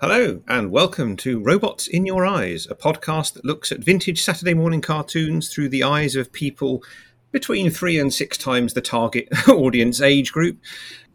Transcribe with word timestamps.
Hello, 0.00 0.40
and 0.46 0.70
welcome 0.70 1.16
to 1.16 1.42
Robots 1.42 1.88
in 1.88 2.06
Your 2.06 2.24
Eyes, 2.24 2.68
a 2.70 2.76
podcast 2.76 3.32
that 3.32 3.44
looks 3.44 3.72
at 3.72 3.80
vintage 3.80 4.22
Saturday 4.22 4.54
morning 4.54 4.80
cartoons 4.80 5.52
through 5.52 5.70
the 5.70 5.82
eyes 5.82 6.14
of 6.14 6.32
people 6.32 6.84
between 7.32 7.68
three 7.68 7.98
and 7.98 8.14
six 8.14 8.38
times 8.38 8.74
the 8.74 8.80
target 8.80 9.26
audience 9.48 10.00
age 10.00 10.30
group. 10.30 10.56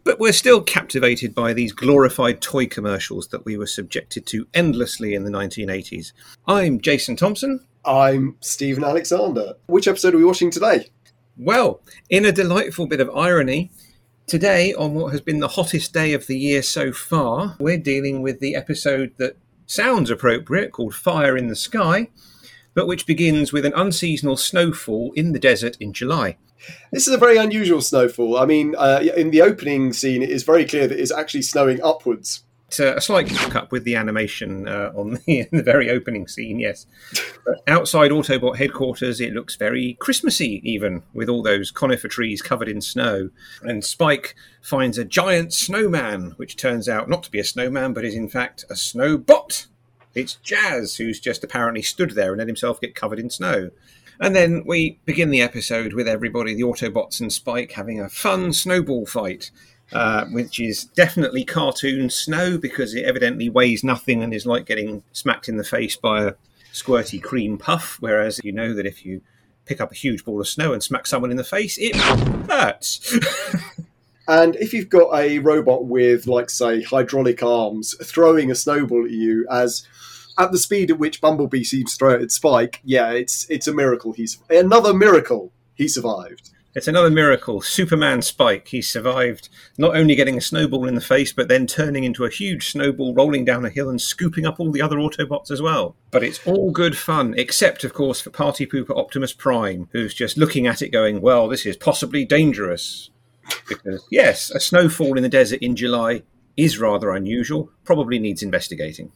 But 0.04 0.20
we're 0.20 0.34
still 0.34 0.60
captivated 0.60 1.34
by 1.34 1.54
these 1.54 1.72
glorified 1.72 2.42
toy 2.42 2.66
commercials 2.66 3.28
that 3.28 3.46
we 3.46 3.56
were 3.56 3.66
subjected 3.66 4.26
to 4.26 4.46
endlessly 4.52 5.14
in 5.14 5.24
the 5.24 5.30
1980s. 5.30 6.12
I'm 6.46 6.78
Jason 6.78 7.16
Thompson. 7.16 7.66
I'm 7.86 8.36
Steven 8.40 8.84
Alexander. 8.84 9.54
Which 9.64 9.88
episode 9.88 10.12
are 10.14 10.18
we 10.18 10.26
watching 10.26 10.50
today? 10.50 10.90
Well, 11.38 11.80
in 12.10 12.26
a 12.26 12.32
delightful 12.32 12.86
bit 12.86 13.00
of 13.00 13.08
irony, 13.16 13.70
Today, 14.26 14.72
on 14.72 14.94
what 14.94 15.12
has 15.12 15.20
been 15.20 15.40
the 15.40 15.48
hottest 15.48 15.92
day 15.92 16.14
of 16.14 16.26
the 16.26 16.38
year 16.38 16.62
so 16.62 16.92
far, 16.92 17.56
we're 17.60 17.76
dealing 17.76 18.22
with 18.22 18.40
the 18.40 18.56
episode 18.56 19.12
that 19.18 19.36
sounds 19.66 20.10
appropriate 20.10 20.72
called 20.72 20.94
Fire 20.94 21.36
in 21.36 21.48
the 21.48 21.54
Sky, 21.56 22.08
but 22.72 22.86
which 22.86 23.06
begins 23.06 23.52
with 23.52 23.66
an 23.66 23.74
unseasonal 23.74 24.38
snowfall 24.38 25.12
in 25.14 25.32
the 25.32 25.38
desert 25.38 25.76
in 25.78 25.92
July. 25.92 26.38
This 26.90 27.06
is 27.06 27.12
a 27.12 27.18
very 27.18 27.36
unusual 27.36 27.82
snowfall. 27.82 28.38
I 28.38 28.46
mean, 28.46 28.74
uh, 28.78 29.04
in 29.14 29.30
the 29.30 29.42
opening 29.42 29.92
scene, 29.92 30.22
it 30.22 30.30
is 30.30 30.42
very 30.42 30.64
clear 30.64 30.88
that 30.88 30.98
it's 30.98 31.12
actually 31.12 31.42
snowing 31.42 31.82
upwards 31.82 32.44
a 32.80 33.00
slight 33.00 33.54
up 33.54 33.72
with 33.72 33.84
the 33.84 33.96
animation 33.96 34.68
uh, 34.68 34.92
on 34.94 35.18
the, 35.26 35.46
the, 35.50 35.62
very 35.62 35.90
opening 35.90 36.28
scene. 36.28 36.58
Yes, 36.58 36.86
but 37.44 37.62
outside 37.66 38.10
Autobot 38.10 38.56
headquarters, 38.56 39.20
it 39.20 39.32
looks 39.32 39.56
very 39.56 39.94
Christmassy, 40.00 40.60
even 40.64 41.02
with 41.12 41.28
all 41.28 41.42
those 41.42 41.70
conifer 41.70 42.08
trees 42.08 42.42
covered 42.42 42.68
in 42.68 42.80
snow. 42.80 43.30
And 43.62 43.84
Spike 43.84 44.34
finds 44.62 44.98
a 44.98 45.04
giant 45.04 45.52
snowman, 45.52 46.34
which 46.36 46.56
turns 46.56 46.88
out 46.88 47.08
not 47.08 47.22
to 47.24 47.30
be 47.30 47.40
a 47.40 47.44
snowman, 47.44 47.92
but 47.92 48.04
is 48.04 48.14
in 48.14 48.28
fact 48.28 48.64
a 48.70 48.74
snowbot. 48.74 49.66
It's 50.14 50.36
Jazz, 50.36 50.96
who's 50.96 51.18
just 51.18 51.42
apparently 51.42 51.82
stood 51.82 52.12
there 52.12 52.32
and 52.32 52.38
let 52.38 52.46
himself 52.46 52.80
get 52.80 52.94
covered 52.94 53.18
in 53.18 53.30
snow. 53.30 53.70
And 54.20 54.34
then 54.34 54.62
we 54.64 55.00
begin 55.04 55.30
the 55.30 55.42
episode 55.42 55.92
with 55.92 56.06
everybody, 56.06 56.54
the 56.54 56.62
Autobots 56.62 57.20
and 57.20 57.32
Spike, 57.32 57.72
having 57.72 58.00
a 58.00 58.08
fun 58.08 58.52
snowball 58.52 59.06
fight 59.06 59.50
uh, 59.94 60.26
which 60.26 60.58
is 60.58 60.84
definitely 60.84 61.44
cartoon 61.44 62.10
snow 62.10 62.58
because 62.58 62.94
it 62.94 63.04
evidently 63.04 63.48
weighs 63.48 63.84
nothing 63.84 64.22
and 64.22 64.34
is 64.34 64.44
like 64.44 64.66
getting 64.66 65.02
smacked 65.12 65.48
in 65.48 65.56
the 65.56 65.64
face 65.64 65.96
by 65.96 66.24
a 66.24 66.34
squirty 66.72 67.22
cream 67.22 67.56
puff. 67.56 67.96
Whereas 68.00 68.40
you 68.42 68.52
know 68.52 68.74
that 68.74 68.86
if 68.86 69.06
you 69.06 69.20
pick 69.64 69.80
up 69.80 69.92
a 69.92 69.94
huge 69.94 70.24
ball 70.24 70.40
of 70.40 70.48
snow 70.48 70.72
and 70.72 70.82
smack 70.82 71.06
someone 71.06 71.30
in 71.30 71.36
the 71.36 71.44
face, 71.44 71.78
it 71.78 71.96
hurts. 71.96 73.18
and 74.28 74.56
if 74.56 74.72
you've 74.72 74.88
got 74.88 75.14
a 75.14 75.38
robot 75.38 75.86
with, 75.86 76.26
like, 76.26 76.50
say, 76.50 76.82
hydraulic 76.82 77.42
arms 77.42 77.94
throwing 78.02 78.50
a 78.50 78.54
snowball 78.54 79.04
at 79.04 79.10
you 79.10 79.46
as 79.50 79.86
at 80.38 80.50
the 80.50 80.58
speed 80.58 80.90
at 80.90 80.98
which 80.98 81.20
Bumblebee 81.20 81.62
seems 81.62 81.92
to 81.92 81.98
throw 81.98 82.14
it 82.14 82.22
at 82.22 82.32
Spike, 82.32 82.80
yeah, 82.84 83.12
it's 83.12 83.48
it's 83.48 83.68
a 83.68 83.72
miracle. 83.72 84.12
He's 84.12 84.38
another 84.50 84.92
miracle. 84.92 85.52
He 85.74 85.88
survived. 85.88 86.50
It's 86.74 86.88
another 86.88 87.10
miracle. 87.10 87.60
Superman 87.60 88.20
Spike. 88.20 88.66
He 88.66 88.82
survived 88.82 89.48
not 89.78 89.96
only 89.96 90.16
getting 90.16 90.36
a 90.36 90.40
snowball 90.40 90.88
in 90.88 90.96
the 90.96 91.00
face, 91.00 91.32
but 91.32 91.46
then 91.46 91.68
turning 91.68 92.02
into 92.02 92.24
a 92.24 92.30
huge 92.30 92.72
snowball, 92.72 93.14
rolling 93.14 93.44
down 93.44 93.64
a 93.64 93.70
hill 93.70 93.88
and 93.88 94.00
scooping 94.00 94.44
up 94.44 94.58
all 94.58 94.72
the 94.72 94.82
other 94.82 94.96
Autobots 94.96 95.52
as 95.52 95.62
well. 95.62 95.94
But 96.10 96.24
it's 96.24 96.44
all 96.44 96.72
good 96.72 96.96
fun, 96.98 97.34
except, 97.36 97.84
of 97.84 97.94
course, 97.94 98.20
for 98.20 98.30
Party 98.30 98.66
Pooper 98.66 98.96
Optimus 98.96 99.32
Prime, 99.32 99.88
who's 99.92 100.14
just 100.14 100.36
looking 100.36 100.66
at 100.66 100.82
it 100.82 100.88
going, 100.88 101.20
well, 101.20 101.48
this 101.48 101.64
is 101.64 101.76
possibly 101.76 102.24
dangerous. 102.24 103.10
Because, 103.68 104.04
yes, 104.10 104.50
a 104.50 104.58
snowfall 104.58 105.16
in 105.16 105.22
the 105.22 105.28
desert 105.28 105.60
in 105.60 105.76
July 105.76 106.24
is 106.56 106.80
rather 106.80 107.12
unusual, 107.12 107.70
probably 107.84 108.18
needs 108.18 108.42
investigating. 108.42 109.12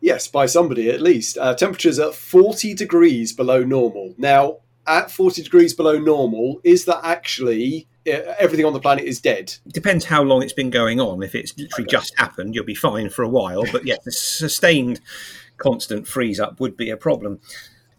Yes, 0.00 0.28
by 0.28 0.46
somebody 0.46 0.88
at 0.90 1.00
least. 1.00 1.36
Uh, 1.36 1.54
temperatures 1.54 1.98
at 1.98 2.14
40 2.14 2.74
degrees 2.74 3.32
below 3.32 3.64
normal. 3.64 4.14
Now, 4.16 4.58
at 4.86 5.10
40 5.10 5.42
degrees 5.42 5.74
below 5.74 5.98
normal, 5.98 6.60
is 6.64 6.84
that 6.84 7.00
actually 7.02 7.88
uh, 8.06 8.34
everything 8.38 8.64
on 8.64 8.72
the 8.72 8.80
planet 8.80 9.04
is 9.04 9.20
dead? 9.20 9.54
Depends 9.68 10.04
how 10.04 10.22
long 10.22 10.42
it's 10.42 10.52
been 10.52 10.70
going 10.70 11.00
on. 11.00 11.22
If 11.22 11.34
it's 11.34 11.56
literally 11.58 11.84
okay. 11.84 11.96
just 11.96 12.18
happened, 12.18 12.54
you'll 12.54 12.64
be 12.64 12.74
fine 12.74 13.10
for 13.10 13.22
a 13.22 13.28
while. 13.28 13.64
But 13.72 13.86
yes, 13.86 13.98
the 14.04 14.12
sustained 14.12 15.00
constant 15.58 16.06
freeze 16.06 16.40
up 16.40 16.60
would 16.60 16.76
be 16.76 16.90
a 16.90 16.96
problem. 16.96 17.40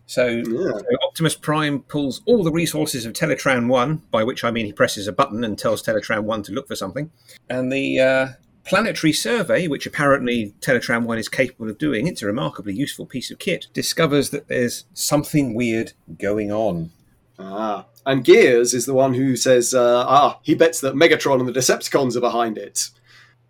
So, 0.05 0.25
yeah. 0.27 0.43
so, 0.43 0.85
Optimus 1.05 1.35
Prime 1.35 1.81
pulls 1.81 2.21
all 2.25 2.41
the 2.41 2.51
resources 2.51 3.05
of 3.05 3.11
Teletran 3.11 3.67
1, 3.67 4.03
by 4.09 4.23
which 4.23 4.43
I 4.45 4.51
mean 4.51 4.65
he 4.65 4.71
presses 4.71 5.05
a 5.05 5.11
button 5.11 5.43
and 5.43 5.59
tells 5.59 5.83
Teletran 5.83 6.23
1 6.23 6.43
to 6.43 6.53
look 6.53 6.67
for 6.67 6.75
something. 6.77 7.11
And 7.49 7.71
the 7.71 7.99
uh, 7.99 8.27
planetary 8.67 9.13
survey, 9.13 9.67
which 9.67 9.85
apparently 9.85 10.53
Teletran 10.61 11.05
1 11.05 11.17
is 11.17 11.29
capable 11.29 11.69
of 11.69 11.77
doing, 11.77 12.07
it's 12.07 12.21
a 12.21 12.25
remarkably 12.25 12.73
useful 12.73 13.05
piece 13.05 13.31
of 13.31 13.39
kit, 13.39 13.67
discovers 13.73 14.29
that 14.31 14.47
there's 14.47 14.85
something 14.93 15.53
weird 15.53 15.93
going 16.19 16.51
on. 16.51 16.91
Ah, 17.39 17.85
and 18.05 18.23
Gears 18.23 18.73
is 18.73 18.85
the 18.85 18.93
one 18.93 19.13
who 19.13 19.35
says, 19.35 19.73
uh, 19.73 20.05
ah, 20.07 20.39
he 20.41 20.55
bets 20.55 20.81
that 20.81 20.95
Megatron 20.95 21.39
and 21.39 21.47
the 21.47 21.59
Decepticons 21.59 22.15
are 22.15 22.21
behind 22.21 22.57
it. 22.57 22.89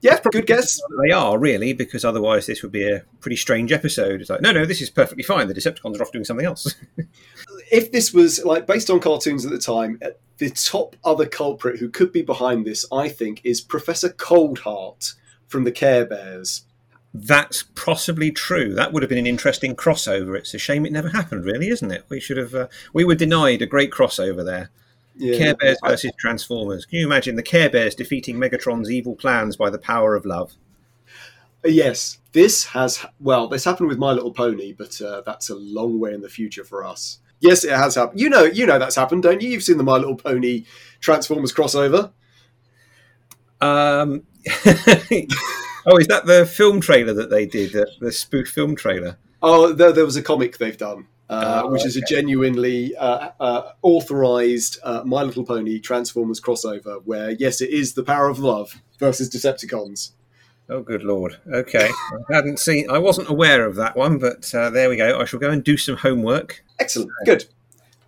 Yeah, 0.02 0.20
good 0.32 0.46
guess. 0.46 0.80
They 1.04 1.12
are 1.12 1.40
really, 1.40 1.74
because 1.74 2.06
otherwise 2.06 2.46
this 2.46 2.62
would 2.62 2.72
be 2.72 2.88
a 2.88 3.04
pretty 3.20 3.36
strange 3.36 3.72
episode. 3.72 4.22
It's 4.22 4.30
like, 4.30 4.42
no, 4.42 4.52
no, 4.52 4.66
this 4.66 4.82
is 4.82 4.92
perfectly 4.92 5.24
fine. 5.24 5.48
The 5.48 5.56
Decepticons 5.56 6.00
are 6.00 6.04
off 6.04 6.12
doing 6.12 6.26
something 6.26 6.46
else. 6.46 6.76
if 7.72 7.92
this 7.92 8.14
was 8.14 8.46
like 8.46 8.68
based 8.68 8.92
on 8.92 9.00
cartoons 9.00 9.44
at 9.46 9.52
the 9.52 9.58
time, 9.58 10.00
the 10.38 10.50
top 10.50 10.96
other 11.04 11.26
culprit 11.26 11.80
who 11.80 11.90
could 11.90 12.12
be 12.12 12.22
behind 12.22 12.66
this, 12.66 12.86
I 12.92 13.10
think, 13.10 13.42
is 13.44 13.62
Professor 13.62 14.10
Coldheart 14.10 15.16
from 15.48 15.64
the 15.64 15.72
Care 15.72 16.06
Bears. 16.06 16.64
That's 17.14 17.64
possibly 17.76 18.32
true. 18.32 18.74
That 18.74 18.94
would 18.94 19.02
have 19.02 19.10
been 19.10 19.18
an 19.18 19.28
interesting 19.28 19.76
crossover. 19.76 20.38
It's 20.38 20.54
a 20.54 20.60
shame 20.60 20.86
it 20.86 20.92
never 20.92 21.10
happened, 21.10 21.46
really, 21.46 21.70
isn't 21.70 21.92
it? 21.92 22.06
We 22.10 22.20
should 22.20 22.38
have. 22.38 22.54
Uh, 22.54 22.68
we 22.94 23.04
were 23.04 23.16
denied 23.16 23.62
a 23.62 23.66
great 23.66 23.92
crossover 23.92 24.46
there. 24.46 24.70
Yeah. 25.16 25.38
Care 25.38 25.56
Bears 25.56 25.80
versus 25.84 26.12
Transformers. 26.20 26.86
Can 26.86 27.00
you 27.00 27.08
imagine 27.08 27.36
the 27.36 27.44
Care 27.44 27.70
Bears 27.70 27.96
defeating 27.96 28.36
Megatron's 28.36 28.92
evil 28.92 29.16
plans 29.16 29.56
by 29.56 29.72
the 29.72 29.80
power 29.80 30.16
of 30.16 30.26
love? 30.26 30.54
Yes, 31.66 32.20
this 32.34 32.66
has. 32.66 33.04
Well, 33.20 33.48
this 33.48 33.64
happened 33.64 33.90
with 33.90 33.98
My 33.98 34.12
Little 34.12 34.32
Pony, 34.32 34.74
but 34.74 35.02
uh, 35.02 35.22
that's 35.26 35.50
a 35.50 35.56
long 35.56 36.00
way 36.00 36.14
in 36.14 36.22
the 36.22 36.30
future 36.30 36.64
for 36.64 36.86
us. 36.86 37.18
Yes, 37.40 37.64
it 37.64 37.72
has 37.72 37.96
happened. 37.96 38.20
You 38.20 38.30
know, 38.30 38.44
you 38.44 38.66
know 38.66 38.80
that's 38.80 38.96
happened, 38.96 39.24
don't 39.24 39.42
you? 39.42 39.50
You've 39.50 39.64
seen 39.64 39.78
the 39.78 39.84
My 39.84 39.98
Little 39.98 40.16
Pony 40.16 40.66
Transformers 41.00 41.54
crossover. 41.54 42.12
Um. 43.62 44.24
oh, 45.86 45.98
is 45.98 46.08
that 46.08 46.24
the 46.26 46.46
film 46.52 46.80
trailer 46.80 47.14
that 47.14 47.30
they 47.30 47.46
did? 47.46 47.74
The, 47.74 47.90
the 48.00 48.12
spoof 48.12 48.50
film 48.50 48.76
trailer? 48.76 49.18
Oh, 49.42 49.74
there, 49.74 49.92
there 49.92 50.06
was 50.06 50.16
a 50.16 50.24
comic 50.24 50.58
they've 50.58 50.78
done. 50.78 51.08
Uh, 51.30 51.64
oh, 51.66 51.72
which 51.72 51.86
is 51.86 51.98
a 51.98 52.02
genuinely 52.02 52.96
uh, 52.96 53.32
uh, 53.42 53.72
authorized 53.82 54.80
uh, 54.82 55.02
My 55.04 55.24
Little 55.24 55.44
Pony 55.44 55.78
Transformers 55.78 56.40
crossover, 56.40 57.02
where 57.04 57.32
yes, 57.32 57.60
it 57.60 57.70
is 57.70 57.96
the 57.96 58.04
power 58.04 58.30
of 58.30 58.40
love 58.40 58.82
versus 58.98 59.30
Decepticons. 59.30 60.12
Oh, 60.70 60.82
good 60.82 61.04
lord! 61.04 61.38
Okay, 61.52 61.90
I 61.90 62.34
hadn't 62.34 62.60
seen, 62.60 62.90
I 62.90 62.98
wasn't 62.98 63.30
aware 63.30 63.66
of 63.66 63.76
that 63.76 63.96
one, 63.96 64.18
but 64.18 64.54
uh, 64.54 64.70
there 64.70 64.90
we 64.90 64.98
go. 64.98 65.20
I 65.20 65.26
shall 65.26 65.40
go 65.40 65.50
and 65.50 65.64
do 65.64 65.78
some 65.78 65.96
homework. 65.96 66.64
Excellent, 66.80 67.12
good. 67.26 67.46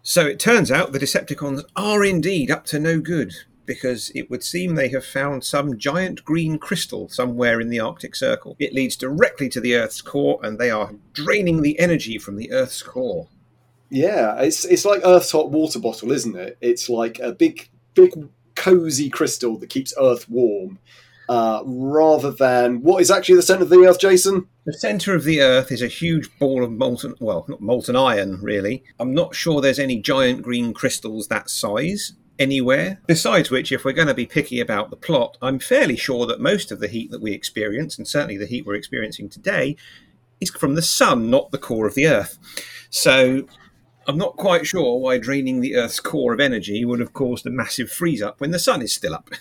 So 0.03 0.25
it 0.25 0.39
turns 0.39 0.71
out 0.71 0.91
the 0.91 0.99
Decepticons 0.99 1.63
are 1.75 2.03
indeed 2.03 2.51
up 2.51 2.65
to 2.65 2.79
no 2.79 2.99
good 2.99 3.33
because 3.69 4.11
it 4.15 4.31
would 4.31 4.43
seem 4.43 4.73
they 4.73 4.89
have 4.89 5.05
found 5.05 5.43
some 5.43 5.77
giant 5.77 6.25
green 6.25 6.57
crystal 6.57 7.07
somewhere 7.07 7.61
in 7.61 7.69
the 7.69 7.79
Arctic 7.79 8.15
Circle. 8.15 8.55
It 8.57 8.73
leads 8.73 8.95
directly 8.95 9.47
to 9.49 9.61
the 9.61 9.75
Earth's 9.75 10.01
core, 10.01 10.39
and 10.41 10.57
they 10.57 10.71
are 10.71 10.91
draining 11.13 11.61
the 11.61 11.77
energy 11.79 12.17
from 12.17 12.35
the 12.35 12.51
Earth's 12.51 12.81
core. 12.81 13.27
Yeah, 13.91 14.39
it's 14.41 14.65
it's 14.65 14.85
like 14.85 15.01
Earth's 15.05 15.31
hot 15.31 15.51
water 15.51 15.79
bottle, 15.79 16.11
isn't 16.11 16.35
it? 16.35 16.57
It's 16.61 16.89
like 16.89 17.19
a 17.19 17.31
big, 17.31 17.69
big, 17.93 18.11
cozy 18.55 19.09
crystal 19.09 19.57
that 19.57 19.69
keeps 19.69 19.93
Earth 20.01 20.27
warm. 20.27 20.79
Uh, 21.29 21.61
rather 21.63 22.31
than 22.31 22.81
what 22.81 22.99
is 23.03 23.11
actually 23.11 23.35
the 23.35 23.43
centre 23.43 23.61
of 23.61 23.69
the 23.69 23.85
Earth, 23.85 23.99
Jason? 23.99 24.47
The 24.65 24.73
centre 24.73 25.13
of 25.13 25.25
the 25.25 25.41
Earth 25.41 25.71
is 25.71 25.83
a 25.83 25.87
huge 25.87 26.27
ball 26.39 26.63
of 26.63 26.71
molten, 26.71 27.13
well, 27.19 27.45
not 27.47 27.61
molten 27.61 27.95
iron, 27.95 28.41
really. 28.41 28.83
I'm 28.99 29.13
not 29.13 29.35
sure 29.35 29.61
there's 29.61 29.77
any 29.77 29.99
giant 29.99 30.41
green 30.41 30.73
crystals 30.73 31.27
that 31.27 31.51
size 31.51 32.13
anywhere. 32.39 32.99
Besides 33.05 33.51
which, 33.51 33.71
if 33.71 33.85
we're 33.85 33.91
going 33.91 34.07
to 34.07 34.15
be 34.15 34.25
picky 34.25 34.59
about 34.59 34.89
the 34.89 34.95
plot, 34.95 35.37
I'm 35.39 35.59
fairly 35.59 35.95
sure 35.95 36.25
that 36.25 36.39
most 36.39 36.71
of 36.71 36.79
the 36.79 36.87
heat 36.87 37.11
that 37.11 37.21
we 37.21 37.31
experience, 37.31 37.99
and 37.99 38.07
certainly 38.07 38.37
the 38.37 38.47
heat 38.47 38.65
we're 38.65 38.73
experiencing 38.73 39.29
today, 39.29 39.75
is 40.41 40.49
from 40.49 40.73
the 40.73 40.81
sun, 40.81 41.29
not 41.29 41.51
the 41.51 41.59
core 41.59 41.85
of 41.85 41.93
the 41.93 42.07
Earth. 42.07 42.39
So 42.89 43.43
I'm 44.07 44.17
not 44.17 44.35
quite 44.35 44.65
sure 44.65 44.97
why 44.97 45.19
draining 45.19 45.61
the 45.61 45.75
Earth's 45.75 45.99
core 45.99 46.33
of 46.33 46.39
energy 46.39 46.83
would 46.85 46.99
have 46.99 47.13
caused 47.13 47.45
a 47.45 47.51
massive 47.51 47.91
freeze 47.91 48.23
up 48.23 48.41
when 48.41 48.49
the 48.49 48.57
sun 48.57 48.81
is 48.81 48.95
still 48.95 49.13
up. 49.13 49.29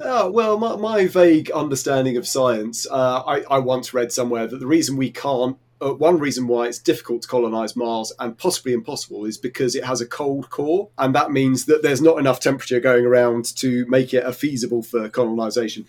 oh, 0.00 0.30
well, 0.30 0.58
my, 0.58 0.76
my, 0.76 1.06
vague 1.06 1.50
understanding 1.50 2.16
of 2.16 2.26
science, 2.26 2.86
uh, 2.90 3.22
I, 3.26 3.42
I 3.42 3.58
once 3.58 3.94
read 3.94 4.12
somewhere 4.12 4.46
that 4.46 4.58
the 4.58 4.66
reason 4.66 4.96
we 4.96 5.10
can't 5.10 5.56
uh, 5.82 5.92
one 5.94 6.18
reason 6.18 6.46
why 6.46 6.66
it's 6.66 6.78
difficult 6.78 7.22
to 7.22 7.28
colonize 7.28 7.74
Mars 7.74 8.12
and 8.18 8.38
possibly 8.38 8.72
impossible 8.72 9.24
is 9.24 9.36
because 9.36 9.74
it 9.74 9.84
has 9.84 10.00
a 10.00 10.06
cold 10.06 10.48
core, 10.50 10.88
and 10.98 11.14
that 11.14 11.32
means 11.32 11.66
that 11.66 11.82
there's 11.82 12.00
not 12.00 12.18
enough 12.18 12.40
temperature 12.40 12.80
going 12.80 13.04
around 13.04 13.44
to 13.56 13.84
make 13.86 14.14
it 14.14 14.24
a 14.24 14.32
feasible 14.32 14.82
for 14.82 15.08
colonization. 15.08 15.84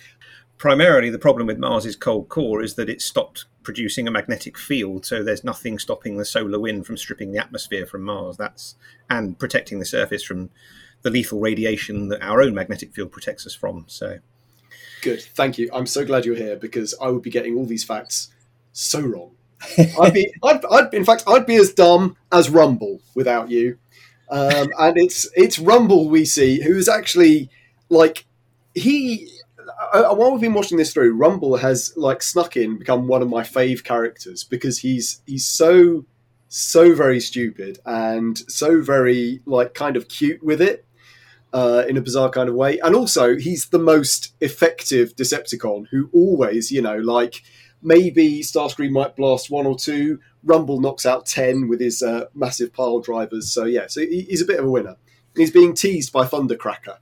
primarily 0.57 1.09
the 1.09 1.19
problem 1.19 1.45
with 1.45 1.57
Mars's 1.57 1.95
cold 1.95 2.29
core 2.29 2.63
is 2.63 2.75
that 2.75 2.89
it 2.89 3.01
stopped 3.01 3.45
producing 3.63 4.07
a 4.07 4.11
magnetic 4.11 4.57
field, 4.57 5.05
so 5.05 5.23
there's 5.23 5.43
nothing 5.43 5.77
stopping 5.77 6.17
the 6.17 6.25
solar 6.25 6.59
wind 6.59 6.85
from 6.85 6.97
stripping 6.97 7.31
the 7.31 7.39
atmosphere 7.39 7.85
from 7.85 8.01
Mars. 8.01 8.37
That's 8.37 8.75
and 9.09 9.37
protecting 9.37 9.79
the 9.79 9.85
surface 9.85 10.23
from 10.23 10.49
the 11.03 11.09
lethal 11.09 11.39
radiation 11.39 12.07
that 12.07 12.21
our 12.23 12.41
own 12.41 12.55
magnetic 12.55 12.93
field 12.93 13.11
protects 13.11 13.45
us 13.45 13.53
from. 13.53 13.85
So 13.87 14.19
good, 15.01 15.21
thank 15.21 15.57
you. 15.57 15.69
I'm 15.71 15.85
so 15.85 16.03
glad 16.05 16.25
you're 16.25 16.35
here 16.35 16.55
because 16.55 16.95
I 16.99 17.09
would 17.09 17.21
be 17.21 17.29
getting 17.29 17.55
all 17.55 17.65
these 17.65 17.83
facts 17.83 18.29
so 18.71 19.01
wrong. 19.01 19.31
I'd 19.99 20.13
be, 20.13 20.33
I'd, 20.43 20.65
I'd, 20.65 20.93
in 20.93 21.05
fact, 21.05 21.23
I'd 21.27 21.45
be 21.45 21.55
as 21.55 21.73
dumb 21.73 22.17
as 22.31 22.49
Rumble 22.49 23.01
without 23.15 23.49
you. 23.49 23.77
Um, 24.29 24.69
and 24.79 24.97
it's 24.97 25.29
it's 25.35 25.59
Rumble 25.59 26.09
we 26.09 26.25
see 26.25 26.61
who's 26.61 26.89
actually 26.89 27.49
like 27.89 28.25
he. 28.73 29.29
Uh, 29.93 30.13
while 30.15 30.31
we've 30.31 30.41
been 30.41 30.53
watching 30.53 30.77
this 30.77 30.93
through, 30.93 31.15
Rumble 31.15 31.57
has 31.57 31.93
like 31.95 32.21
snuck 32.21 32.57
in, 32.57 32.77
become 32.77 33.07
one 33.07 33.21
of 33.21 33.29
my 33.29 33.43
fave 33.43 33.83
characters 33.83 34.43
because 34.43 34.79
he's 34.79 35.21
he's 35.25 35.45
so 35.45 36.05
so 36.49 36.93
very 36.93 37.19
stupid 37.19 37.79
and 37.83 38.37
so 38.47 38.79
very 38.79 39.41
like 39.47 39.73
kind 39.73 39.97
of 39.97 40.07
cute 40.07 40.43
with 40.43 40.61
it 40.61 40.85
uh, 41.53 41.83
in 41.87 41.97
a 41.97 42.01
bizarre 42.01 42.29
kind 42.29 42.49
of 42.49 42.55
way. 42.55 42.79
And 42.79 42.95
also, 42.95 43.37
he's 43.37 43.67
the 43.67 43.79
most 43.79 44.33
effective 44.41 45.15
Decepticon 45.15 45.87
who 45.91 46.09
always, 46.11 46.71
you 46.71 46.81
know, 46.81 46.97
like 46.97 47.43
maybe 47.81 48.41
Starscream 48.41 48.91
might 48.91 49.15
blast 49.15 49.49
one 49.49 49.65
or 49.65 49.77
two, 49.77 50.19
Rumble 50.43 50.81
knocks 50.81 51.05
out 51.05 51.25
10 51.25 51.67
with 51.67 51.79
his 51.79 52.01
uh, 52.01 52.25
massive 52.33 52.73
pile 52.73 52.99
drivers. 52.99 53.53
So, 53.53 53.65
yeah, 53.65 53.87
so 53.87 54.01
he's 54.01 54.41
a 54.41 54.45
bit 54.45 54.59
of 54.59 54.65
a 54.65 54.69
winner. 54.69 54.97
He's 55.35 55.51
being 55.51 55.73
teased 55.73 56.11
by 56.11 56.25
Thundercracker. 56.25 56.97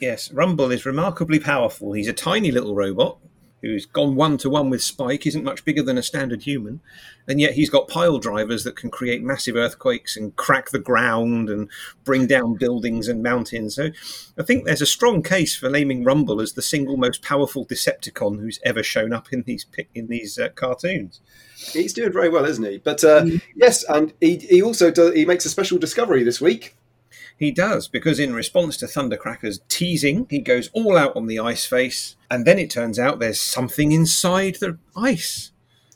Yes, 0.00 0.32
Rumble 0.32 0.72
is 0.72 0.84
remarkably 0.84 1.38
powerful. 1.38 1.92
He's 1.92 2.08
a 2.08 2.12
tiny 2.12 2.50
little 2.50 2.74
robot 2.74 3.18
who's 3.62 3.86
gone 3.86 4.16
one 4.16 4.36
to 4.38 4.50
one 4.50 4.68
with 4.68 4.82
Spike, 4.82 5.26
isn't 5.26 5.44
much 5.44 5.64
bigger 5.64 5.82
than 5.82 5.96
a 5.96 6.02
standard 6.02 6.42
human, 6.42 6.80
and 7.28 7.40
yet 7.40 7.54
he's 7.54 7.70
got 7.70 7.88
pile 7.88 8.18
drivers 8.18 8.64
that 8.64 8.76
can 8.76 8.90
create 8.90 9.22
massive 9.22 9.56
earthquakes 9.56 10.16
and 10.16 10.36
crack 10.36 10.70
the 10.70 10.78
ground 10.78 11.48
and 11.48 11.68
bring 12.04 12.26
down 12.26 12.56
buildings 12.56 13.08
and 13.08 13.22
mountains. 13.22 13.76
So 13.76 13.90
I 14.36 14.42
think 14.42 14.64
there's 14.64 14.82
a 14.82 14.86
strong 14.86 15.22
case 15.22 15.56
for 15.56 15.70
naming 15.70 16.04
Rumble 16.04 16.40
as 16.40 16.52
the 16.52 16.62
single 16.62 16.96
most 16.96 17.22
powerful 17.22 17.64
Decepticon 17.64 18.40
who's 18.40 18.58
ever 18.64 18.82
shown 18.82 19.12
up 19.12 19.32
in 19.32 19.42
these 19.42 19.64
in 19.94 20.08
these 20.08 20.38
uh, 20.38 20.48
cartoons. 20.50 21.20
He's 21.72 21.92
doing 21.92 22.12
very 22.12 22.28
well, 22.28 22.44
isn't 22.44 22.64
he? 22.64 22.78
But 22.78 23.04
uh, 23.04 23.22
mm. 23.22 23.40
yes, 23.54 23.84
and 23.88 24.12
he, 24.20 24.36
he 24.38 24.60
also 24.60 24.90
does, 24.90 25.14
he 25.14 25.24
makes 25.24 25.44
a 25.46 25.50
special 25.50 25.78
discovery 25.78 26.24
this 26.24 26.40
week. 26.40 26.74
He 27.38 27.50
does, 27.50 27.88
because 27.88 28.20
in 28.20 28.34
response 28.34 28.76
to 28.78 28.86
Thundercracker's 28.86 29.60
teasing, 29.68 30.26
he 30.30 30.38
goes 30.38 30.70
all 30.72 30.96
out 30.96 31.16
on 31.16 31.26
the 31.26 31.38
ice 31.38 31.66
face, 31.66 32.16
and 32.30 32.46
then 32.46 32.58
it 32.58 32.70
turns 32.70 32.98
out 32.98 33.18
there's 33.18 33.40
something 33.40 33.92
inside 33.92 34.56
the 34.56 34.78
ice. 34.96 35.50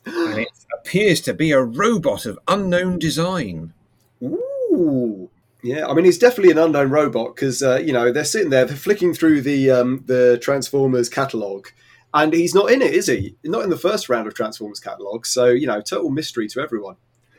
and 0.04 0.40
it 0.40 0.48
appears 0.72 1.20
to 1.22 1.34
be 1.34 1.52
a 1.52 1.62
robot 1.62 2.26
of 2.26 2.38
unknown 2.48 2.98
design. 2.98 3.72
Ooh. 4.22 5.30
Yeah, 5.62 5.86
I 5.86 5.94
mean, 5.94 6.04
he's 6.04 6.18
definitely 6.18 6.52
an 6.52 6.58
unknown 6.58 6.90
robot 6.90 7.34
because, 7.34 7.62
uh, 7.62 7.76
you 7.78 7.92
know, 7.92 8.12
they're 8.12 8.24
sitting 8.24 8.50
there, 8.50 8.64
they're 8.64 8.76
flicking 8.76 9.14
through 9.14 9.40
the, 9.40 9.70
um, 9.70 10.04
the 10.06 10.38
Transformers 10.40 11.08
catalogue, 11.08 11.68
and 12.14 12.32
he's 12.32 12.54
not 12.54 12.70
in 12.70 12.82
it, 12.82 12.94
is 12.94 13.08
he? 13.08 13.36
Not 13.44 13.64
in 13.64 13.70
the 13.70 13.76
first 13.76 14.08
round 14.08 14.26
of 14.26 14.34
Transformers 14.34 14.80
catalogue. 14.80 15.26
So, 15.26 15.46
you 15.46 15.66
know, 15.66 15.80
total 15.80 16.10
mystery 16.10 16.48
to 16.48 16.60
everyone. 16.60 16.96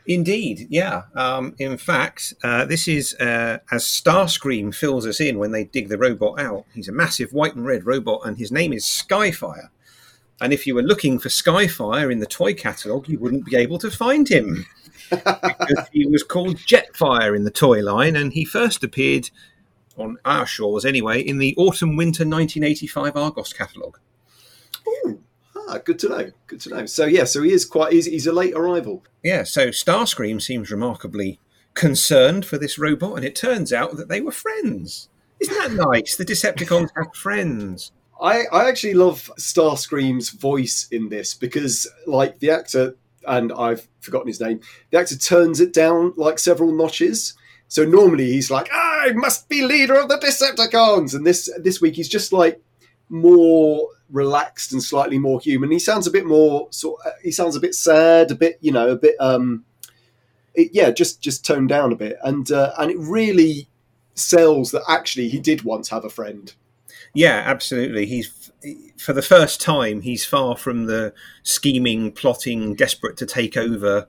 Indeed, 0.08 0.68
yeah. 0.70 1.02
Um, 1.14 1.54
in 1.58 1.76
fact, 1.76 2.32
uh, 2.42 2.64
this 2.64 2.88
is 2.88 3.14
uh, 3.20 3.58
as 3.70 3.84
Starscream 3.84 4.74
fills 4.74 5.06
us 5.06 5.20
in 5.20 5.38
when 5.38 5.52
they 5.52 5.64
dig 5.64 5.90
the 5.90 5.98
robot 5.98 6.40
out. 6.40 6.64
He's 6.74 6.88
a 6.88 6.92
massive 6.92 7.34
white 7.34 7.54
and 7.54 7.66
red 7.66 7.84
robot, 7.84 8.22
and 8.24 8.38
his 8.38 8.50
name 8.50 8.72
is 8.72 8.84
Skyfire. 8.86 9.68
And 10.40 10.54
if 10.54 10.66
you 10.66 10.74
were 10.74 10.82
looking 10.82 11.18
for 11.18 11.28
Skyfire 11.28 12.10
in 12.10 12.20
the 12.20 12.26
toy 12.26 12.54
catalogue, 12.54 13.06
you 13.06 13.18
wouldn't 13.18 13.44
be 13.44 13.56
able 13.56 13.78
to 13.80 13.90
find 13.90 14.26
him 14.26 14.64
because 15.10 15.88
he 15.92 16.06
was 16.06 16.22
called 16.22 16.56
Jetfire 16.56 17.36
in 17.36 17.44
the 17.44 17.50
toy 17.50 17.82
line, 17.82 18.16
and 18.16 18.32
he 18.32 18.46
first 18.46 18.82
appeared 18.82 19.28
on 19.98 20.16
our 20.24 20.46
shores 20.46 20.86
anyway 20.86 21.20
in 21.20 21.36
the 21.36 21.54
autumn 21.56 21.96
winter 21.96 22.24
1985 22.24 23.14
Argos 23.14 23.52
catalogue. 23.52 23.98
Ah, 25.68 25.78
good 25.84 25.98
to 25.98 26.08
know. 26.08 26.30
Good 26.46 26.60
to 26.62 26.70
know. 26.70 26.86
So 26.86 27.04
yeah, 27.04 27.24
so 27.24 27.42
he 27.42 27.52
is 27.52 27.66
quite. 27.66 27.92
He's, 27.92 28.06
he's 28.06 28.26
a 28.26 28.32
late 28.32 28.54
arrival. 28.54 29.04
Yeah. 29.22 29.42
So 29.42 29.68
Starscream 29.68 30.40
seems 30.40 30.70
remarkably 30.70 31.38
concerned 31.74 32.46
for 32.46 32.56
this 32.56 32.78
robot, 32.78 33.16
and 33.16 33.24
it 33.24 33.36
turns 33.36 33.72
out 33.72 33.96
that 33.96 34.08
they 34.08 34.20
were 34.20 34.32
friends. 34.32 35.08
Isn't 35.40 35.58
that 35.58 35.72
nice? 35.72 36.16
The 36.16 36.24
Decepticons 36.24 36.88
have 36.96 37.08
friends. 37.14 37.92
I, 38.20 38.44
I 38.50 38.68
actually 38.68 38.94
love 38.94 39.30
Starscream's 39.38 40.30
voice 40.30 40.88
in 40.90 41.08
this 41.08 41.34
because, 41.34 41.86
like, 42.06 42.40
the 42.40 42.50
actor, 42.50 42.96
and 43.26 43.52
I've 43.52 43.86
forgotten 44.00 44.26
his 44.26 44.40
name, 44.40 44.60
the 44.90 44.98
actor 44.98 45.16
turns 45.16 45.60
it 45.60 45.72
down 45.72 46.14
like 46.16 46.38
several 46.38 46.72
notches. 46.72 47.34
So 47.68 47.84
normally 47.84 48.32
he's 48.32 48.50
like, 48.50 48.68
I 48.72 49.12
must 49.14 49.48
be 49.48 49.62
leader 49.62 49.94
of 49.94 50.08
the 50.08 50.16
Decepticons, 50.16 51.14
and 51.14 51.26
this 51.26 51.50
this 51.58 51.80
week 51.80 51.94
he's 51.94 52.08
just 52.08 52.32
like 52.32 52.60
more 53.10 53.86
relaxed 54.10 54.72
and 54.72 54.82
slightly 54.82 55.18
more 55.18 55.40
human. 55.40 55.70
He 55.70 55.78
sounds 55.78 56.06
a 56.06 56.10
bit 56.10 56.26
more 56.26 56.68
sort. 56.70 57.00
Of, 57.04 57.12
he 57.22 57.30
sounds 57.30 57.56
a 57.56 57.60
bit 57.60 57.74
sad, 57.74 58.30
a 58.30 58.34
bit 58.34 58.58
you 58.60 58.72
know, 58.72 58.90
a 58.90 58.96
bit 58.96 59.16
um, 59.20 59.64
it, 60.54 60.70
yeah, 60.72 60.90
just 60.90 61.20
just 61.20 61.44
toned 61.44 61.68
down 61.68 61.92
a 61.92 61.96
bit, 61.96 62.18
and 62.22 62.50
uh, 62.50 62.72
and 62.78 62.90
it 62.90 62.98
really 62.98 63.68
sells 64.14 64.72
that 64.72 64.82
actually 64.88 65.28
he 65.28 65.38
did 65.38 65.62
once 65.62 65.88
have 65.90 66.04
a 66.04 66.10
friend. 66.10 66.54
Yeah, 67.14 67.42
absolutely. 67.46 68.06
He's 68.06 68.52
for 68.98 69.12
the 69.12 69.22
first 69.22 69.60
time 69.60 70.00
he's 70.00 70.24
far 70.24 70.56
from 70.56 70.86
the 70.86 71.14
scheming, 71.42 72.10
plotting, 72.12 72.74
desperate 72.74 73.16
to 73.18 73.26
take 73.26 73.56
over 73.56 74.08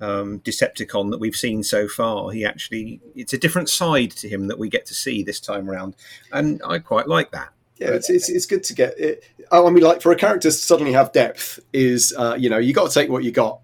um, 0.00 0.40
Decepticon 0.40 1.10
that 1.10 1.20
we've 1.20 1.36
seen 1.36 1.62
so 1.62 1.86
far. 1.86 2.30
He 2.30 2.44
actually, 2.44 3.00
it's 3.14 3.34
a 3.34 3.38
different 3.38 3.68
side 3.68 4.10
to 4.12 4.28
him 4.28 4.48
that 4.48 4.58
we 4.58 4.70
get 4.70 4.86
to 4.86 4.94
see 4.94 5.22
this 5.22 5.38
time 5.38 5.68
around, 5.68 5.96
and 6.32 6.62
I 6.66 6.78
quite 6.78 7.08
like 7.08 7.30
that 7.32 7.52
yeah, 7.80 7.92
it's, 7.92 8.10
it's, 8.10 8.28
it's 8.28 8.46
good 8.46 8.62
to 8.64 8.74
get 8.74 8.98
it. 8.98 9.24
I 9.50 9.68
mean, 9.70 9.82
like 9.82 10.02
for 10.02 10.12
a 10.12 10.16
character 10.16 10.48
to 10.48 10.52
suddenly 10.52 10.92
have 10.92 11.12
depth 11.12 11.58
is, 11.72 12.14
uh, 12.16 12.36
you 12.38 12.50
know, 12.50 12.58
you 12.58 12.74
got 12.74 12.88
to 12.88 12.94
take 12.94 13.08
what 13.08 13.24
you 13.24 13.32
got, 13.32 13.60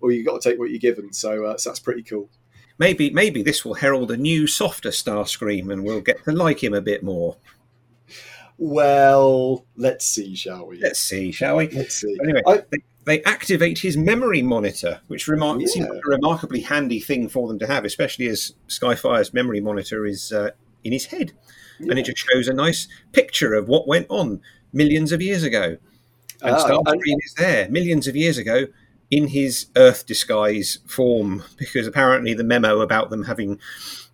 or 0.00 0.12
you 0.12 0.24
got 0.24 0.40
to 0.40 0.48
take 0.48 0.60
what 0.60 0.70
you're 0.70 0.78
given. 0.78 1.12
So, 1.12 1.46
uh, 1.46 1.56
so 1.56 1.70
that's 1.70 1.80
pretty 1.80 2.04
cool. 2.04 2.30
Maybe 2.78 3.10
maybe 3.10 3.42
this 3.42 3.64
will 3.64 3.74
herald 3.74 4.12
a 4.12 4.16
new, 4.16 4.46
softer 4.46 4.90
Starscream, 4.90 5.72
and 5.72 5.84
we'll 5.84 6.00
get 6.00 6.24
to 6.24 6.32
like 6.32 6.62
him 6.62 6.72
a 6.72 6.80
bit 6.80 7.02
more. 7.02 7.36
Well, 8.58 9.66
let's 9.76 10.06
see, 10.06 10.36
shall 10.36 10.66
we? 10.68 10.78
Let's 10.78 11.00
see, 11.00 11.32
shall 11.32 11.56
we? 11.56 11.68
Let's 11.68 11.96
see. 11.96 12.16
Anyway, 12.22 12.42
I, 12.46 12.62
they, 12.70 12.78
they, 13.04 13.22
activate 13.24 13.80
his 13.80 13.96
memory 13.96 14.40
monitor, 14.40 15.00
which 15.08 15.26
remar- 15.26 15.60
yeah. 15.60 15.66
seems 15.66 15.88
like 15.88 15.98
a 15.98 16.10
remarkably 16.10 16.60
handy 16.60 17.00
thing 17.00 17.28
for 17.28 17.48
them 17.48 17.58
to 17.58 17.66
have, 17.66 17.84
especially 17.84 18.28
as 18.28 18.54
Skyfire's 18.68 19.34
memory 19.34 19.60
monitor 19.60 20.06
is 20.06 20.30
uh, 20.30 20.50
in 20.84 20.92
his 20.92 21.06
head 21.06 21.32
yeah. 21.82 21.90
and 21.90 21.98
it 21.98 22.06
just 22.06 22.18
shows 22.18 22.48
a 22.48 22.52
nice 22.52 22.88
picture 23.12 23.54
of 23.54 23.68
what 23.68 23.86
went 23.86 24.06
on 24.08 24.40
millions 24.72 25.12
of 25.12 25.20
years 25.22 25.42
ago. 25.42 25.76
And 26.42 26.56
ah, 26.56 26.66
Starscream 26.66 27.18
is 27.24 27.34
there 27.34 27.68
millions 27.68 28.06
of 28.06 28.16
years 28.16 28.38
ago 28.38 28.66
in 29.10 29.28
his 29.28 29.66
Earth 29.76 30.06
disguise 30.06 30.78
form, 30.86 31.44
because 31.58 31.86
apparently 31.86 32.34
the 32.34 32.44
memo 32.44 32.80
about 32.80 33.10
them 33.10 33.24
having 33.24 33.60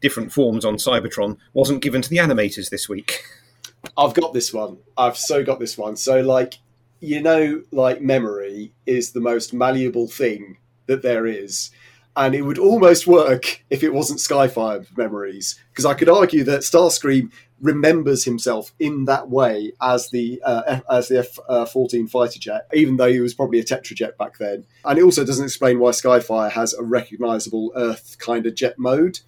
different 0.01 0.33
forms 0.33 0.65
on 0.65 0.77
Cybertron 0.77 1.37
wasn't 1.53 1.83
given 1.83 2.03
to 2.03 2.11
the 2.11 2.17
animators 2.17 2.71
this 2.71 2.89
week. 2.89 3.23
I've 3.97 4.15
got 4.15 4.35
this 4.35 4.53
one. 4.53 4.79
I've 4.97 5.17
so 5.17 5.45
got 5.45 5.61
this 5.61 5.79
one. 5.79 5.97
So, 5.97 6.21
like, 6.21 6.55
you 7.01 7.23
know, 7.23 7.63
like 7.71 8.03
memory 8.03 8.73
is 8.87 9.13
the 9.13 9.21
most 9.21 9.55
malleable 9.55 10.09
thing 10.09 10.59
that 10.87 11.03
there 11.03 11.27
is 11.27 11.71
and 12.19 12.35
it 12.35 12.43
would 12.43 12.59
almost 12.59 13.07
work 13.07 13.65
if 13.71 13.85
it 13.85 13.95
wasn't 13.95 14.19
Skyfire 14.19 14.85
memories. 14.97 15.59
Because 15.71 15.87
I 15.87 15.95
could 15.95 16.09
argue 16.09 16.43
that 16.45 16.61
Starscream 16.61 17.31
remembers 17.61 18.25
himself 18.25 18.73
in 18.79 19.05
that 19.07 19.29
way 19.29 19.73
as 19.81 20.11
the 20.11 20.41
uh, 20.45 20.63
F, 20.67 20.83
as 20.91 21.09
the 21.09 21.19
F 21.19 21.39
uh, 21.49 21.67
fourteen 21.67 22.07
fighter 22.07 22.39
jet, 22.39 22.67
even 22.73 22.97
though 22.97 23.11
he 23.11 23.21
was 23.21 23.35
probably 23.35 23.59
a 23.59 23.65
tetrajet 23.65 24.17
back 24.17 24.39
then. 24.39 24.65
And 24.85 24.99
it 24.99 25.03
also 25.03 25.25
doesn't 25.25 25.45
explain 25.45 25.79
why 25.79 25.91
Skyfire 25.91 26.51
has 26.53 26.75
a 26.75 26.83
recognizable 26.83 27.73
Earth 27.75 28.17
kind 28.19 28.47
of 28.47 28.55
jet 28.55 28.79
mode, 28.79 29.21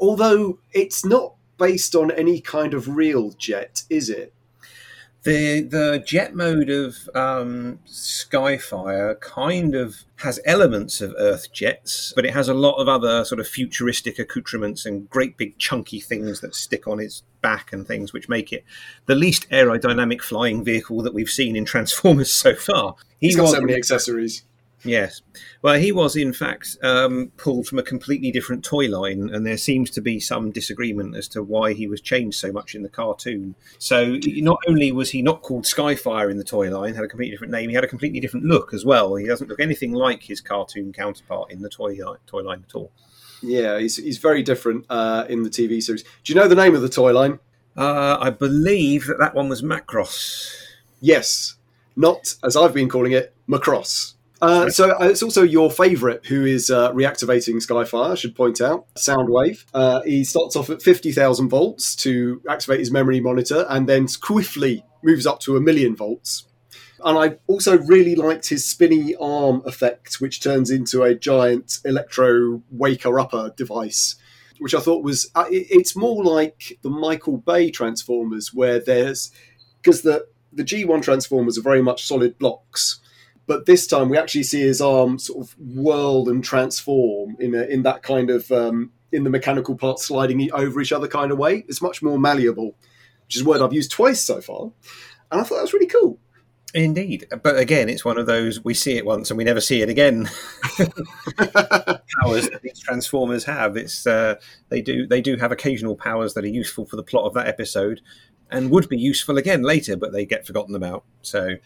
although 0.00 0.58
it's 0.72 1.04
not 1.04 1.34
based 1.58 1.94
on 1.94 2.10
any 2.10 2.40
kind 2.40 2.74
of 2.74 2.88
real 2.88 3.30
jet, 3.32 3.84
is 3.90 4.08
it? 4.08 4.32
the 5.22 5.60
the 5.60 6.02
jet 6.04 6.34
mode 6.34 6.68
of 6.68 7.08
um, 7.14 7.78
Skyfire 7.86 9.20
kind 9.20 9.74
of 9.74 10.04
has 10.16 10.40
elements 10.44 11.00
of 11.00 11.14
Earth 11.18 11.52
jets, 11.52 12.12
but 12.14 12.24
it 12.24 12.32
has 12.32 12.48
a 12.48 12.54
lot 12.54 12.76
of 12.80 12.88
other 12.88 13.24
sort 13.24 13.40
of 13.40 13.46
futuristic 13.46 14.18
accoutrements 14.18 14.84
and 14.84 15.08
great 15.08 15.36
big 15.36 15.58
chunky 15.58 16.00
things 16.00 16.40
that 16.40 16.54
stick 16.54 16.88
on 16.88 17.00
its 17.00 17.22
back 17.42 17.72
and 17.72 17.86
things, 17.86 18.12
which 18.12 18.28
make 18.28 18.52
it 18.52 18.64
the 19.06 19.14
least 19.14 19.48
aerodynamic 19.50 20.22
flying 20.22 20.64
vehicle 20.64 21.02
that 21.02 21.14
we've 21.14 21.30
seen 21.30 21.56
in 21.56 21.64
Transformers 21.64 22.32
so 22.34 22.54
far. 22.54 22.96
He 23.20 23.26
has 23.28 23.36
got 23.36 23.48
so 23.48 23.60
many 23.60 23.74
accessories. 23.74 24.44
Yes. 24.84 25.22
Well, 25.62 25.78
he 25.78 25.92
was, 25.92 26.16
in 26.16 26.32
fact, 26.32 26.76
um, 26.82 27.30
pulled 27.36 27.68
from 27.68 27.78
a 27.78 27.84
completely 27.84 28.32
different 28.32 28.64
toy 28.64 28.88
line, 28.88 29.30
and 29.32 29.46
there 29.46 29.56
seems 29.56 29.90
to 29.90 30.00
be 30.00 30.18
some 30.18 30.50
disagreement 30.50 31.16
as 31.16 31.28
to 31.28 31.42
why 31.42 31.72
he 31.72 31.86
was 31.86 32.00
changed 32.00 32.38
so 32.38 32.50
much 32.50 32.74
in 32.74 32.82
the 32.82 32.88
cartoon. 32.88 33.54
So, 33.78 34.18
not 34.26 34.58
only 34.66 34.90
was 34.90 35.10
he 35.10 35.22
not 35.22 35.42
called 35.42 35.64
Skyfire 35.64 36.30
in 36.30 36.38
the 36.38 36.44
toy 36.44 36.76
line, 36.76 36.94
had 36.94 37.04
a 37.04 37.08
completely 37.08 37.32
different 37.32 37.52
name, 37.52 37.68
he 37.68 37.74
had 37.74 37.84
a 37.84 37.88
completely 37.88 38.18
different 38.18 38.46
look 38.46 38.74
as 38.74 38.84
well. 38.84 39.14
He 39.14 39.26
doesn't 39.26 39.48
look 39.48 39.60
anything 39.60 39.92
like 39.92 40.24
his 40.24 40.40
cartoon 40.40 40.92
counterpart 40.92 41.52
in 41.52 41.62
the 41.62 41.70
toy, 41.70 41.96
toy 42.26 42.42
line 42.42 42.64
at 42.68 42.74
all. 42.74 42.90
Yeah, 43.42 43.78
he's, 43.78 43.96
he's 43.96 44.18
very 44.18 44.42
different 44.42 44.86
uh, 44.88 45.26
in 45.28 45.42
the 45.42 45.50
TV 45.50 45.82
series. 45.82 46.02
Do 46.02 46.32
you 46.32 46.34
know 46.34 46.48
the 46.48 46.54
name 46.54 46.74
of 46.74 46.82
the 46.82 46.88
toy 46.88 47.12
line? 47.12 47.38
Uh, 47.76 48.16
I 48.20 48.30
believe 48.30 49.06
that 49.06 49.18
that 49.18 49.34
one 49.34 49.48
was 49.48 49.62
Macross. 49.62 50.54
Yes. 51.00 51.56
Not, 51.96 52.34
as 52.44 52.56
I've 52.56 52.72
been 52.74 52.88
calling 52.88 53.12
it, 53.12 53.34
Macross. 53.48 54.14
Uh, 54.40 54.68
so 54.68 54.90
uh, 54.90 55.04
it's 55.04 55.22
also 55.22 55.42
your 55.42 55.70
favourite 55.70 56.26
who 56.26 56.44
is 56.44 56.68
uh, 56.68 56.92
reactivating 56.92 57.56
Skyfire, 57.56 58.10
I 58.10 58.14
should 58.16 58.34
point 58.34 58.60
out, 58.60 58.92
Soundwave. 58.96 59.64
Uh, 59.72 60.02
he 60.02 60.24
starts 60.24 60.56
off 60.56 60.68
at 60.68 60.82
50,000 60.82 61.48
volts 61.48 61.94
to 61.96 62.42
activate 62.48 62.80
his 62.80 62.90
memory 62.90 63.20
monitor 63.20 63.64
and 63.68 63.88
then 63.88 64.08
swiftly 64.08 64.84
moves 65.04 65.26
up 65.26 65.38
to 65.40 65.56
a 65.56 65.60
million 65.60 65.94
volts. 65.94 66.46
And 67.04 67.18
I 67.18 67.38
also 67.46 67.78
really 67.78 68.14
liked 68.14 68.48
his 68.48 68.64
spinny 68.64 69.14
arm 69.16 69.62
effect, 69.66 70.20
which 70.20 70.40
turns 70.40 70.70
into 70.70 71.02
a 71.02 71.14
giant 71.14 71.78
electro 71.84 72.62
waker 72.70 73.18
upper 73.18 73.52
device, 73.56 74.16
which 74.58 74.74
I 74.74 74.80
thought 74.80 75.02
was, 75.02 75.30
uh, 75.34 75.46
it's 75.50 75.96
more 75.96 76.22
like 76.22 76.78
the 76.82 76.90
Michael 76.90 77.38
Bay 77.38 77.70
Transformers, 77.70 78.54
where 78.54 78.78
there's, 78.78 79.32
because 79.80 80.02
the, 80.02 80.26
the 80.52 80.64
G1 80.64 81.02
Transformers 81.02 81.58
are 81.58 81.62
very 81.62 81.82
much 81.82 82.06
solid 82.06 82.38
blocks 82.38 83.00
but 83.46 83.66
this 83.66 83.86
time 83.86 84.08
we 84.08 84.16
actually 84.16 84.44
see 84.44 84.60
his 84.60 84.80
arm 84.80 85.18
sort 85.18 85.44
of 85.44 85.54
whirl 85.58 86.28
and 86.28 86.44
transform 86.44 87.36
in 87.40 87.54
a, 87.54 87.62
in 87.64 87.82
that 87.82 88.02
kind 88.02 88.30
of 88.30 88.50
um, 88.52 88.92
in 89.10 89.24
the 89.24 89.30
mechanical 89.30 89.76
parts 89.76 90.06
sliding 90.06 90.50
over 90.52 90.80
each 90.80 90.92
other 90.92 91.08
kind 91.08 91.32
of 91.32 91.38
way. 91.38 91.64
It's 91.68 91.82
much 91.82 92.02
more 92.02 92.18
malleable, 92.18 92.76
which 93.26 93.36
is 93.36 93.42
a 93.42 93.44
word 93.44 93.60
I've 93.60 93.72
used 93.72 93.90
twice 93.90 94.20
so 94.20 94.40
far, 94.40 94.70
and 95.30 95.40
I 95.40 95.44
thought 95.44 95.56
that 95.56 95.62
was 95.62 95.72
really 95.72 95.86
cool. 95.86 96.18
Indeed, 96.74 97.26
but 97.42 97.58
again, 97.58 97.90
it's 97.90 98.04
one 98.04 98.16
of 98.16 98.26
those 98.26 98.64
we 98.64 98.72
see 98.72 98.96
it 98.96 99.04
once 99.04 99.30
and 99.30 99.36
we 99.36 99.44
never 99.44 99.60
see 99.60 99.82
it 99.82 99.90
again. 99.90 100.30
powers 102.22 102.48
that 102.48 102.60
these 102.62 102.78
transformers 102.78 103.44
have. 103.44 103.76
It's 103.76 104.06
uh, 104.06 104.36
they 104.70 104.80
do 104.80 105.06
they 105.06 105.20
do 105.20 105.36
have 105.36 105.52
occasional 105.52 105.96
powers 105.96 106.32
that 106.32 106.44
are 106.44 106.48
useful 106.48 106.86
for 106.86 106.96
the 106.96 107.02
plot 107.02 107.26
of 107.26 107.34
that 107.34 107.46
episode, 107.46 108.00
and 108.50 108.70
would 108.70 108.88
be 108.88 108.96
useful 108.96 109.36
again 109.36 109.62
later, 109.62 109.96
but 109.96 110.12
they 110.12 110.24
get 110.24 110.46
forgotten 110.46 110.74
about. 110.74 111.04
So 111.20 111.56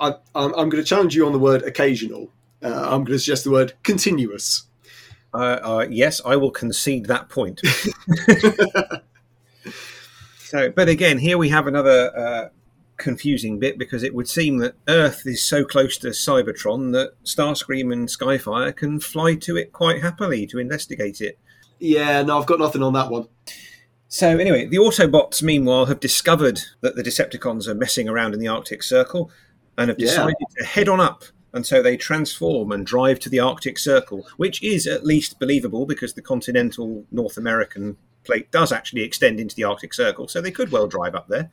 I, 0.00 0.14
am 0.34 0.52
going 0.52 0.70
to 0.70 0.84
challenge 0.84 1.14
you 1.14 1.26
on 1.26 1.32
the 1.32 1.38
word 1.38 1.62
occasional. 1.62 2.30
Uh, 2.62 2.68
I'm 2.68 3.04
going 3.04 3.12
to 3.12 3.18
suggest 3.18 3.44
the 3.44 3.50
word 3.50 3.74
continuous. 3.84 4.64
Uh, 5.32 5.58
uh, 5.62 5.86
yes, 5.88 6.20
I 6.24 6.36
will 6.36 6.50
concede 6.50 7.06
that 7.06 7.28
point. 7.28 7.60
so, 10.38 10.70
but 10.70 10.88
again, 10.88 11.18
here 11.18 11.38
we 11.38 11.50
have 11.50 11.66
another 11.66 12.16
uh, 12.16 12.48
confusing 12.98 13.58
bit 13.58 13.78
because 13.78 14.02
it 14.02 14.14
would 14.14 14.28
seem 14.28 14.58
that 14.58 14.74
Earth 14.88 15.22
is 15.24 15.42
so 15.42 15.64
close 15.64 15.96
to 15.98 16.08
Cybertron 16.08 16.92
that 16.92 17.12
Starscream 17.24 17.92
and 17.92 18.08
Skyfire 18.08 18.74
can 18.74 19.00
fly 19.00 19.36
to 19.36 19.56
it 19.56 19.72
quite 19.72 20.02
happily 20.02 20.46
to 20.48 20.58
investigate 20.58 21.20
it. 21.20 21.38
Yeah, 21.78 22.22
no, 22.22 22.38
I've 22.38 22.46
got 22.46 22.58
nothing 22.58 22.82
on 22.82 22.92
that 22.94 23.10
one. 23.10 23.28
So, 24.08 24.38
anyway, 24.38 24.66
the 24.66 24.78
Autobots, 24.78 25.42
meanwhile, 25.42 25.86
have 25.86 26.00
discovered 26.00 26.60
that 26.80 26.96
the 26.96 27.02
Decepticons 27.02 27.68
are 27.68 27.74
messing 27.74 28.08
around 28.08 28.34
in 28.34 28.40
the 28.40 28.48
Arctic 28.48 28.82
Circle 28.82 29.30
and 29.76 29.90
have 29.90 29.98
decided 29.98 30.34
yeah. 30.40 30.46
to 30.58 30.64
head 30.64 30.88
on 30.88 30.98
up. 30.98 31.24
And 31.52 31.66
so 31.66 31.82
they 31.82 31.96
transform 31.96 32.72
and 32.72 32.86
drive 32.86 33.20
to 33.20 33.30
the 33.30 33.40
Arctic 33.40 33.78
Circle, 33.78 34.26
which 34.36 34.62
is 34.62 34.86
at 34.86 35.04
least 35.04 35.38
believable 35.38 35.86
because 35.86 36.14
the 36.14 36.22
continental 36.22 37.04
North 37.10 37.36
American 37.36 37.96
plate 38.24 38.50
does 38.50 38.72
actually 38.72 39.02
extend 39.02 39.40
into 39.40 39.54
the 39.54 39.64
Arctic 39.64 39.94
Circle. 39.94 40.28
So 40.28 40.40
they 40.40 40.50
could 40.50 40.72
well 40.72 40.86
drive 40.86 41.14
up 41.14 41.28
there. 41.28 41.50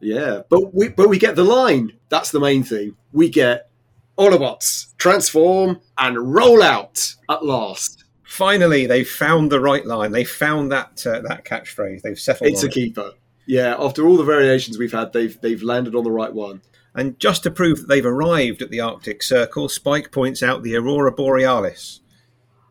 Yeah, 0.00 0.42
but 0.48 0.74
we 0.74 0.88
but 0.88 1.08
we 1.08 1.18
get 1.18 1.36
the 1.36 1.44
line. 1.44 1.92
That's 2.08 2.30
the 2.30 2.40
main 2.40 2.62
thing. 2.62 2.96
We 3.12 3.28
get 3.28 3.70
Autobots 4.18 4.96
transform 4.96 5.80
and 5.98 6.34
roll 6.34 6.62
out 6.62 7.14
at 7.28 7.44
last. 7.44 8.04
Finally, 8.22 8.86
they 8.86 9.04
found 9.04 9.50
the 9.50 9.60
right 9.60 9.84
line. 9.86 10.12
They 10.12 10.24
found 10.24 10.70
that 10.72 11.06
uh, 11.06 11.20
that 11.20 11.44
catchphrase. 11.44 12.02
They've 12.02 12.18
settled. 12.18 12.50
It's 12.50 12.62
a 12.62 12.66
it. 12.66 12.72
keeper. 12.72 13.12
Yeah, 13.46 13.76
after 13.78 14.06
all 14.06 14.16
the 14.16 14.24
variations 14.24 14.78
we've 14.78 14.92
had, 14.92 15.12
they've 15.12 15.40
they've 15.40 15.62
landed 15.62 15.94
on 15.94 16.04
the 16.04 16.10
right 16.10 16.32
one. 16.32 16.62
And 16.94 17.18
just 17.18 17.42
to 17.42 17.50
prove 17.50 17.80
that 17.80 17.88
they've 17.88 18.06
arrived 18.06 18.62
at 18.62 18.70
the 18.70 18.80
Arctic 18.80 19.22
Circle, 19.22 19.68
Spike 19.68 20.12
points 20.12 20.42
out 20.42 20.62
the 20.62 20.76
Aurora 20.76 21.10
Borealis, 21.10 22.00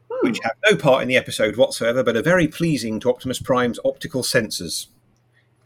hmm. 0.09 0.27
which 0.27 0.39
have 0.43 0.53
no 0.69 0.77
part 0.77 1.01
in 1.01 1.09
the 1.09 1.17
episode 1.17 1.57
whatsoever, 1.57 2.03
but 2.03 2.15
are 2.15 2.21
very 2.21 2.47
pleasing 2.47 3.01
to 3.01 3.09
Optimus 3.09 3.39
Prime's 3.39 3.79
optical 3.83 4.23
sensors. 4.23 4.87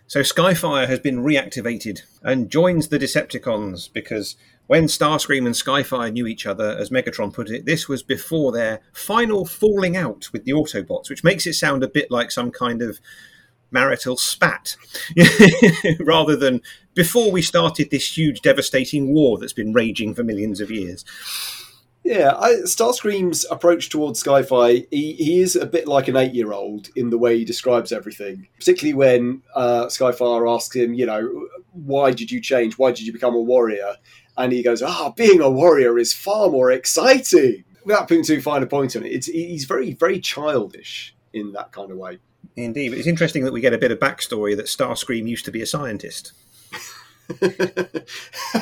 So 0.07 0.21
Skyfire 0.21 0.87
has 0.87 0.99
been 0.99 1.17
reactivated 1.17 2.03
and 2.23 2.49
joins 2.49 2.87
the 2.87 2.97
Decepticons 2.97 3.91
because 3.91 4.37
when 4.67 4.85
Starscream 4.85 5.45
and 5.45 5.53
Skyfire 5.53 6.13
knew 6.13 6.27
each 6.27 6.45
other, 6.45 6.77
as 6.77 6.89
Megatron 6.89 7.33
put 7.33 7.49
it, 7.49 7.65
this 7.65 7.89
was 7.89 8.03
before 8.03 8.53
their 8.53 8.79
final 8.93 9.45
falling 9.45 9.97
out 9.97 10.29
with 10.31 10.45
the 10.45 10.53
Autobots, 10.53 11.09
which 11.09 11.25
makes 11.25 11.45
it 11.45 11.53
sound 11.53 11.83
a 11.83 11.89
bit 11.89 12.09
like 12.09 12.31
some 12.31 12.51
kind 12.51 12.81
of 12.81 13.01
marital 13.69 14.15
spat 14.15 14.77
rather 15.99 16.37
than 16.37 16.61
before 16.93 17.29
we 17.29 17.41
started 17.41 17.89
this 17.89 18.17
huge 18.17 18.41
devastating 18.41 19.13
war 19.13 19.37
that's 19.37 19.51
been 19.51 19.73
raging 19.73 20.13
for 20.13 20.23
millions 20.23 20.61
of 20.61 20.71
years. 20.71 21.03
Yeah, 22.07 22.37
I, 22.39 22.53
Starscream's 22.63 23.45
approach 23.51 23.89
towards 23.89 24.23
Skyfire, 24.23 24.87
he, 24.91 25.11
he 25.15 25.41
is 25.41 25.57
a 25.57 25.65
bit 25.65 25.89
like 25.89 26.07
an 26.07 26.15
eight 26.15 26.33
year 26.33 26.53
old 26.53 26.87
in 26.95 27.09
the 27.09 27.17
way 27.17 27.37
he 27.37 27.43
describes 27.43 27.91
everything, 27.91 28.47
particularly 28.57 28.93
when 28.93 29.41
uh, 29.53 29.87
Skyfire 29.87 30.49
asks 30.49 30.73
him, 30.73 30.93
you 30.93 31.05
know, 31.05 31.49
why 31.73 32.11
did 32.11 32.31
you 32.31 32.39
change? 32.39 32.77
Why 32.77 32.91
did 32.93 33.05
you 33.05 33.11
become 33.11 33.35
a 33.35 33.41
warrior? 33.41 33.95
And 34.37 34.53
he 34.53 34.63
goes, 34.63 34.81
ah, 34.81 35.07
oh, 35.07 35.13
being 35.17 35.41
a 35.41 35.49
warrior 35.49 35.97
is 35.97 36.13
far 36.13 36.49
more 36.49 36.71
exciting. 36.71 37.65
Without 37.83 38.07
putting 38.07 38.23
too 38.23 38.39
fine 38.39 38.63
a 38.63 38.67
point 38.67 38.95
on 38.95 39.03
it, 39.03 39.11
it's, 39.11 39.27
he's 39.27 39.65
very, 39.65 39.91
very 39.91 40.21
childish 40.21 41.13
in 41.33 41.51
that 41.51 41.73
kind 41.73 41.91
of 41.91 41.97
way. 41.97 42.19
Indeed, 42.55 42.89
but 42.91 42.99
it's 42.99 43.07
interesting 43.07 43.43
that 43.43 43.51
we 43.51 43.59
get 43.59 43.73
a 43.73 43.77
bit 43.77 43.91
of 43.91 43.99
backstory 43.99 44.55
that 44.55 44.67
Starscream 44.67 45.27
used 45.27 45.43
to 45.43 45.51
be 45.51 45.61
a 45.61 45.65
scientist. 45.65 46.31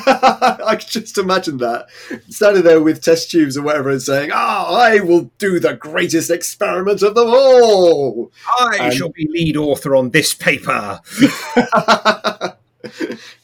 I 0.06 0.76
can 0.78 0.88
just 0.88 1.18
imagine 1.18 1.58
that 1.58 1.86
standing 2.28 2.64
there 2.64 2.80
with 2.80 3.00
test 3.00 3.30
tubes 3.30 3.56
or 3.56 3.62
whatever 3.62 3.90
and 3.90 4.02
saying, 4.02 4.30
"Ah, 4.32 4.66
oh, 4.68 4.74
I 4.74 4.98
will 5.00 5.30
do 5.38 5.60
the 5.60 5.74
greatest 5.74 6.30
experiment 6.30 7.02
of 7.02 7.14
them 7.14 7.28
all. 7.28 8.32
I 8.58 8.78
and... 8.80 8.94
shall 8.94 9.10
be 9.10 9.28
lead 9.30 9.56
author 9.56 9.94
on 9.94 10.10
this 10.10 10.34
paper." 10.34 11.00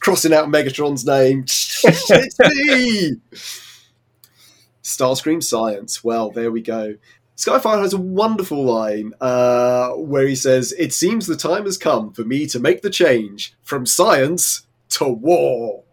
Crossing 0.01 0.33
out 0.33 0.49
Megatron's 0.49 1.07
name. 1.07 1.45
it's 1.45 2.39
me. 2.39 3.21
Starscream 4.83 5.43
Science. 5.43 6.03
Well, 6.03 6.31
there 6.31 6.51
we 6.51 6.63
go. 6.63 6.97
Skyfire 7.37 7.81
has 7.81 7.93
a 7.93 7.99
wonderful 7.99 8.65
line 8.65 9.13
uh, 9.21 9.91
where 9.91 10.27
he 10.27 10.35
says, 10.35 10.73
It 10.79 10.93
seems 10.93 11.27
the 11.27 11.37
time 11.37 11.65
has 11.65 11.79
come 11.79 12.13
for 12.13 12.25
me 12.25 12.47
to 12.47 12.61
make 12.61 12.83
the 12.83 12.91
change 12.91 13.55
from 13.63 13.87
science 13.87 14.67
to 14.99 15.09
war. 15.09 15.85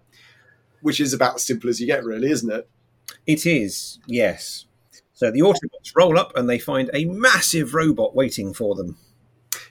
Which 0.82 1.00
is 1.02 1.14
about 1.14 1.36
as 1.36 1.46
simple 1.46 1.70
as 1.70 1.82
you 1.82 1.88
get, 1.88 2.06
really, 2.06 2.32
isn't 2.32 2.52
it? 2.52 2.70
It 3.28 3.46
is, 3.46 4.00
yes. 4.08 4.66
So 5.14 5.30
the 5.30 5.42
Autobots 5.42 5.92
roll 5.96 6.18
up 6.18 6.32
and 6.38 6.50
they 6.50 6.60
find 6.60 6.90
a 6.94 7.04
massive 7.06 7.74
robot 7.74 8.16
waiting 8.16 8.54
for 8.54 8.76
them. 8.76 8.98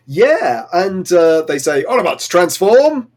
Yeah, 0.06 0.66
and 0.72 1.10
uh, 1.10 1.42
they 1.42 1.58
say, 1.58 1.84
Autobots, 1.84 2.28
transform! 2.28 3.10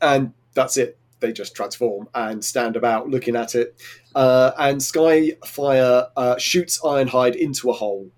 And 0.00 0.32
that's 0.54 0.76
it 0.76 0.98
they 1.22 1.32
just 1.32 1.56
transform 1.56 2.08
and 2.14 2.44
stand 2.44 2.76
about 2.76 3.08
looking 3.08 3.34
at 3.34 3.54
it. 3.54 3.80
Uh, 4.14 4.50
and 4.58 4.78
Skyfire 4.78 6.08
uh, 6.14 6.36
shoots 6.36 6.78
Ironhide 6.80 7.34
into 7.34 7.70
a 7.70 7.72
hole 7.72 8.10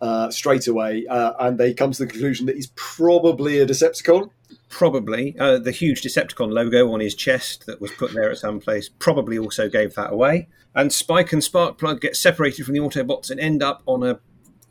uh, 0.00 0.30
straight 0.30 0.66
away, 0.66 1.06
uh, 1.10 1.34
and 1.40 1.58
they 1.58 1.74
come 1.74 1.92
to 1.92 2.04
the 2.04 2.10
conclusion 2.10 2.46
that 2.46 2.56
he's 2.56 2.72
probably 2.74 3.58
a 3.58 3.66
Decepticon. 3.66 4.30
Probably. 4.68 5.36
Uh, 5.38 5.58
the 5.58 5.70
huge 5.70 6.02
Decepticon 6.02 6.52
logo 6.52 6.92
on 6.92 7.00
his 7.00 7.14
chest 7.14 7.66
that 7.66 7.80
was 7.80 7.92
put 7.92 8.12
there 8.12 8.30
at 8.30 8.38
some 8.38 8.60
place 8.60 8.88
probably 8.88 9.38
also 9.38 9.68
gave 9.68 9.94
that 9.94 10.12
away. 10.12 10.48
And 10.74 10.92
Spike 10.92 11.32
and 11.32 11.42
Sparkplug 11.42 12.00
get 12.00 12.16
separated 12.16 12.64
from 12.64 12.74
the 12.74 12.80
Autobots 12.80 13.30
and 13.30 13.40
end 13.40 13.62
up 13.62 13.82
on 13.86 14.02
a 14.02 14.20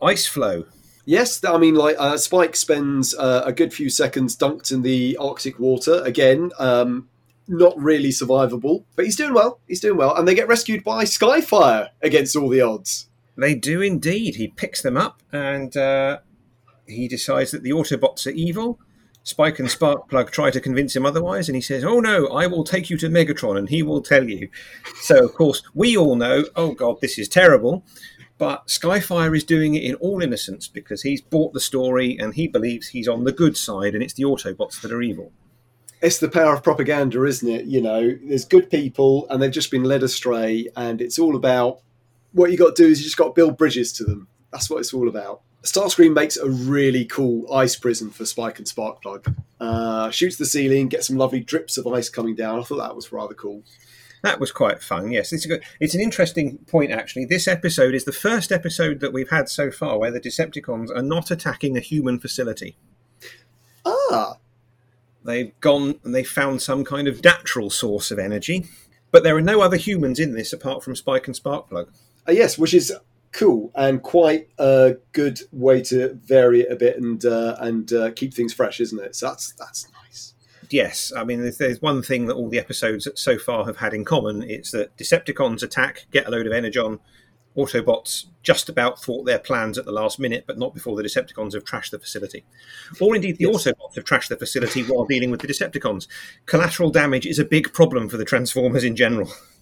ice 0.01 0.27
floe. 0.27 0.65
Yes, 1.05 1.43
I 1.43 1.57
mean, 1.57 1.75
like 1.75 1.95
uh, 1.99 2.17
Spike 2.17 2.55
spends 2.55 3.15
uh, 3.15 3.43
a 3.45 3.53
good 3.53 3.73
few 3.73 3.89
seconds 3.89 4.35
dunked 4.35 4.71
in 4.71 4.81
the 4.81 5.15
Arctic 5.17 5.59
water 5.59 6.01
again, 6.03 6.51
um, 6.57 7.07
not 7.47 7.77
really 7.77 8.09
survivable, 8.09 8.85
but 8.95 9.05
he's 9.05 9.15
doing 9.15 9.33
well. 9.33 9.59
He's 9.67 9.79
doing 9.79 9.97
well, 9.97 10.15
and 10.15 10.27
they 10.27 10.33
get 10.33 10.47
rescued 10.47 10.83
by 10.83 11.03
Skyfire 11.03 11.89
against 12.01 12.35
all 12.35 12.49
the 12.49 12.61
odds. 12.61 13.07
They 13.37 13.53
do 13.55 13.81
indeed. 13.81 14.35
He 14.35 14.47
picks 14.47 14.81
them 14.81 14.97
up 14.97 15.21
and 15.31 15.75
uh, 15.75 16.19
he 16.87 17.07
decides 17.07 17.51
that 17.51 17.63
the 17.63 17.71
Autobots 17.71 18.25
are 18.25 18.31
evil, 18.31 18.79
Spike 19.25 19.57
and 19.57 19.67
Sparkplug 19.67 20.29
try 20.29 20.51
to 20.51 20.61
convince 20.61 20.95
him 20.95 21.03
otherwise, 21.03 21.49
and 21.49 21.55
he 21.55 21.61
says, 21.61 21.83
"Oh 21.83 21.99
no, 21.99 22.27
I 22.27 22.45
will 22.45 22.63
take 22.63 22.91
you 22.91 22.97
to 22.99 23.09
Megatron, 23.09 23.57
and 23.57 23.67
he 23.67 23.81
will 23.81 24.01
tell 24.01 24.29
you." 24.29 24.49
So, 25.01 25.25
of 25.25 25.33
course, 25.33 25.63
we 25.73 25.97
all 25.97 26.15
know, 26.15 26.45
"Oh 26.55 26.73
God, 26.73 27.01
this 27.01 27.17
is 27.17 27.27
terrible." 27.27 27.83
But 28.37 28.67
Skyfire 28.67 29.35
is 29.35 29.43
doing 29.43 29.73
it 29.73 29.83
in 29.83 29.95
all 29.95 30.21
innocence 30.21 30.67
because 30.67 31.01
he's 31.01 31.21
bought 31.21 31.53
the 31.53 31.59
story 31.59 32.17
and 32.19 32.35
he 32.35 32.47
believes 32.47 32.89
he's 32.89 33.07
on 33.07 33.23
the 33.23 33.31
good 33.31 33.57
side, 33.57 33.95
and 33.95 34.03
it's 34.03 34.13
the 34.13 34.25
Autobots 34.25 34.79
that 34.81 34.91
are 34.91 35.01
evil. 35.01 35.31
It's 36.03 36.19
the 36.19 36.29
power 36.29 36.53
of 36.53 36.61
propaganda, 36.61 37.23
isn't 37.23 37.49
it? 37.49 37.65
You 37.65 37.81
know, 37.81 38.15
there's 38.23 38.45
good 38.45 38.69
people 38.69 39.25
and 39.29 39.41
they've 39.41 39.49
just 39.49 39.71
been 39.71 39.85
led 39.85 40.03
astray, 40.03 40.67
and 40.75 41.01
it's 41.01 41.17
all 41.17 41.35
about 41.35 41.79
what 42.31 42.51
you 42.51 42.57
got 42.57 42.75
to 42.75 42.83
do 42.83 42.89
is 42.89 42.99
you 42.99 43.05
just 43.05 43.17
got 43.17 43.29
to 43.29 43.33
build 43.33 43.57
bridges 43.57 43.91
to 43.93 44.03
them. 44.03 44.27
That's 44.51 44.69
what 44.69 44.81
it's 44.81 44.93
all 44.93 45.07
about. 45.07 45.41
Starscream 45.65 46.13
makes 46.13 46.37
a 46.37 46.47
really 46.49 47.05
cool 47.05 47.51
ice 47.51 47.75
prison 47.75 48.11
for 48.11 48.25
Spike 48.25 48.59
and 48.59 48.67
Sparkplug. 48.67 49.35
Uh, 49.59 50.11
shoots 50.11 50.37
the 50.37 50.45
ceiling, 50.45 50.87
gets 50.89 51.07
some 51.07 51.17
lovely 51.17 51.39
drips 51.39 51.77
of 51.77 51.87
ice 51.87 52.07
coming 52.07 52.35
down. 52.35 52.59
I 52.59 52.63
thought 52.63 52.77
that 52.77 52.95
was 52.95 53.11
rather 53.11 53.33
cool. 53.33 53.63
That 54.21 54.39
was 54.39 54.51
quite 54.51 54.81
fun. 54.81 55.11
Yes, 55.11 55.33
it's 55.33 55.45
a 55.45 55.47
good, 55.47 55.63
it's 55.79 55.95
an 55.95 56.01
interesting 56.01 56.57
point 56.67 56.91
actually. 56.91 57.25
This 57.25 57.47
episode 57.47 57.93
is 57.95 58.05
the 58.05 58.11
first 58.11 58.51
episode 58.51 58.99
that 58.99 59.13
we've 59.13 59.29
had 59.29 59.49
so 59.49 59.71
far 59.71 59.97
where 59.97 60.11
the 60.11 60.19
Decepticons 60.19 60.89
are 60.95 61.01
not 61.03 61.31
attacking 61.31 61.77
a 61.77 61.81
human 61.81 62.19
facility. 62.19 62.75
Ah, 63.85 64.37
They've 65.23 65.59
gone 65.59 65.99
and 66.03 66.13
they 66.13 66.23
found 66.23 66.61
some 66.61 66.83
kind 66.85 67.07
of 67.07 67.23
natural 67.23 67.71
source 67.71 68.11
of 68.11 68.19
energy, 68.19 68.65
but 69.11 69.23
there 69.23 69.35
are 69.35 69.41
no 69.41 69.61
other 69.61 69.77
humans 69.77 70.19
in 70.19 70.33
this 70.33 70.53
apart 70.53 70.83
from 70.83 70.95
Spike 70.95 71.25
and 71.27 71.35
Sparkplug. 71.35 71.87
uh, 72.27 72.31
yes, 72.31 72.57
which 72.57 72.73
is 72.73 72.93
cool 73.35 73.69
and 73.75 74.01
quite 74.01 74.49
a 74.57 74.95
good 75.11 75.39
way 75.51 75.81
to 75.81 76.13
vary 76.23 76.61
it 76.61 76.71
a 76.71 76.75
bit 76.75 76.97
and 76.97 77.25
uh, 77.25 77.55
and 77.59 77.91
uh, 77.93 78.11
keep 78.11 78.33
things 78.33 78.53
fresh, 78.53 78.79
isn't 78.79 78.99
it? 78.99 79.15
So 79.15 79.27
that's 79.27 79.53
that's 79.53 79.87
nice. 80.03 80.33
Yes, 80.71 81.11
I 81.15 81.23
mean, 81.23 81.45
if 81.45 81.57
there's 81.57 81.81
one 81.81 82.01
thing 82.01 82.25
that 82.25 82.35
all 82.35 82.49
the 82.49 82.57
episodes 82.57 83.07
so 83.15 83.37
far 83.37 83.65
have 83.65 83.77
had 83.77 83.93
in 83.93 84.03
common, 84.03 84.41
it's 84.41 84.71
that 84.71 84.97
Decepticons 84.97 85.61
attack, 85.61 86.07
get 86.11 86.27
a 86.27 86.31
load 86.31 86.47
of 86.47 86.53
energon. 86.53 86.99
Autobots 87.55 88.25
just 88.43 88.67
about 88.67 89.01
thwart 89.01 89.25
their 89.25 89.39
plans 89.39 89.77
at 89.77 89.85
the 89.85 89.91
last 89.91 90.19
minute, 90.19 90.43
but 90.45 90.57
not 90.57 90.73
before 90.73 90.97
the 90.97 91.03
Decepticons 91.03 91.53
have 91.53 91.63
trashed 91.63 91.91
the 91.91 91.99
facility. 91.99 92.43
Or 92.99 93.15
indeed, 93.15 93.37
the 93.37 93.45
Yes. 93.45 93.63
Autobots 93.63 93.95
have 93.95 94.03
trashed 94.03 94.27
the 94.27 94.35
facility 94.35 94.83
while 94.83 95.05
dealing 95.05 95.31
with 95.31 95.39
the 95.39 95.47
Decepticons. 95.47 96.07
Collateral 96.47 96.89
damage 96.89 97.25
is 97.25 97.39
a 97.39 97.45
big 97.45 97.71
problem 97.71 98.09
for 98.09 98.17
the 98.17 98.25
Transformers 98.25 98.83
in 98.83 98.95
general. 98.95 99.31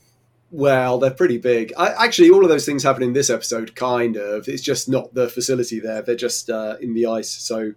Well, 0.56 1.00
they're 1.00 1.10
pretty 1.10 1.40
big. 1.40 1.74
I, 1.76 2.06
actually, 2.06 2.30
all 2.30 2.44
of 2.44 2.50
those 2.50 2.64
things 2.64 2.84
happen 2.84 3.02
in 3.02 3.14
this 3.14 3.32
episode, 3.32 3.76
kind 3.76 4.16
of. 4.18 4.48
It's 4.48 4.62
just 4.62 4.88
not 4.88 5.12
the 5.16 5.28
facility 5.28 5.80
there; 5.80 6.04
they're 6.04 6.16
just 6.16 6.48
uh, 6.52 6.76
in 6.80 6.94
the 6.94 7.08
ice. 7.08 7.32
So, 7.32 7.74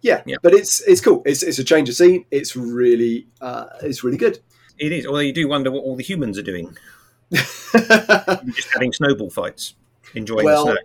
yeah, 0.00 0.22
Yeah. 0.24 0.36
but 0.40 0.54
it's 0.54 0.80
it's 0.82 1.00
cool. 1.00 1.22
It's 1.26 1.42
it's 1.42 1.58
a 1.58 1.64
change 1.64 1.88
of 1.88 1.96
scene. 1.96 2.24
It's 2.30 2.54
really 2.54 3.26
uh, 3.40 3.66
it's 3.82 4.04
really 4.04 4.16
good. 4.16 4.38
It 4.78 4.92
is, 4.92 5.06
although 5.06 5.18
you 5.18 5.32
do 5.32 5.48
wonder 5.48 5.72
what 5.72 5.80
all 5.80 5.96
the 5.96 6.04
humans 6.04 6.38
are 6.38 6.42
doing. 6.42 6.76
Just 7.32 8.72
having 8.72 8.92
snowball 8.92 9.30
fights, 9.30 9.74
enjoying 10.14 10.44
Well, 10.44 10.66
the 10.66 10.72
snow. 10.72 10.80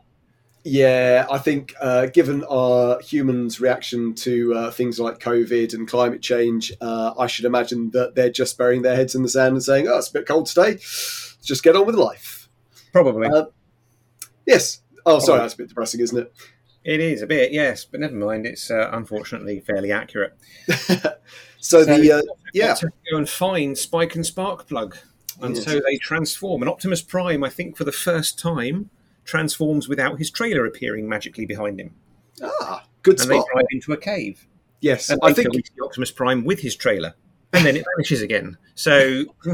Yeah, 0.64 1.26
I 1.32 1.38
think 1.38 1.74
uh, 1.82 2.08
given 2.08 2.44
our 2.46 3.00
humans' 3.02 3.60
reaction 3.62 4.14
to 4.16 4.54
uh, 4.54 4.72
things 4.72 5.00
like 5.00 5.20
COVID 5.20 5.74
and 5.74 5.88
climate 5.88 6.22
change, 6.22 6.72
uh, 6.82 7.14
I 7.18 7.28
should 7.28 7.46
imagine 7.46 7.92
that 7.92 8.16
they're 8.16 8.30
just 8.30 8.58
burying 8.58 8.82
their 8.82 8.96
heads 8.96 9.16
in 9.16 9.24
the 9.24 9.30
sand 9.30 9.54
and 9.54 9.64
saying, 9.64 9.88
"Oh, 9.88 9.98
it's 9.98 10.10
a 10.10 10.14
bit 10.14 10.26
cold 10.28 10.48
today. 10.48 10.72
Let's 10.72 11.38
just 11.44 11.64
get 11.64 11.76
on 11.76 11.86
with 11.86 11.96
life." 11.96 12.50
Probably. 12.92 13.28
uh, 13.28 13.46
Yes. 14.46 14.82
Oh, 15.06 15.20
sorry, 15.20 15.40
Oh. 15.40 15.42
that's 15.44 15.54
a 15.54 15.58
bit 15.58 15.70
depressing, 15.70 16.00
isn't 16.02 16.18
it? 16.18 16.34
it 16.84 17.00
is 17.02 17.22
a 17.22 17.28
bit, 17.28 17.52
yes, 17.52 17.86
but 17.86 18.00
never 18.00 18.16
mind. 18.16 18.46
It's 18.48 18.72
uh, 18.72 18.90
unfortunately 18.94 19.60
fairly 19.60 19.92
accurate. 19.92 20.36
so, 21.60 21.84
the 21.86 22.12
uh, 22.14 22.22
yeah. 22.54 22.74
to 22.76 22.88
go 23.12 23.18
and 23.18 23.30
find 23.30 23.78
Spike 23.78 24.16
and 24.16 24.26
Sparkplug. 24.26 24.98
And 25.42 25.56
Yes. 25.56 25.66
so 25.66 25.80
they 25.86 25.98
transform. 25.98 26.62
And 26.64 26.70
Optimus 26.70 27.02
Prime, 27.02 27.44
I 27.44 27.50
think 27.50 27.78
for 27.78 27.84
the 27.84 27.92
first 27.92 28.40
time, 28.40 28.90
transforms 29.30 29.88
without 29.88 30.18
his 30.18 30.32
trailer 30.32 30.66
appearing 30.66 31.08
magically 31.08 31.46
behind 31.46 31.80
him. 31.80 31.94
Ah, 32.44 32.86
good 33.04 33.20
And 33.22 33.30
they 33.30 33.42
drive 33.54 33.66
into 33.72 33.94
a 33.94 33.98
cave. 33.98 34.48
Yes, 34.82 35.10
And 35.10 35.20
I 35.24 35.34
think 35.34 35.54
we 35.54 35.62
see 35.62 35.82
Optimus 35.84 36.12
Prime 36.12 36.44
with 36.44 36.62
his 36.62 36.76
trailer. 36.76 37.14
And 37.54 37.66
then 37.66 37.76
it 37.76 37.86
vanishes 37.96 38.22
again. 38.22 38.58
So 38.76 39.26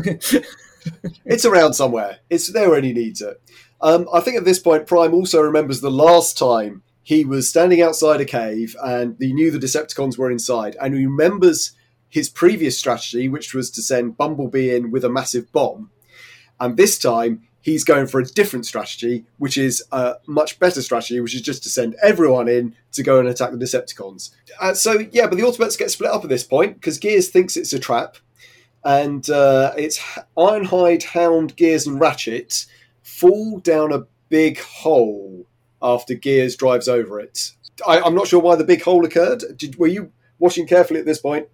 it's 1.26 1.45
around 1.45 1.73
somewhere. 1.73 2.19
It's 2.30 2.52
there 2.52 2.69
when 2.69 2.84
he 2.84 2.93
needs 2.93 3.21
it. 3.21 3.41
Um, 3.82 4.08
I 4.13 4.21
think 4.21 4.38
at 4.38 4.45
this 4.45 4.60
point, 4.60 4.88
Prime 4.88 5.13
also 5.13 5.41
remembers 5.41 5.82
the 5.82 5.91
last 5.91 6.38
time 6.38 6.84
he 7.04 7.26
was 7.26 7.50
standing 7.50 7.82
outside 7.82 8.21
a 8.21 8.26
cave 8.26 8.76
and 8.84 9.15
he 9.19 9.34
knew 9.34 9.52
the 9.52 9.60
Decepticons 9.60 10.17
were 10.17 10.32
inside, 10.32 10.76
and 10.82 10.93
he 10.93 11.06
remembers 11.06 11.73
his 12.08 12.30
previous 12.30 12.78
strategy, 12.78 13.28
which 13.28 13.54
was 13.54 13.69
to 13.71 13.82
send 13.82 14.17
Bumblebee 14.17 14.76
in 14.76 14.91
with 14.91 15.04
a 15.04 15.10
massive 15.10 15.52
bomb. 15.52 15.91
And 16.60 16.78
this 16.78 16.97
time, 16.97 17.47
he's 17.65 17.84
going 17.84 18.06
for 18.06 18.19
a 18.19 18.23
different 18.23 18.63
strategy, 18.63 19.25
which 19.39 19.58
is 19.58 19.84
a 19.91 20.17
much 20.28 20.60
better 20.60 20.84
strategy, 20.84 21.19
which 21.19 21.34
is 21.34 21.41
just 21.41 21.63
to 21.63 21.69
send 21.69 21.95
everyone 22.04 22.47
in 22.47 22.75
to 22.91 23.01
go 23.01 23.19
and 23.19 23.28
attack 23.28 23.49
the 23.49 23.58
Decepticons. 23.58 24.30
Uh, 24.62 24.75
so, 24.75 24.99
yeah, 25.12 25.25
but 25.25 25.36
the 25.36 25.41
Autobots 25.41 25.75
get 25.75 25.89
split 25.89 26.12
up 26.12 26.23
at 26.23 26.30
this 26.30 26.43
point 26.43 26.75
because 26.75 26.99
Gears 26.99 27.30
thinks 27.30 27.58
it's 27.58 27.73
a 27.73 27.80
trap 27.80 28.17
and 28.84 29.28
uh, 29.32 29.73
it's 29.75 29.97
Ironhide, 30.38 31.01
Hound, 31.06 31.56
Gears, 31.56 31.88
and 31.88 31.99
Ratchet 31.99 32.67
fall 33.01 33.58
down 33.58 33.91
a 33.91 34.04
big 34.30 34.60
hole 34.60 35.47
after 35.82 36.13
Gears 36.13 36.56
drives 36.56 36.88
over 36.88 37.19
it. 37.19 37.49
I, 37.86 37.99
I'm 37.99 38.13
not 38.13 38.28
sure 38.28 38.39
why 38.39 38.58
the 38.58 38.63
big 38.63 38.84
hole 38.84 39.04
occurred. 39.06 39.43
Did, 39.58 39.78
were 39.80 39.88
you 39.88 40.12
watching 40.38 40.67
carefully 40.67 40.99
at 40.99 41.08
this 41.08 41.19
point? 41.19 41.47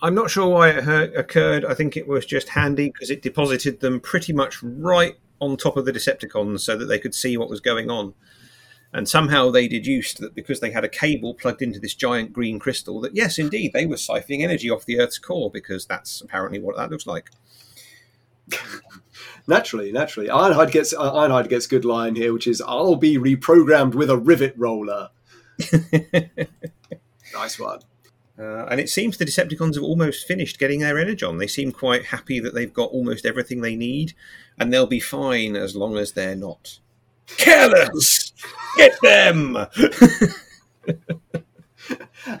I'm 0.00 0.14
not 0.14 0.30
sure 0.30 0.46
why 0.46 0.70
it 0.70 1.16
occurred. 1.16 1.64
I 1.64 1.74
think 1.74 1.96
it 1.96 2.06
was 2.06 2.24
just 2.24 2.50
handy 2.50 2.90
because 2.90 3.10
it 3.10 3.20
deposited 3.20 3.80
them 3.80 3.98
pretty 3.98 4.32
much 4.32 4.62
right 4.62 5.16
on 5.40 5.56
top 5.56 5.76
of 5.76 5.84
the 5.84 5.92
Decepticons 5.92 6.60
so 6.60 6.76
that 6.76 6.86
they 6.86 6.98
could 6.98 7.14
see 7.14 7.36
what 7.36 7.50
was 7.50 7.60
going 7.60 7.90
on. 7.90 8.14
And 8.92 9.08
somehow 9.08 9.50
they 9.50 9.68
deduced 9.68 10.18
that 10.18 10.34
because 10.34 10.60
they 10.60 10.72
had 10.72 10.84
a 10.84 10.88
cable 10.88 11.34
plugged 11.34 11.62
into 11.62 11.78
this 11.78 11.94
giant 11.94 12.32
green 12.32 12.58
crystal, 12.58 13.00
that 13.00 13.14
yes, 13.14 13.38
indeed, 13.38 13.72
they 13.72 13.86
were 13.86 13.96
siphoning 13.96 14.42
energy 14.42 14.68
off 14.68 14.84
the 14.84 14.98
Earth's 14.98 15.18
core 15.18 15.50
because 15.50 15.86
that's 15.86 16.20
apparently 16.20 16.58
what 16.58 16.76
that 16.76 16.90
looks 16.90 17.06
like. 17.06 17.30
Naturally, 19.46 19.92
naturally. 19.92 20.28
Ironhide 20.28 20.70
gets 20.70 20.92
uh, 20.92 21.12
Ironhide 21.12 21.48
gets 21.48 21.66
good 21.66 21.84
line 21.84 22.14
here, 22.14 22.32
which 22.32 22.46
is 22.46 22.60
"I'll 22.60 22.96
be 22.96 23.18
reprogrammed 23.18 23.94
with 23.94 24.10
a 24.10 24.16
rivet 24.16 24.54
roller." 24.56 25.10
nice 27.34 27.58
one. 27.58 27.80
Uh, 28.38 28.64
and 28.70 28.80
it 28.80 28.88
seems 28.88 29.18
the 29.18 29.26
Decepticons 29.26 29.74
have 29.74 29.84
almost 29.84 30.26
finished 30.26 30.58
getting 30.58 30.80
their 30.80 30.98
energon. 30.98 31.36
They 31.36 31.46
seem 31.46 31.72
quite 31.72 32.06
happy 32.06 32.40
that 32.40 32.54
they've 32.54 32.72
got 32.72 32.90
almost 32.90 33.26
everything 33.26 33.60
they 33.60 33.76
need, 33.76 34.14
and 34.60 34.72
they'll 34.72 34.86
be 34.86 35.00
fine 35.00 35.56
as 35.56 35.74
long 35.74 35.96
as 35.96 36.12
they're 36.12 36.36
not 36.36 36.78
careless. 37.26 38.32
Get 38.76 38.92
them! 39.02 39.56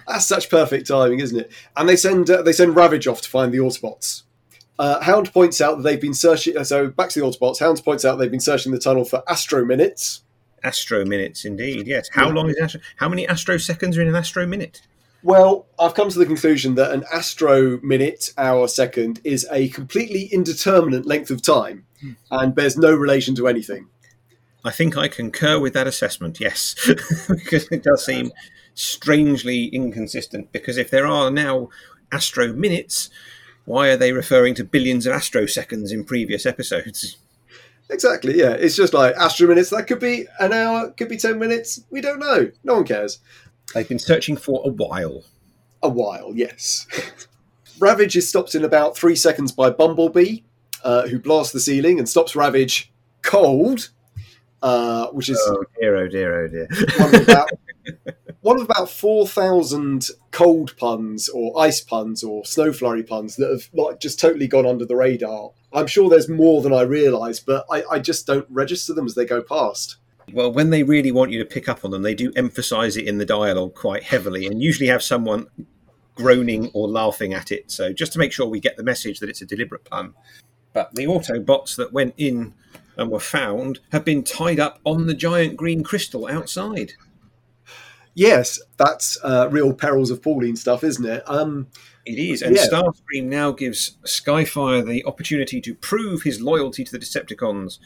That's 0.06 0.26
such 0.26 0.50
perfect 0.50 0.86
timing, 0.88 1.20
isn't 1.20 1.38
it? 1.40 1.50
And 1.76 1.88
they 1.88 1.96
send 1.96 2.30
uh, 2.30 2.42
they 2.42 2.52
send 2.52 2.76
Ravage 2.76 3.06
off 3.06 3.22
to 3.22 3.28
find 3.28 3.52
the 3.52 3.58
Autobots. 3.58 4.22
Uh, 4.78 5.00
Hound 5.02 5.32
points 5.32 5.60
out 5.60 5.76
that 5.76 5.82
they've 5.82 6.00
been 6.00 6.14
searching. 6.14 6.56
uh, 6.56 6.64
So 6.64 6.88
back 6.88 7.08
to 7.10 7.20
the 7.20 7.26
Autobots. 7.26 7.58
Hound 7.58 7.82
points 7.84 8.04
out 8.04 8.16
they've 8.16 8.30
been 8.30 8.40
searching 8.40 8.72
the 8.72 8.78
tunnel 8.78 9.04
for 9.04 9.22
astro 9.28 9.64
minutes. 9.64 10.22
Astro 10.62 11.04
minutes, 11.04 11.44
indeed. 11.44 11.86
Yes. 11.86 12.08
How 12.12 12.28
long 12.28 12.50
is 12.50 12.56
astro? 12.58 12.80
How 12.96 13.08
many 13.08 13.26
astro 13.26 13.56
seconds 13.56 13.96
are 13.98 14.02
in 14.02 14.08
an 14.08 14.14
astro 14.16 14.46
minute? 14.46 14.82
Well, 15.22 15.66
I've 15.78 15.94
come 15.94 16.08
to 16.08 16.18
the 16.18 16.26
conclusion 16.26 16.76
that 16.76 16.92
an 16.92 17.04
astro 17.12 17.78
minute, 17.82 18.32
hour, 18.38 18.68
second 18.68 19.20
is 19.22 19.46
a 19.50 19.68
completely 19.68 20.24
indeterminate 20.32 21.04
length 21.04 21.30
of 21.30 21.42
time 21.42 21.86
hmm. 22.00 22.12
and 22.30 22.54
bears 22.54 22.76
no 22.76 22.94
relation 22.94 23.34
to 23.36 23.48
anything. 23.48 23.88
I 24.64 24.70
think 24.70 24.96
I 24.96 25.08
concur 25.08 25.58
with 25.58 25.72
that 25.74 25.86
assessment. 25.86 26.40
Yes, 26.40 26.74
because 27.28 27.66
it 27.70 27.82
does 27.82 28.04
seem 28.04 28.32
strangely 28.74 29.66
inconsistent. 29.66 30.52
Because 30.52 30.76
if 30.76 30.90
there 30.90 31.06
are 31.06 31.30
now 31.30 31.68
astro 32.12 32.52
minutes, 32.52 33.10
why 33.64 33.88
are 33.88 33.96
they 33.96 34.12
referring 34.12 34.54
to 34.54 34.64
billions 34.64 35.06
of 35.06 35.12
astro 35.12 35.46
seconds 35.46 35.92
in 35.92 36.04
previous 36.04 36.44
episodes? 36.46 37.16
Exactly, 37.90 38.38
yeah. 38.38 38.52
It's 38.52 38.76
just 38.76 38.94
like 38.94 39.14
astro 39.16 39.48
minutes. 39.48 39.70
That 39.70 39.86
could 39.86 39.98
be 39.98 40.26
an 40.38 40.52
hour, 40.52 40.90
could 40.90 41.08
be 41.08 41.16
10 41.16 41.38
minutes. 41.38 41.82
We 41.90 42.00
don't 42.00 42.20
know. 42.20 42.50
No 42.62 42.74
one 42.74 42.84
cares. 42.84 43.18
They've 43.74 43.88
been 43.88 43.98
searching 43.98 44.36
for 44.36 44.62
a 44.64 44.68
while. 44.68 45.24
A 45.82 45.88
while, 45.88 46.32
yes. 46.34 46.86
Ravage 47.78 48.16
is 48.16 48.28
stopped 48.28 48.54
in 48.54 48.64
about 48.64 48.96
three 48.96 49.16
seconds 49.16 49.52
by 49.52 49.70
Bumblebee, 49.70 50.40
uh, 50.84 51.08
who 51.08 51.18
blasts 51.18 51.52
the 51.52 51.60
ceiling 51.60 51.98
and 51.98 52.08
stops 52.08 52.36
Ravage 52.36 52.92
cold, 53.22 53.90
uh, 54.62 55.06
which 55.08 55.28
is 55.28 55.40
Oh 55.46 55.64
dear! 55.80 55.96
Oh 55.96 56.08
dear! 56.08 56.44
Oh 56.44 56.48
dear! 56.48 56.68
one 56.98 57.14
of 57.14 57.22
about, 57.22 57.50
one 58.42 58.56
of 58.56 58.62
about 58.62 58.90
4,000 58.90 60.08
cold 60.30 60.76
puns 60.76 61.28
or 61.28 61.58
ice 61.58 61.80
puns 61.80 62.22
or 62.22 62.44
snow 62.44 62.72
flurry 62.72 63.02
puns 63.02 63.36
that 63.36 63.50
have 63.50 63.68
like 63.72 64.00
just 64.00 64.20
totally 64.20 64.46
gone 64.46 64.66
under 64.66 64.84
the 64.84 64.96
radar. 64.96 65.50
I'm 65.72 65.86
sure 65.86 66.10
there's 66.10 66.28
more 66.28 66.60
than 66.62 66.74
I 66.74 66.82
realise, 66.82 67.40
but 67.40 67.64
I, 67.70 67.84
I 67.90 67.98
just 67.98 68.26
don't 68.26 68.46
register 68.50 68.92
them 68.92 69.06
as 69.06 69.14
they 69.14 69.24
go 69.24 69.42
past. 69.42 69.96
Well, 70.32 70.52
when 70.52 70.70
they 70.70 70.82
really 70.82 71.12
want 71.12 71.30
you 71.30 71.38
to 71.38 71.44
pick 71.44 71.68
up 71.68 71.84
on 71.84 71.90
them, 71.90 72.02
they 72.02 72.14
do 72.14 72.32
emphasise 72.36 72.96
it 72.96 73.06
in 73.06 73.18
the 73.18 73.26
dialogue 73.26 73.74
quite 73.74 74.04
heavily, 74.04 74.46
and 74.46 74.62
usually 74.62 74.88
have 74.88 75.02
someone 75.02 75.46
groaning 76.14 76.70
or 76.74 76.88
laughing 76.88 77.32
at 77.34 77.50
it. 77.50 77.70
So 77.70 77.92
just 77.92 78.12
to 78.12 78.18
make 78.18 78.32
sure 78.32 78.46
we 78.46 78.60
get 78.60 78.76
the 78.76 78.82
message 78.82 79.20
that 79.20 79.30
it's 79.30 79.42
a 79.42 79.46
deliberate 79.46 79.84
pun. 79.84 80.14
But 80.72 80.94
the 80.94 81.04
Autobots 81.04 81.76
that 81.76 81.92
went 81.92 82.14
in 82.16 82.54
and 82.96 83.10
were 83.10 83.20
found 83.20 83.80
have 83.92 84.04
been 84.04 84.22
tied 84.22 84.60
up 84.60 84.78
on 84.84 85.06
the 85.06 85.14
giant 85.14 85.56
green 85.56 85.82
crystal 85.82 86.28
outside. 86.28 86.92
Yes, 88.14 88.60
that's 88.76 89.18
uh, 89.22 89.48
real 89.50 89.72
perils 89.72 90.10
of 90.10 90.22
Pauline 90.22 90.56
stuff, 90.56 90.84
isn't 90.84 91.06
it? 91.06 91.22
Um, 91.26 91.68
it 92.04 92.18
is, 92.18 92.42
and 92.42 92.56
Yeah. 92.56 92.66
Starscream 92.66 93.24
now 93.24 93.52
gives 93.52 93.96
Skyfire 94.04 94.86
the 94.86 95.04
opportunity 95.04 95.60
to 95.60 95.74
prove 95.74 96.22
his 96.22 96.40
loyalty 96.40 96.84
to 96.84 96.92
the 96.92 96.98
Decepticons. 96.98 97.78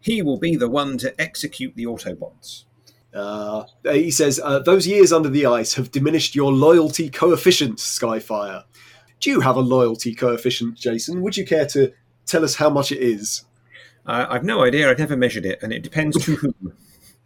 He 0.00 0.22
will 0.22 0.38
be 0.38 0.56
the 0.56 0.68
one 0.68 0.98
to 0.98 1.20
execute 1.20 1.74
the 1.74 1.84
Autobots. 1.84 2.64
Uh, 3.12 3.64
he 3.84 4.10
says, 4.10 4.40
uh, 4.42 4.60
Those 4.60 4.86
years 4.86 5.12
under 5.12 5.28
the 5.28 5.46
ice 5.46 5.74
have 5.74 5.90
diminished 5.90 6.34
your 6.34 6.52
loyalty 6.52 7.08
coefficient, 7.10 7.78
Skyfire. 7.78 8.64
Do 9.20 9.30
you 9.30 9.40
have 9.40 9.56
a 9.56 9.60
loyalty 9.60 10.14
coefficient, 10.14 10.76
Jason? 10.76 11.22
Would 11.22 11.36
you 11.36 11.44
care 11.44 11.66
to 11.66 11.92
tell 12.26 12.44
us 12.44 12.56
how 12.56 12.70
much 12.70 12.92
it 12.92 12.98
is? 12.98 13.44
Uh, 14.06 14.26
I've 14.28 14.44
no 14.44 14.62
idea. 14.62 14.90
I've 14.90 14.98
never 14.98 15.16
measured 15.16 15.44
it, 15.44 15.62
and 15.62 15.72
it 15.72 15.82
depends 15.82 16.24
to 16.24 16.36
whom. 16.36 16.72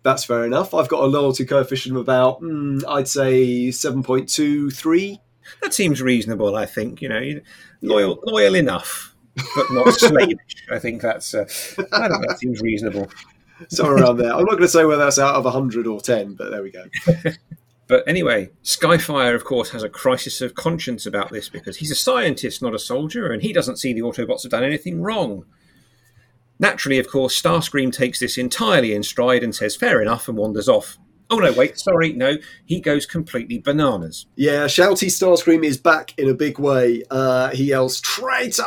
That's 0.03 0.25
fair 0.25 0.45
enough. 0.47 0.73
I've 0.73 0.89
got 0.89 1.03
a 1.03 1.07
loyalty 1.07 1.45
coefficient 1.45 1.95
of 1.95 2.01
about, 2.01 2.41
mm, 2.41 2.83
I'd 2.89 3.09
say, 3.09 3.69
7.23. 3.69 5.19
That 5.63 5.75
seems 5.75 6.01
reasonable. 6.01 6.57
I 6.57 6.65
think 6.65 7.03
you 7.03 7.09
know, 7.09 7.41
loyal, 7.83 8.19
loyal 8.25 8.55
enough, 8.55 9.10
but 9.55 9.71
not 9.71 9.93
slavish. 9.99 10.37
I 10.71 10.79
think 10.79 11.03
that's. 11.03 11.35
Uh, 11.35 11.47
I 11.93 12.09
don't 12.09 12.21
know. 12.21 12.29
That 12.29 12.39
seems 12.39 12.61
reasonable. 12.61 13.11
Somewhere 13.69 13.97
around 13.97 14.17
there. 14.17 14.33
I'm 14.33 14.45
not 14.45 14.53
going 14.53 14.63
to 14.63 14.69
say 14.69 14.85
whether 14.85 15.05
that's 15.05 15.19
out 15.19 15.35
of 15.35 15.45
100 15.45 15.87
or 15.87 16.01
10, 16.01 16.35
but 16.35 16.51
there 16.51 16.63
we 16.63 16.71
go. 16.71 16.85
But 17.91 18.07
anyway, 18.07 18.51
Skyfire, 18.63 19.35
of 19.35 19.43
course, 19.43 19.71
has 19.71 19.83
a 19.83 19.89
crisis 19.89 20.41
of 20.41 20.55
conscience 20.55 21.07
about 21.07 21.33
this 21.33 21.49
because 21.49 21.79
he's 21.79 21.91
a 21.91 21.97
scientist, 21.97 22.63
not 22.63 22.73
a 22.73 22.79
soldier, 22.79 23.33
and 23.33 23.43
he 23.43 23.53
doesn't 23.53 23.79
see 23.79 23.93
the 23.93 24.03
Autobots 24.03 24.45
have 24.45 24.53
done 24.53 24.63
anything 24.63 25.03
wrong. 25.03 25.45
Naturally, 26.61 27.01
of 27.01 27.09
course, 27.09 27.43
Starscream 27.43 27.93
takes 27.93 28.21
this 28.21 28.39
entirely 28.39 28.95
in 28.95 29.03
stride 29.03 29.43
and 29.43 29.53
says, 29.53 29.75
fair 29.75 30.01
enough, 30.01 30.29
and 30.29 30.39
wanders 30.39 30.69
off. 30.69 30.99
Oh, 31.33 31.37
no, 31.39 31.53
wait, 31.53 31.79
sorry, 31.79 32.13
no, 32.13 32.39
he 32.67 32.81
goes 32.81 33.07
completely 33.07 33.59
bananas. 33.59 34.27
Yeah, 34.35 34.65
Shouty 34.67 35.07
Starscream 35.09 35.65
is 35.65 35.79
back 35.79 36.13
in 36.19 36.29
a 36.29 36.35
big 36.35 36.59
way. 36.59 37.05
Uh, 37.09 37.51
he 37.51 37.65
yells, 37.67 38.01
Traitor! 38.01 38.65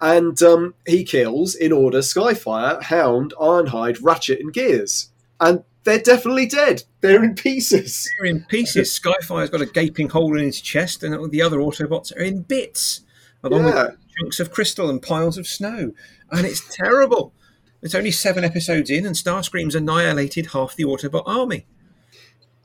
And 0.00 0.40
um, 0.42 0.74
he 0.86 1.04
kills, 1.04 1.54
in 1.54 1.72
order, 1.72 1.98
Skyfire, 1.98 2.82
Hound, 2.82 3.34
Ironhide, 3.40 3.98
Ratchet, 4.02 4.40
and 4.40 4.52
Gears. 4.52 5.10
And 5.40 5.62
they're 5.84 5.98
definitely 6.00 6.46
dead. 6.46 6.82
They're 7.00 7.22
in 7.24 7.34
pieces. 7.34 8.08
They're 8.18 8.30
in 8.30 8.44
pieces. 8.48 8.98
Skyfire's 8.98 9.50
got 9.50 9.60
a 9.60 9.66
gaping 9.66 10.08
hole 10.08 10.36
in 10.36 10.44
his 10.44 10.60
chest, 10.60 11.02
and 11.02 11.30
the 11.30 11.42
other 11.42 11.58
Autobots 11.58 12.14
are 12.16 12.20
in 12.22 12.42
bits, 12.42 13.02
along 13.44 13.64
Yeah. 13.66 13.82
with 13.86 13.96
chunks 14.18 14.40
of 14.40 14.50
crystal 14.52 14.90
and 14.90 15.00
piles 15.00 15.38
of 15.38 15.46
snow. 15.46 15.92
And 16.30 16.46
it's 16.46 16.62
terrible. 16.76 17.32
It's 17.80 17.94
only 17.94 18.10
seven 18.10 18.44
episodes 18.44 18.90
in, 18.90 19.06
and 19.06 19.14
Starscream's 19.14 19.74
annihilated 19.74 20.46
half 20.46 20.74
the 20.74 20.84
Autobot 20.84 21.22
army. 21.26 21.66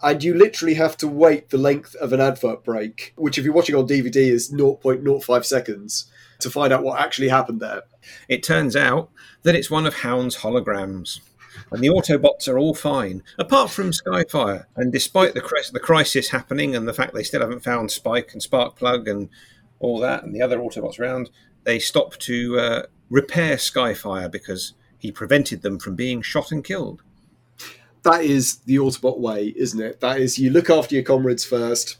And 0.01 0.23
you 0.23 0.33
literally 0.33 0.73
have 0.73 0.97
to 0.97 1.07
wait 1.07 1.49
the 1.49 1.57
length 1.57 1.95
of 1.95 2.11
an 2.11 2.19
advert 2.19 2.63
break, 2.63 3.13
which, 3.15 3.37
if 3.37 3.45
you're 3.45 3.53
watching 3.53 3.75
on 3.75 3.87
DVD, 3.87 4.15
is 4.15 4.51
0.05 4.51 5.45
seconds 5.45 6.11
to 6.39 6.49
find 6.49 6.73
out 6.73 6.83
what 6.83 6.99
actually 6.99 7.29
happened 7.29 7.61
there. 7.61 7.83
It 8.27 8.43
turns 8.43 8.75
out 8.75 9.11
that 9.43 9.55
it's 9.55 9.71
one 9.71 9.85
of 9.85 9.95
Hound's 9.95 10.37
holograms. 10.37 11.19
And 11.71 11.83
the 11.83 11.89
Autobots 11.89 12.47
are 12.47 12.57
all 12.57 12.73
fine, 12.73 13.21
apart 13.37 13.69
from 13.69 13.91
Skyfire. 13.91 14.65
And 14.75 14.91
despite 14.91 15.35
the, 15.35 15.69
the 15.71 15.79
crisis 15.79 16.29
happening 16.29 16.75
and 16.75 16.87
the 16.87 16.93
fact 16.93 17.13
they 17.13 17.23
still 17.23 17.41
haven't 17.41 17.63
found 17.63 17.91
Spike 17.91 18.31
and 18.33 18.41
Sparkplug 18.41 19.07
and 19.07 19.29
all 19.79 19.99
that, 19.99 20.23
and 20.23 20.35
the 20.35 20.41
other 20.41 20.57
Autobots 20.57 20.99
around, 20.99 21.29
they 21.63 21.77
stop 21.77 22.17
to 22.17 22.59
uh, 22.59 22.83
repair 23.09 23.57
Skyfire 23.57 24.31
because 24.31 24.73
he 25.03 25.11
prevented 25.11 25.61
them 25.61 25.77
from 25.77 25.95
being 25.95 26.21
shot 26.21 26.49
and 26.49 26.63
killed. 26.63 27.03
that 28.03 28.23
is 28.23 28.59
the 28.59 28.77
Autobot 28.77 29.19
way, 29.19 29.53
isn't 29.55 29.81
it? 29.81 29.99
That 29.99 30.19
is, 30.19 30.39
you 30.39 30.49
look 30.49 30.69
after 30.69 30.95
your 30.95 31.03
comrades 31.03 31.43
first, 31.43 31.97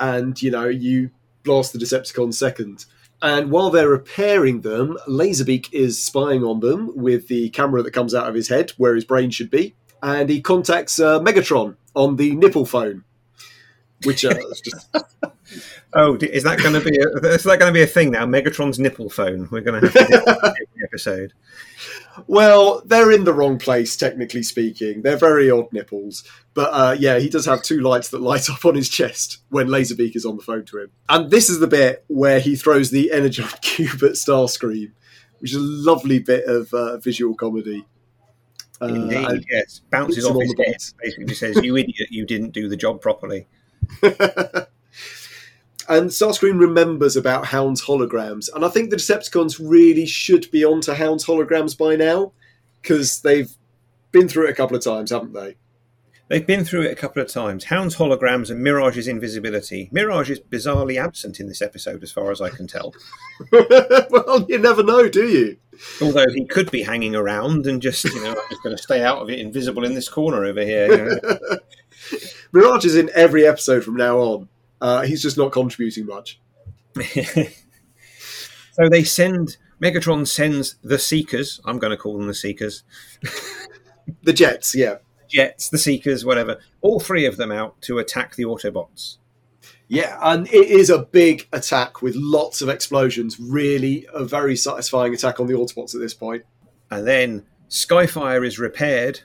and 0.00 0.40
you 0.42 0.50
know 0.50 0.66
you 0.66 1.10
blast 1.44 1.72
the 1.72 1.78
Decepticons 1.78 2.34
second. 2.34 2.86
And 3.22 3.52
while 3.52 3.70
they're 3.70 3.88
repairing 3.88 4.62
them, 4.62 4.98
Laserbeak 5.06 5.72
is 5.72 6.02
spying 6.02 6.42
on 6.42 6.58
them 6.58 6.90
with 6.96 7.28
the 7.28 7.50
camera 7.50 7.84
that 7.84 7.92
comes 7.92 8.16
out 8.16 8.28
of 8.28 8.34
his 8.34 8.48
head, 8.48 8.72
where 8.78 8.96
his 8.96 9.04
brain 9.04 9.30
should 9.30 9.50
be, 9.50 9.76
and 10.02 10.28
he 10.28 10.40
contacts 10.40 10.98
uh, 10.98 11.20
Megatron 11.20 11.76
on 11.94 12.16
the 12.16 12.34
nipple 12.34 12.66
phone, 12.66 13.04
which 14.02 14.24
uh, 14.24 14.30
is 14.30 14.60
just 14.60 14.88
Oh, 15.94 16.16
is 16.16 16.44
that 16.44 16.58
going 16.58 16.74
to 16.74 16.80
be 16.80 16.96
a, 16.98 17.34
is 17.34 17.42
that 17.44 17.58
going 17.58 17.72
to 17.72 17.76
be 17.76 17.82
a 17.82 17.86
thing 17.86 18.12
now? 18.12 18.24
Megatron's 18.24 18.78
nipple 18.78 19.10
phone. 19.10 19.48
We're 19.50 19.60
going 19.60 19.80
to 19.80 19.88
have 19.88 20.08
to 20.08 20.54
do 20.56 20.84
episode. 20.92 21.32
Well, 22.26 22.82
they're 22.84 23.10
in 23.10 23.24
the 23.24 23.32
wrong 23.32 23.58
place, 23.58 23.96
technically 23.96 24.42
speaking. 24.42 25.02
They're 25.02 25.16
very 25.16 25.50
odd 25.50 25.72
nipples. 25.72 26.24
But 26.54 26.70
uh, 26.72 26.96
yeah, 26.98 27.18
he 27.18 27.28
does 27.28 27.46
have 27.46 27.62
two 27.62 27.80
lights 27.80 28.10
that 28.10 28.20
light 28.20 28.48
up 28.50 28.64
on 28.64 28.74
his 28.74 28.88
chest 28.88 29.38
when 29.48 29.68
Laserbeak 29.68 30.16
is 30.16 30.24
on 30.24 30.36
the 30.36 30.42
phone 30.42 30.64
to 30.66 30.82
him. 30.82 30.90
And 31.08 31.30
this 31.30 31.48
is 31.48 31.60
the 31.60 31.66
bit 31.66 32.04
where 32.08 32.40
he 32.40 32.56
throws 32.56 32.90
the 32.90 33.12
Energon 33.12 33.48
cube 33.62 34.02
at 34.02 34.12
Starscream, 34.12 34.92
which 35.38 35.52
is 35.52 35.56
a 35.56 35.60
lovely 35.60 36.18
bit 36.18 36.44
of 36.46 36.72
uh, 36.72 36.98
visual 36.98 37.34
comedy. 37.34 37.86
Uh, 38.80 38.86
Indeed, 38.86 39.44
yes. 39.48 39.80
Bounces 39.90 40.24
off 40.24 40.40
his 40.42 40.54
head. 40.58 40.76
Basically 41.00 41.34
says, 41.34 41.56
"You 41.62 41.76
idiot! 41.76 42.08
You 42.10 42.26
didn't 42.26 42.50
do 42.50 42.68
the 42.68 42.76
job 42.76 43.00
properly." 43.00 43.46
and 45.92 46.10
Starscream 46.10 46.58
remembers 46.58 47.16
about 47.16 47.46
Hound's 47.46 47.84
holograms. 47.84 48.48
And 48.54 48.64
I 48.64 48.68
think 48.68 48.90
the 48.90 48.96
Decepticons 48.96 49.60
really 49.62 50.06
should 50.06 50.50
be 50.50 50.64
onto 50.64 50.94
Hound's 50.94 51.26
holograms 51.26 51.76
by 51.76 51.96
now, 51.96 52.32
because 52.80 53.20
they've 53.20 53.50
been 54.10 54.28
through 54.28 54.46
it 54.46 54.50
a 54.50 54.54
couple 54.54 54.76
of 54.76 54.82
times, 54.82 55.10
haven't 55.10 55.34
they? 55.34 55.56
They've 56.28 56.46
been 56.46 56.64
through 56.64 56.82
it 56.82 56.92
a 56.92 56.96
couple 56.96 57.20
of 57.20 57.28
times. 57.28 57.64
Hound's 57.64 57.96
holograms 57.96 58.50
and 58.50 58.62
Mirage's 58.62 59.06
invisibility. 59.06 59.90
Mirage 59.92 60.30
is 60.30 60.40
bizarrely 60.40 60.96
absent 60.96 61.40
in 61.40 61.46
this 61.46 61.60
episode, 61.60 62.02
as 62.02 62.10
far 62.10 62.30
as 62.30 62.40
I 62.40 62.48
can 62.48 62.66
tell. 62.66 62.94
well, 63.52 64.46
you 64.48 64.58
never 64.58 64.82
know, 64.82 65.10
do 65.10 65.28
you? 65.28 65.58
Although 66.00 66.30
he 66.32 66.46
could 66.46 66.70
be 66.70 66.84
hanging 66.84 67.14
around 67.14 67.66
and 67.66 67.82
just, 67.82 68.04
you 68.04 68.22
know, 68.22 68.30
I'm 68.30 68.48
just 68.48 68.62
going 68.62 68.74
to 68.74 68.82
stay 68.82 69.02
out 69.02 69.18
of 69.18 69.28
it, 69.28 69.40
invisible 69.40 69.84
in 69.84 69.92
this 69.92 70.08
corner 70.08 70.44
over 70.44 70.64
here. 70.64 70.90
you 70.90 71.20
know. 71.20 71.58
Mirage 72.52 72.86
is 72.86 72.96
in 72.96 73.10
every 73.14 73.46
episode 73.46 73.84
from 73.84 73.96
now 73.96 74.18
on. 74.18 74.48
Uh, 74.82 75.00
he's 75.02 75.22
just 75.22 75.38
not 75.38 75.52
contributing 75.52 76.04
much. 76.04 76.40
so 77.02 78.88
they 78.90 79.04
send 79.04 79.56
Megatron 79.82 80.26
sends 80.26 80.76
the 80.82 80.98
Seekers. 80.98 81.60
I'm 81.64 81.78
going 81.78 81.92
to 81.92 81.96
call 81.96 82.18
them 82.18 82.26
the 82.26 82.34
Seekers. 82.34 82.82
The 84.24 84.32
Jets, 84.32 84.74
yeah. 84.74 84.96
Jets, 85.30 85.68
the 85.68 85.78
Seekers, 85.78 86.24
whatever. 86.24 86.58
All 86.80 86.98
three 86.98 87.24
of 87.24 87.36
them 87.36 87.52
out 87.52 87.80
to 87.82 87.98
attack 87.98 88.34
the 88.34 88.44
Autobots. 88.44 89.18
Yeah, 89.86 90.18
and 90.20 90.46
it 90.48 90.68
is 90.68 90.90
a 90.90 90.98
big 90.98 91.48
attack 91.52 92.02
with 92.02 92.16
lots 92.16 92.62
of 92.62 92.68
explosions. 92.68 93.38
Really 93.38 94.06
a 94.12 94.24
very 94.24 94.56
satisfying 94.56 95.14
attack 95.14 95.38
on 95.38 95.46
the 95.46 95.54
Autobots 95.54 95.94
at 95.94 96.00
this 96.00 96.14
point. 96.14 96.42
And 96.90 97.06
then 97.06 97.46
Skyfire 97.68 98.44
is 98.44 98.58
repaired 98.58 99.20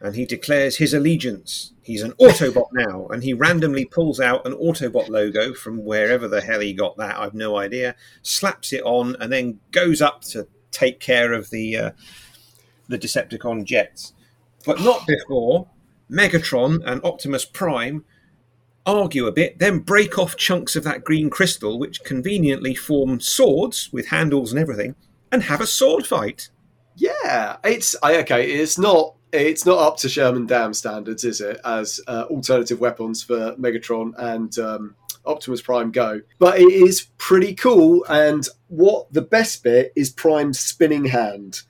and 0.00 0.14
he 0.14 0.26
declares 0.26 0.76
his 0.76 0.94
allegiance. 0.94 1.72
He's 1.82 2.02
an 2.02 2.12
Autobot 2.12 2.68
now, 2.72 3.06
and 3.08 3.22
he 3.22 3.32
randomly 3.32 3.84
pulls 3.84 4.20
out 4.20 4.46
an 4.46 4.52
Autobot 4.54 5.08
logo 5.08 5.54
from 5.54 5.84
wherever 5.84 6.28
the 6.28 6.40
hell 6.40 6.60
he 6.60 6.72
got 6.72 6.96
that. 6.96 7.18
I've 7.18 7.34
no 7.34 7.56
idea. 7.56 7.94
Slaps 8.22 8.72
it 8.72 8.82
on, 8.82 9.16
and 9.20 9.32
then 9.32 9.60
goes 9.70 10.02
up 10.02 10.22
to 10.22 10.48
take 10.70 11.00
care 11.00 11.32
of 11.32 11.50
the 11.50 11.76
uh, 11.76 11.90
the 12.88 12.98
Decepticon 12.98 13.64
jets, 13.64 14.12
but 14.64 14.80
not 14.80 15.06
before 15.06 15.68
Megatron 16.10 16.82
and 16.86 17.00
Optimus 17.04 17.44
Prime 17.44 18.04
argue 18.86 19.26
a 19.26 19.32
bit, 19.32 19.58
then 19.58 19.80
break 19.80 20.16
off 20.16 20.36
chunks 20.36 20.76
of 20.76 20.84
that 20.84 21.04
green 21.04 21.28
crystal, 21.28 21.78
which 21.78 22.04
conveniently 22.04 22.74
form 22.74 23.20
swords 23.20 23.92
with 23.92 24.06
handles 24.06 24.52
and 24.52 24.60
everything, 24.60 24.94
and 25.32 25.42
have 25.42 25.60
a 25.60 25.66
sword 25.66 26.06
fight. 26.06 26.50
Yeah, 26.94 27.56
it's 27.64 27.96
okay. 28.02 28.48
It's 28.48 28.78
not 28.78 29.15
it's 29.32 29.66
not 29.66 29.78
up 29.78 29.96
to 29.98 30.08
Sherman 30.08 30.46
Dam 30.46 30.72
standards, 30.74 31.24
is 31.24 31.40
it? 31.40 31.60
As 31.64 32.00
uh, 32.06 32.24
alternative 32.30 32.80
weapons 32.80 33.22
for 33.22 33.54
Megatron 33.56 34.12
and 34.16 34.58
um, 34.58 34.96
Optimus 35.24 35.62
Prime 35.62 35.90
go, 35.90 36.20
but 36.38 36.58
it 36.58 36.72
is 36.72 37.08
pretty 37.18 37.54
cool. 37.54 38.04
And 38.08 38.46
what 38.68 39.12
the 39.12 39.22
best 39.22 39.62
bit 39.62 39.92
is 39.96 40.10
Prime's 40.10 40.58
spinning 40.58 41.06
hand, 41.06 41.62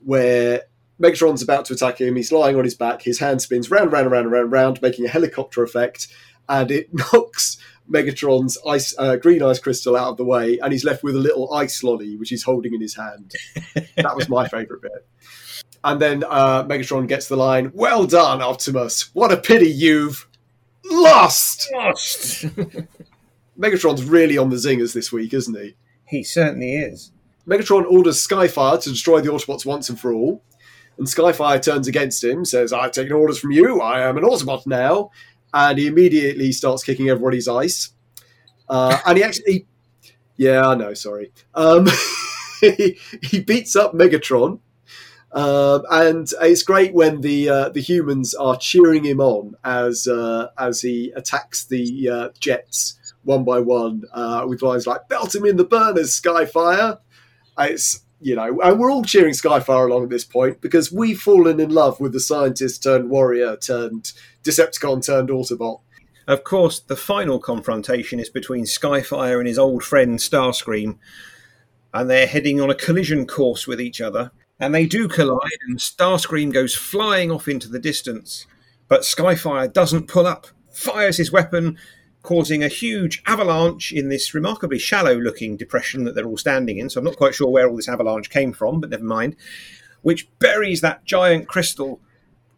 where 0.00 0.62
Megatron's 1.00 1.42
about 1.42 1.64
to 1.66 1.74
attack 1.74 2.00
him. 2.00 2.16
He's 2.16 2.32
lying 2.32 2.56
on 2.56 2.64
his 2.64 2.74
back. 2.74 3.02
His 3.02 3.18
hand 3.18 3.40
spins 3.40 3.70
round, 3.70 3.92
round, 3.92 4.10
round, 4.10 4.30
round, 4.30 4.52
round, 4.52 4.82
making 4.82 5.06
a 5.06 5.08
helicopter 5.08 5.62
effect, 5.62 6.08
and 6.48 6.70
it 6.70 6.88
knocks 6.92 7.58
Megatron's 7.90 8.58
ice, 8.66 8.94
uh, 8.98 9.16
green 9.16 9.42
ice 9.42 9.58
crystal 9.58 9.96
out 9.96 10.10
of 10.10 10.16
the 10.16 10.24
way, 10.24 10.58
and 10.58 10.72
he's 10.72 10.84
left 10.84 11.02
with 11.02 11.16
a 11.16 11.20
little 11.20 11.52
ice 11.54 11.82
lolly, 11.82 12.16
which 12.16 12.28
he's 12.28 12.42
holding 12.42 12.74
in 12.74 12.80
his 12.80 12.96
hand. 12.96 13.32
that 13.96 14.16
was 14.16 14.28
my 14.28 14.46
favourite 14.48 14.82
bit. 14.82 15.06
And 15.84 16.00
then 16.00 16.24
uh, 16.28 16.64
Megatron 16.64 17.06
gets 17.06 17.28
the 17.28 17.36
line, 17.36 17.70
"Well 17.74 18.06
done, 18.06 18.42
Optimus. 18.42 19.10
What 19.14 19.32
a 19.32 19.36
pity 19.36 19.70
you've 19.70 20.28
Lost! 20.90 21.70
Lost! 21.74 22.44
Megatron's 23.58 24.04
really 24.04 24.38
on 24.38 24.50
the 24.50 24.56
zingers 24.56 24.94
this 24.94 25.12
week, 25.12 25.34
isn't 25.34 25.56
he? 25.56 25.76
he 26.06 26.24
certainly 26.24 26.74
is. 26.74 27.12
Megatron 27.46 27.84
orders 27.90 28.26
Skyfire 28.26 28.82
to 28.82 28.90
destroy 28.90 29.20
the 29.20 29.30
Autobots 29.30 29.66
once 29.66 29.88
and 29.88 29.98
for 29.98 30.12
all. 30.12 30.42
And 30.96 31.06
Skyfire 31.06 31.62
turns 31.62 31.86
against 31.86 32.24
him, 32.24 32.44
says, 32.44 32.72
I've 32.72 32.92
taken 32.92 33.12
orders 33.12 33.38
from 33.38 33.52
you, 33.52 33.80
I 33.80 34.00
am 34.00 34.16
an 34.16 34.24
Autobot 34.24 34.66
now. 34.66 35.10
And 35.52 35.78
he 35.78 35.86
immediately 35.86 36.52
starts 36.52 36.84
kicking 36.84 37.08
everybody's 37.08 37.48
ice. 37.48 37.90
Uh, 38.68 38.98
and 39.06 39.16
he 39.16 39.24
actually, 39.24 39.66
yeah, 40.36 40.66
I 40.66 40.74
know, 40.74 40.94
sorry. 40.94 41.32
Um, 41.54 41.86
he, 42.60 42.98
he 43.22 43.40
beats 43.40 43.76
up 43.76 43.92
Megatron. 43.92 44.60
Um, 45.32 45.82
and 45.90 46.30
it's 46.40 46.62
great 46.62 46.94
when 46.94 47.20
the 47.20 47.48
uh, 47.48 47.68
the 47.68 47.80
humans 47.80 48.34
are 48.34 48.56
cheering 48.56 49.04
him 49.04 49.20
on 49.20 49.56
as 49.62 50.06
uh, 50.06 50.48
as 50.58 50.80
he 50.80 51.12
attacks 51.16 51.66
the 51.66 52.08
uh, 52.08 52.28
jets 52.40 52.98
one 53.24 53.44
by 53.44 53.60
one 53.60 54.04
uh, 54.12 54.44
with 54.48 54.62
lines 54.62 54.86
like 54.86 55.08
"Belt 55.08 55.34
him 55.34 55.44
in 55.44 55.56
the 55.56 55.64
burners, 55.64 56.18
Skyfire." 56.18 56.98
It's 57.58 58.04
you 58.20 58.34
know, 58.34 58.60
and 58.60 58.80
we're 58.80 58.90
all 58.90 59.04
cheering 59.04 59.34
Skyfire 59.34 59.88
along 59.88 60.04
at 60.04 60.10
this 60.10 60.24
point 60.24 60.60
because 60.60 60.90
we've 60.90 61.20
fallen 61.20 61.60
in 61.60 61.70
love 61.70 62.00
with 62.00 62.12
the 62.12 62.20
scientist 62.20 62.82
turned 62.82 63.10
warrior 63.10 63.56
turned 63.56 64.12
Decepticon 64.42 65.04
turned 65.04 65.28
Autobot. 65.28 65.80
Of 66.26 66.44
course, 66.44 66.80
the 66.80 66.96
final 66.96 67.38
confrontation 67.38 68.18
is 68.18 68.28
between 68.28 68.64
Skyfire 68.64 69.38
and 69.38 69.46
his 69.46 69.58
old 69.58 69.84
friend 69.84 70.18
Starscream, 70.18 70.98
and 71.94 72.10
they're 72.10 72.26
heading 72.26 72.60
on 72.60 72.70
a 72.70 72.74
collision 72.74 73.26
course 73.26 73.66
with 73.66 73.80
each 73.80 74.00
other. 74.00 74.32
And 74.60 74.74
they 74.74 74.86
do 74.86 75.08
collide, 75.08 75.60
and 75.68 75.78
Starscream 75.78 76.52
goes 76.52 76.74
flying 76.74 77.30
off 77.30 77.46
into 77.46 77.68
the 77.68 77.78
distance. 77.78 78.46
But 78.88 79.02
Skyfire 79.02 79.72
doesn't 79.72 80.08
pull 80.08 80.26
up, 80.26 80.48
fires 80.72 81.18
his 81.18 81.30
weapon, 81.30 81.78
causing 82.22 82.62
a 82.62 82.68
huge 82.68 83.22
avalanche 83.26 83.92
in 83.92 84.08
this 84.08 84.34
remarkably 84.34 84.78
shallow 84.78 85.14
looking 85.14 85.56
depression 85.56 86.04
that 86.04 86.14
they're 86.14 86.26
all 86.26 86.36
standing 86.36 86.78
in. 86.78 86.90
So 86.90 86.98
I'm 86.98 87.04
not 87.04 87.16
quite 87.16 87.34
sure 87.34 87.48
where 87.48 87.68
all 87.68 87.76
this 87.76 87.88
avalanche 87.88 88.30
came 88.30 88.52
from, 88.52 88.80
but 88.80 88.90
never 88.90 89.04
mind. 89.04 89.36
Which 90.02 90.28
buries 90.38 90.80
that 90.80 91.04
giant 91.04 91.48
crystal 91.48 92.00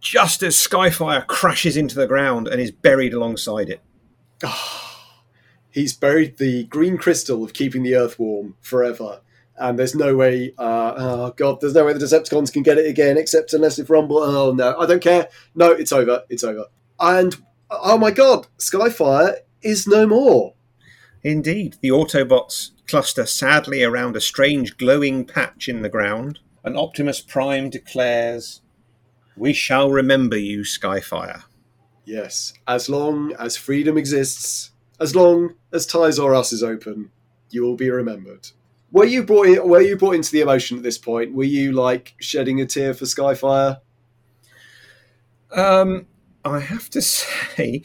just 0.01 0.43
as 0.43 0.57
Skyfire 0.57 1.27
crashes 1.27 1.77
into 1.77 1.95
the 1.95 2.07
ground 2.07 2.49
and 2.49 2.61
is 2.61 2.71
buried 2.71 3.13
alongside 3.13 3.69
it. 3.69 3.83
Ah, 4.43 5.23
he's 5.71 5.93
buried 5.93 6.39
the 6.39 6.65
green 6.65 6.97
crystal 6.97 7.45
of 7.45 7.53
keeping 7.53 7.83
the 7.83 7.95
Earth 7.95 8.19
warm 8.19 8.57
forever. 8.61 9.21
And 9.61 9.79
there's 9.79 9.95
no 9.95 10.17
way, 10.17 10.55
uh, 10.57 10.95
oh 10.97 11.35
god, 11.37 11.61
there's 11.61 11.75
no 11.75 11.85
way 11.85 11.93
the 11.93 11.99
Decepticons 11.99 12.51
can 12.51 12.63
get 12.63 12.79
it 12.79 12.87
again, 12.87 13.19
except 13.19 13.53
unless 13.53 13.79
if 13.79 13.91
Rumble. 13.91 14.19
Oh 14.19 14.53
no, 14.53 14.77
I 14.79 14.87
don't 14.87 15.03
care. 15.03 15.29
No, 15.55 15.71
it's 15.71 15.93
over. 15.93 16.23
It's 16.31 16.43
over. 16.43 16.65
And 16.99 17.37
oh 17.71 17.99
my 17.99 18.11
god, 18.11 18.47
Skyfire 18.59 19.37
is 19.63 19.87
no 19.87 20.07
more. 20.07 20.55
Indeed, 21.23 21.77
the 21.83 21.91
Autobots 21.91 22.71
cluster 22.89 23.27
sadly 23.27 23.85
around 23.85 24.17
a 24.17 24.21
strange 24.21 24.79
glowing 24.79 25.27
patch 25.27 25.69
in 25.69 25.83
the 25.83 25.91
ground, 25.91 26.39
and 26.65 26.77
Optimus 26.77 27.21
Prime 27.21 27.69
declares, 27.69 28.63
We 29.37 29.53
shall 29.53 29.91
remember 29.91 30.39
you, 30.39 30.61
Skyfire. 30.61 31.43
Yes, 32.07 32.55
as 32.67 32.89
long 32.89 33.35
as 33.39 33.59
freedom 33.59 33.99
exists, 33.99 34.71
as 34.99 35.15
long 35.15 35.55
as 35.71 35.87
Toys 35.87 36.19
R 36.19 36.35
Us 36.35 36.53
is 36.53 36.63
open, 36.63 37.11
you 37.51 37.63
will 37.63 37.77
be 37.77 37.91
remembered. 37.91 38.49
Were 38.93 39.05
you 39.05 39.23
brought 39.23 39.47
in, 39.47 39.69
were 39.69 39.81
you 39.81 39.97
brought 39.97 40.17
into 40.17 40.33
the 40.33 40.41
emotion 40.41 40.77
at 40.77 40.83
this 40.83 40.99
point? 40.99 41.35
Were 41.35 41.45
you 41.45 41.73
like 41.73 42.15
shedding 42.21 42.61
a 42.61 42.67
tear 42.67 42.93
for 42.95 43.05
Skyfire? 43.05 43.81
Um, 45.53 46.07
I 46.45 46.61
have 46.61 46.91
to 46.91 47.03
say, 47.03 47.83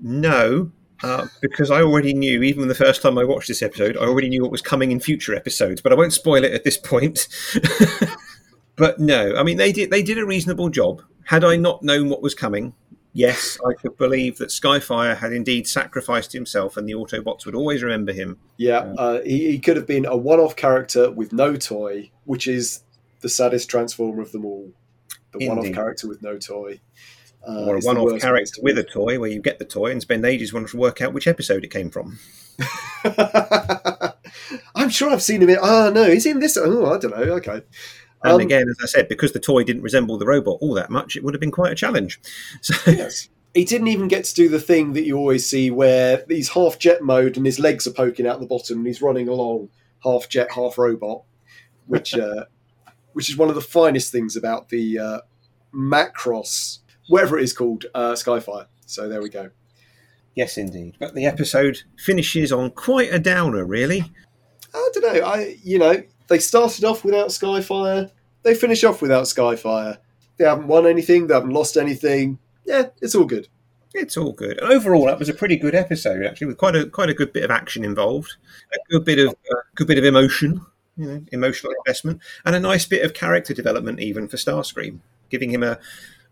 no, 0.00 0.70
uh, 1.02 1.26
because 1.40 1.70
I 1.70 1.82
already 1.82 2.14
knew, 2.14 2.42
even 2.42 2.68
the 2.68 2.74
first 2.74 3.02
time 3.02 3.18
I 3.18 3.24
watched 3.24 3.48
this 3.48 3.62
episode, 3.62 3.96
I 3.96 4.02
already 4.02 4.28
knew 4.28 4.42
what 4.42 4.52
was 4.52 4.62
coming 4.62 4.92
in 4.92 5.00
future 5.00 5.34
episodes. 5.34 5.80
But 5.80 5.92
I 5.92 5.96
won't 5.96 6.12
spoil 6.12 6.44
it 6.44 6.52
at 6.52 6.64
this 6.64 6.76
point. 6.76 7.26
but 8.76 9.00
no, 9.00 9.34
I 9.36 9.42
mean 9.42 9.56
they 9.56 9.72
did 9.72 9.90
they 9.90 10.02
did 10.02 10.18
a 10.18 10.24
reasonable 10.24 10.68
job. 10.68 11.02
Had 11.24 11.44
I 11.44 11.56
not 11.56 11.82
known 11.82 12.08
what 12.08 12.22
was 12.22 12.34
coming, 12.34 12.74
yes, 13.12 13.58
I 13.66 13.74
could 13.74 13.96
believe 13.96 14.38
that 14.38 14.48
Skyfire 14.48 15.16
had 15.16 15.32
indeed 15.32 15.66
sacrificed 15.66 16.32
himself, 16.32 16.76
and 16.76 16.88
the 16.88 16.94
Autobots 16.94 17.46
would 17.46 17.54
always 17.54 17.82
remember 17.82 18.12
him. 18.12 18.38
Yeah, 18.56 18.94
uh, 18.98 19.20
he, 19.22 19.52
he 19.52 19.58
could 19.58 19.76
have 19.76 19.86
been 19.86 20.06
a 20.06 20.16
one-off 20.16 20.56
character 20.56 21.10
with 21.10 21.32
no 21.32 21.56
toy, 21.56 22.10
which 22.24 22.46
is 22.46 22.82
the 23.20 23.28
saddest 23.28 23.68
transformer 23.68 24.22
of 24.22 24.32
them 24.32 24.44
all. 24.44 24.72
The 25.32 25.46
one-off 25.46 25.72
character 25.72 26.08
with 26.08 26.22
no 26.22 26.38
toy. 26.38 26.80
Uh, 27.46 27.64
or 27.64 27.76
a 27.76 27.80
one-off 27.80 28.20
character 28.20 28.60
with 28.62 28.78
a 28.78 28.84
toy, 28.84 29.18
where 29.18 29.30
you 29.30 29.40
get 29.40 29.58
the 29.58 29.64
toy 29.64 29.90
and 29.90 30.00
spend 30.00 30.24
ages 30.24 30.52
wanting 30.52 30.68
to 30.68 30.76
work 30.76 31.00
out 31.00 31.12
which 31.12 31.26
episode 31.26 31.64
it 31.64 31.70
came 31.70 31.90
from. 31.90 32.18
I'm 34.74 34.90
sure 34.90 35.10
I've 35.10 35.22
seen 35.22 35.42
him 35.42 35.50
in. 35.50 35.58
Oh 35.60 35.90
no, 35.90 36.10
he's 36.10 36.26
in 36.26 36.40
this. 36.40 36.56
Oh, 36.56 36.92
I 36.92 36.98
don't 36.98 37.10
know. 37.16 37.34
Okay. 37.34 37.62
And 38.24 38.34
Um, 38.34 38.40
again, 38.40 38.66
as 38.68 38.76
I 38.82 38.86
said, 38.86 39.08
because 39.08 39.32
the 39.32 39.40
toy 39.40 39.64
didn't 39.64 39.82
resemble 39.82 40.16
the 40.18 40.26
robot 40.26 40.58
all 40.60 40.74
that 40.74 40.90
much, 40.90 41.16
it 41.16 41.24
would 41.24 41.34
have 41.34 41.40
been 41.40 41.50
quite 41.50 41.72
a 41.72 41.76
challenge. 41.76 42.20
So, 42.60 42.74
Yes. 42.90 43.28
He 43.54 43.64
didn't 43.66 43.88
even 43.88 44.08
get 44.08 44.24
to 44.24 44.34
do 44.34 44.48
the 44.48 44.60
thing 44.60 44.94
that 44.94 45.04
you 45.04 45.18
always 45.18 45.46
see 45.46 45.70
where 45.70 46.24
he's 46.26 46.48
half 46.50 46.78
jet 46.78 47.02
mode 47.02 47.36
and 47.36 47.44
his 47.44 47.58
legs 47.58 47.86
are 47.86 47.92
poking 47.92 48.26
out 48.26 48.40
the 48.40 48.46
bottom 48.46 48.78
and 48.78 48.86
he's 48.86 49.02
running 49.02 49.28
along 49.28 49.68
half 50.02 50.26
jet, 50.30 50.52
half 50.52 50.78
robot, 50.78 51.24
which 51.86 52.14
uh, 52.18 52.44
which 53.12 53.28
is 53.28 53.36
one 53.36 53.50
of 53.50 53.54
the 53.54 53.60
finest 53.60 54.10
things 54.10 54.36
about 54.36 54.70
the 54.70 54.98
uh, 54.98 55.18
Macross, 55.74 56.78
whatever 57.08 57.38
it 57.38 57.44
is 57.44 57.52
called, 57.52 57.84
uh, 57.94 58.12
Skyfire. 58.12 58.66
So 58.86 59.08
there 59.08 59.20
we 59.20 59.28
go. 59.28 59.50
yes, 60.34 60.56
indeed. 60.56 60.96
But 60.98 61.14
the 61.14 61.26
episode 61.26 61.82
finishes 61.98 62.52
on 62.52 62.70
quite 62.70 63.12
a 63.12 63.18
downer, 63.18 63.64
really. 63.66 64.04
I 64.74 64.88
don't 64.94 65.14
know. 65.14 65.26
I 65.26 65.56
you 65.62 65.78
know 65.78 66.02
they 66.32 66.38
started 66.38 66.82
off 66.84 67.04
without 67.04 67.28
Skyfire. 67.28 68.10
They 68.42 68.54
finish 68.54 68.84
off 68.84 69.02
without 69.02 69.24
Skyfire. 69.24 69.98
They 70.38 70.44
haven't 70.46 70.66
won 70.66 70.86
anything. 70.86 71.26
They 71.26 71.34
haven't 71.34 71.50
lost 71.50 71.76
anything. 71.76 72.38
Yeah, 72.64 72.86
it's 73.02 73.14
all 73.14 73.26
good. 73.26 73.48
It's 73.92 74.16
all 74.16 74.32
good. 74.32 74.58
And 74.58 74.72
overall, 74.72 75.04
that 75.06 75.18
was 75.18 75.28
a 75.28 75.34
pretty 75.34 75.56
good 75.56 75.74
episode, 75.74 76.24
actually, 76.24 76.46
with 76.46 76.56
quite 76.56 76.74
a 76.74 76.86
quite 76.86 77.10
a 77.10 77.14
good 77.14 77.34
bit 77.34 77.44
of 77.44 77.50
action 77.50 77.84
involved, 77.84 78.36
a 78.72 78.78
good 78.90 79.04
bit 79.04 79.18
of 79.18 79.28
uh, 79.28 79.56
good 79.74 79.86
bit 79.86 79.98
of 79.98 80.04
emotion, 80.04 80.64
you 80.96 81.06
know, 81.06 81.22
emotional 81.32 81.74
investment, 81.84 82.22
and 82.46 82.56
a 82.56 82.60
nice 82.60 82.86
bit 82.86 83.04
of 83.04 83.12
character 83.12 83.52
development, 83.52 84.00
even 84.00 84.26
for 84.26 84.38
Starscream, 84.38 85.00
giving 85.28 85.50
him 85.50 85.62
a 85.62 85.78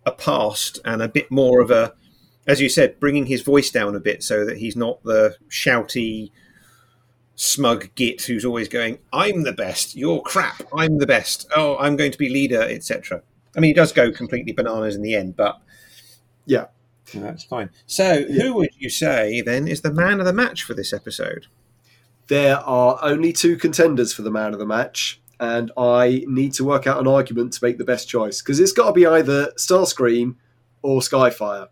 a 0.07 0.13
past 0.13 0.81
and 0.87 1.03
a 1.03 1.09
bit 1.09 1.31
more 1.31 1.61
of 1.61 1.71
a, 1.71 1.93
as 2.47 2.63
you 2.63 2.71
said, 2.71 2.99
bringing 2.99 3.27
his 3.27 3.43
voice 3.43 3.71
down 3.71 3.95
a 3.95 4.01
bit 4.01 4.23
so 4.23 4.47
that 4.47 4.57
he's 4.57 4.77
not 4.77 5.03
the 5.05 5.37
shouty, 5.51 6.31
smug 7.51 7.95
git 7.95 8.23
who's 8.23 8.45
always 8.45 8.69
going, 8.69 8.99
"I'm 9.13 9.43
the 9.43 9.53
best, 9.53 9.97
you're 9.97 10.23
crap, 10.23 10.63
I'm 10.77 10.99
the 10.99 11.07
best, 11.07 11.47
oh, 11.57 11.77
I'm 11.79 11.97
going 11.97 12.13
to 12.13 12.19
be 12.19 12.29
leader," 12.29 12.63
etc. 12.63 13.23
I 13.57 13.61
mean, 13.61 13.71
he 13.71 13.75
does 13.75 13.93
go 13.93 14.13
completely 14.13 14.53
bananas 14.53 14.95
in 14.97 15.03
the 15.03 15.15
end, 15.15 15.37
but 15.37 15.61
Yeah. 16.47 16.67
that's 17.15 17.43
fine. 17.45 17.71
So, 17.87 18.23
who 18.25 18.55
would 18.55 18.71
you 18.79 18.89
say 18.89 19.41
then 19.41 19.67
is 19.67 19.81
the 19.81 19.93
man 19.93 20.21
of 20.21 20.27
the 20.27 20.33
match 20.33 20.63
for 20.63 20.75
this 20.75 20.93
episode? 20.93 21.47
There 22.29 22.59
are 22.59 22.99
only 23.03 23.33
two 23.33 23.57
contenders 23.57 24.13
for 24.13 24.23
the 24.23 24.31
man 24.31 24.53
of 24.53 24.61
the 24.61 24.67
match, 24.67 25.21
and 25.41 25.73
I 25.77 26.25
need 26.29 26.53
to 26.55 26.65
work 26.65 26.87
out 26.87 27.01
an 27.01 27.09
argument 27.09 27.53
to 27.55 27.65
make 27.65 27.79
the 27.79 27.85
best 27.85 28.09
choice 28.09 28.41
because 28.41 28.61
it's 28.61 28.73
got 28.73 28.87
to 28.87 28.93
be 28.93 29.07
either 29.07 29.51
Starscream 29.57 30.37
or 30.83 31.01
Skyfire. 31.01 31.67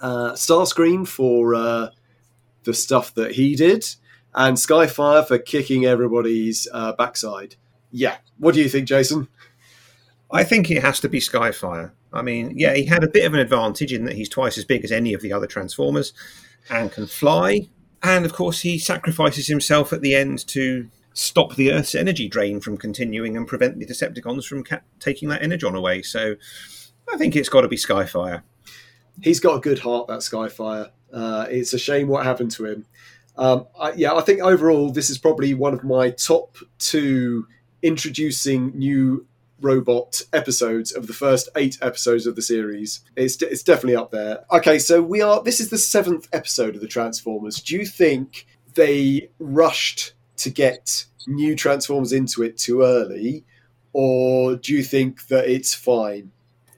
Uh, 0.00 0.32
Starscream 0.34 1.08
for 1.08 1.56
uh, 1.56 1.88
the 2.62 2.74
stuff 2.74 3.12
that 3.14 3.32
he 3.32 3.56
did, 3.56 3.84
and 4.34 4.56
Skyfire 4.56 5.26
for 5.26 5.38
kicking 5.38 5.84
everybody's 5.84 6.68
uh, 6.72 6.92
backside. 6.92 7.56
Yeah, 7.90 8.18
what 8.38 8.54
do 8.54 8.60
you 8.60 8.68
think, 8.68 8.86
Jason? 8.86 9.28
I 10.30 10.44
think 10.44 10.70
it 10.70 10.82
has 10.82 11.00
to 11.00 11.08
be 11.08 11.20
Skyfire. 11.20 11.92
I 12.12 12.22
mean, 12.22 12.52
yeah, 12.56 12.74
he 12.74 12.84
had 12.84 13.04
a 13.04 13.08
bit 13.08 13.24
of 13.24 13.34
an 13.34 13.40
advantage 13.40 13.92
in 13.92 14.04
that 14.04 14.14
he's 14.14 14.28
twice 14.28 14.58
as 14.58 14.64
big 14.64 14.84
as 14.84 14.92
any 14.92 15.14
of 15.14 15.22
the 15.22 15.32
other 15.32 15.46
Transformers 15.46 16.12
and 16.70 16.92
can 16.92 17.06
fly. 17.06 17.68
And 18.02 18.24
of 18.24 18.32
course, 18.32 18.60
he 18.60 18.78
sacrifices 18.78 19.46
himself 19.46 19.92
at 19.92 20.02
the 20.02 20.14
end 20.14 20.46
to 20.48 20.88
stop 21.14 21.56
the 21.56 21.72
Earth's 21.72 21.94
energy 21.94 22.28
drain 22.28 22.60
from 22.60 22.76
continuing 22.76 23.36
and 23.36 23.46
prevent 23.46 23.78
the 23.78 23.86
Decepticons 23.86 24.46
from 24.46 24.62
ca- 24.64 24.80
taking 25.00 25.28
that 25.30 25.42
energon 25.42 25.74
away. 25.74 26.02
So 26.02 26.36
I 27.12 27.16
think 27.16 27.34
it's 27.34 27.48
got 27.48 27.62
to 27.62 27.68
be 27.68 27.76
Skyfire. 27.76 28.42
he's 29.22 29.40
got 29.40 29.56
a 29.56 29.60
good 29.60 29.80
heart, 29.80 30.08
that 30.08 30.20
Skyfire. 30.20 30.90
Uh, 31.12 31.46
it's 31.50 31.72
a 31.72 31.78
shame 31.78 32.06
what 32.08 32.24
happened 32.24 32.50
to 32.52 32.66
him. 32.66 32.86
Um, 33.38 33.66
I, 33.78 33.92
yeah, 33.92 34.14
I 34.14 34.20
think 34.20 34.40
overall 34.40 34.90
this 34.90 35.08
is 35.08 35.16
probably 35.16 35.54
one 35.54 35.72
of 35.72 35.84
my 35.84 36.10
top 36.10 36.56
two 36.78 37.46
introducing 37.82 38.76
new 38.76 39.26
robot 39.60 40.22
episodes 40.32 40.92
of 40.92 41.06
the 41.06 41.12
first 41.12 41.48
eight 41.56 41.78
episodes 41.80 42.26
of 42.26 42.36
the 42.36 42.42
series. 42.42 43.00
It's 43.16 43.40
it's 43.40 43.62
definitely 43.62 43.96
up 43.96 44.10
there. 44.10 44.44
Okay, 44.52 44.78
so 44.78 45.00
we 45.00 45.22
are. 45.22 45.42
This 45.42 45.60
is 45.60 45.70
the 45.70 45.78
seventh 45.78 46.28
episode 46.32 46.74
of 46.74 46.80
the 46.80 46.88
Transformers. 46.88 47.60
Do 47.60 47.76
you 47.76 47.86
think 47.86 48.46
they 48.74 49.30
rushed 49.38 50.14
to 50.38 50.50
get 50.50 51.06
new 51.26 51.54
Transformers 51.54 52.12
into 52.12 52.42
it 52.42 52.58
too 52.58 52.82
early, 52.82 53.44
or 53.92 54.56
do 54.56 54.74
you 54.74 54.82
think 54.82 55.28
that 55.28 55.48
it's 55.48 55.74
fine? 55.74 56.32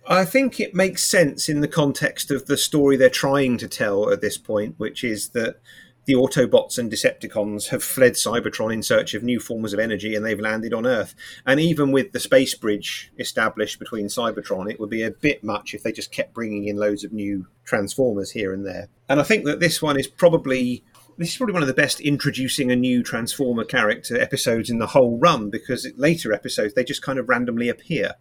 I 0.06 0.24
think 0.24 0.58
it 0.58 0.74
makes 0.74 1.04
sense 1.04 1.48
in 1.48 1.60
the 1.60 1.68
context 1.68 2.30
of 2.30 2.46
the 2.46 2.56
story 2.56 2.96
they're 2.96 3.10
trying 3.10 3.58
to 3.58 3.68
tell 3.68 4.10
at 4.10 4.20
this 4.20 4.36
point, 4.36 4.74
which 4.76 5.04
is 5.04 5.30
that 5.30 5.60
the 6.06 6.14
Autobots 6.14 6.78
and 6.78 6.90
Decepticons 6.90 7.68
have 7.68 7.84
fled 7.84 8.14
Cybertron 8.14 8.72
in 8.72 8.82
search 8.82 9.14
of 9.14 9.22
new 9.22 9.38
forms 9.38 9.72
of 9.72 9.78
energy 9.78 10.14
and 10.14 10.24
they've 10.24 10.40
landed 10.40 10.72
on 10.72 10.86
Earth. 10.86 11.14
And 11.46 11.60
even 11.60 11.92
with 11.92 12.12
the 12.12 12.20
space 12.20 12.54
bridge 12.54 13.12
established 13.18 13.78
between 13.78 14.06
Cybertron, 14.06 14.70
it 14.70 14.80
would 14.80 14.90
be 14.90 15.02
a 15.02 15.10
bit 15.10 15.44
much 15.44 15.74
if 15.74 15.82
they 15.82 15.92
just 15.92 16.12
kept 16.12 16.34
bringing 16.34 16.64
in 16.66 16.76
loads 16.76 17.04
of 17.04 17.12
new 17.12 17.46
Transformers 17.64 18.32
here 18.32 18.52
and 18.52 18.66
there. 18.66 18.88
And 19.08 19.20
I 19.20 19.22
think 19.22 19.44
that 19.44 19.60
this 19.60 19.80
one 19.80 19.98
is 19.98 20.06
probably. 20.06 20.84
This 21.18 21.32
is 21.32 21.36
probably 21.36 21.52
one 21.52 21.62
of 21.62 21.68
the 21.68 21.74
best 21.74 22.00
introducing 22.00 22.70
a 22.70 22.76
new 22.76 23.02
Transformer 23.02 23.64
character 23.64 24.18
episodes 24.18 24.70
in 24.70 24.78
the 24.78 24.86
whole 24.86 25.18
run 25.18 25.50
because 25.50 25.86
later 25.98 26.32
episodes 26.32 26.72
they 26.72 26.82
just 26.82 27.02
kind 27.02 27.18
of 27.18 27.28
randomly 27.28 27.68
appear. 27.68 28.14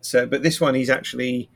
So, 0.00 0.26
but 0.26 0.44
this 0.44 0.60
one 0.60 0.76
he's 0.76 0.90
actually 0.90 1.50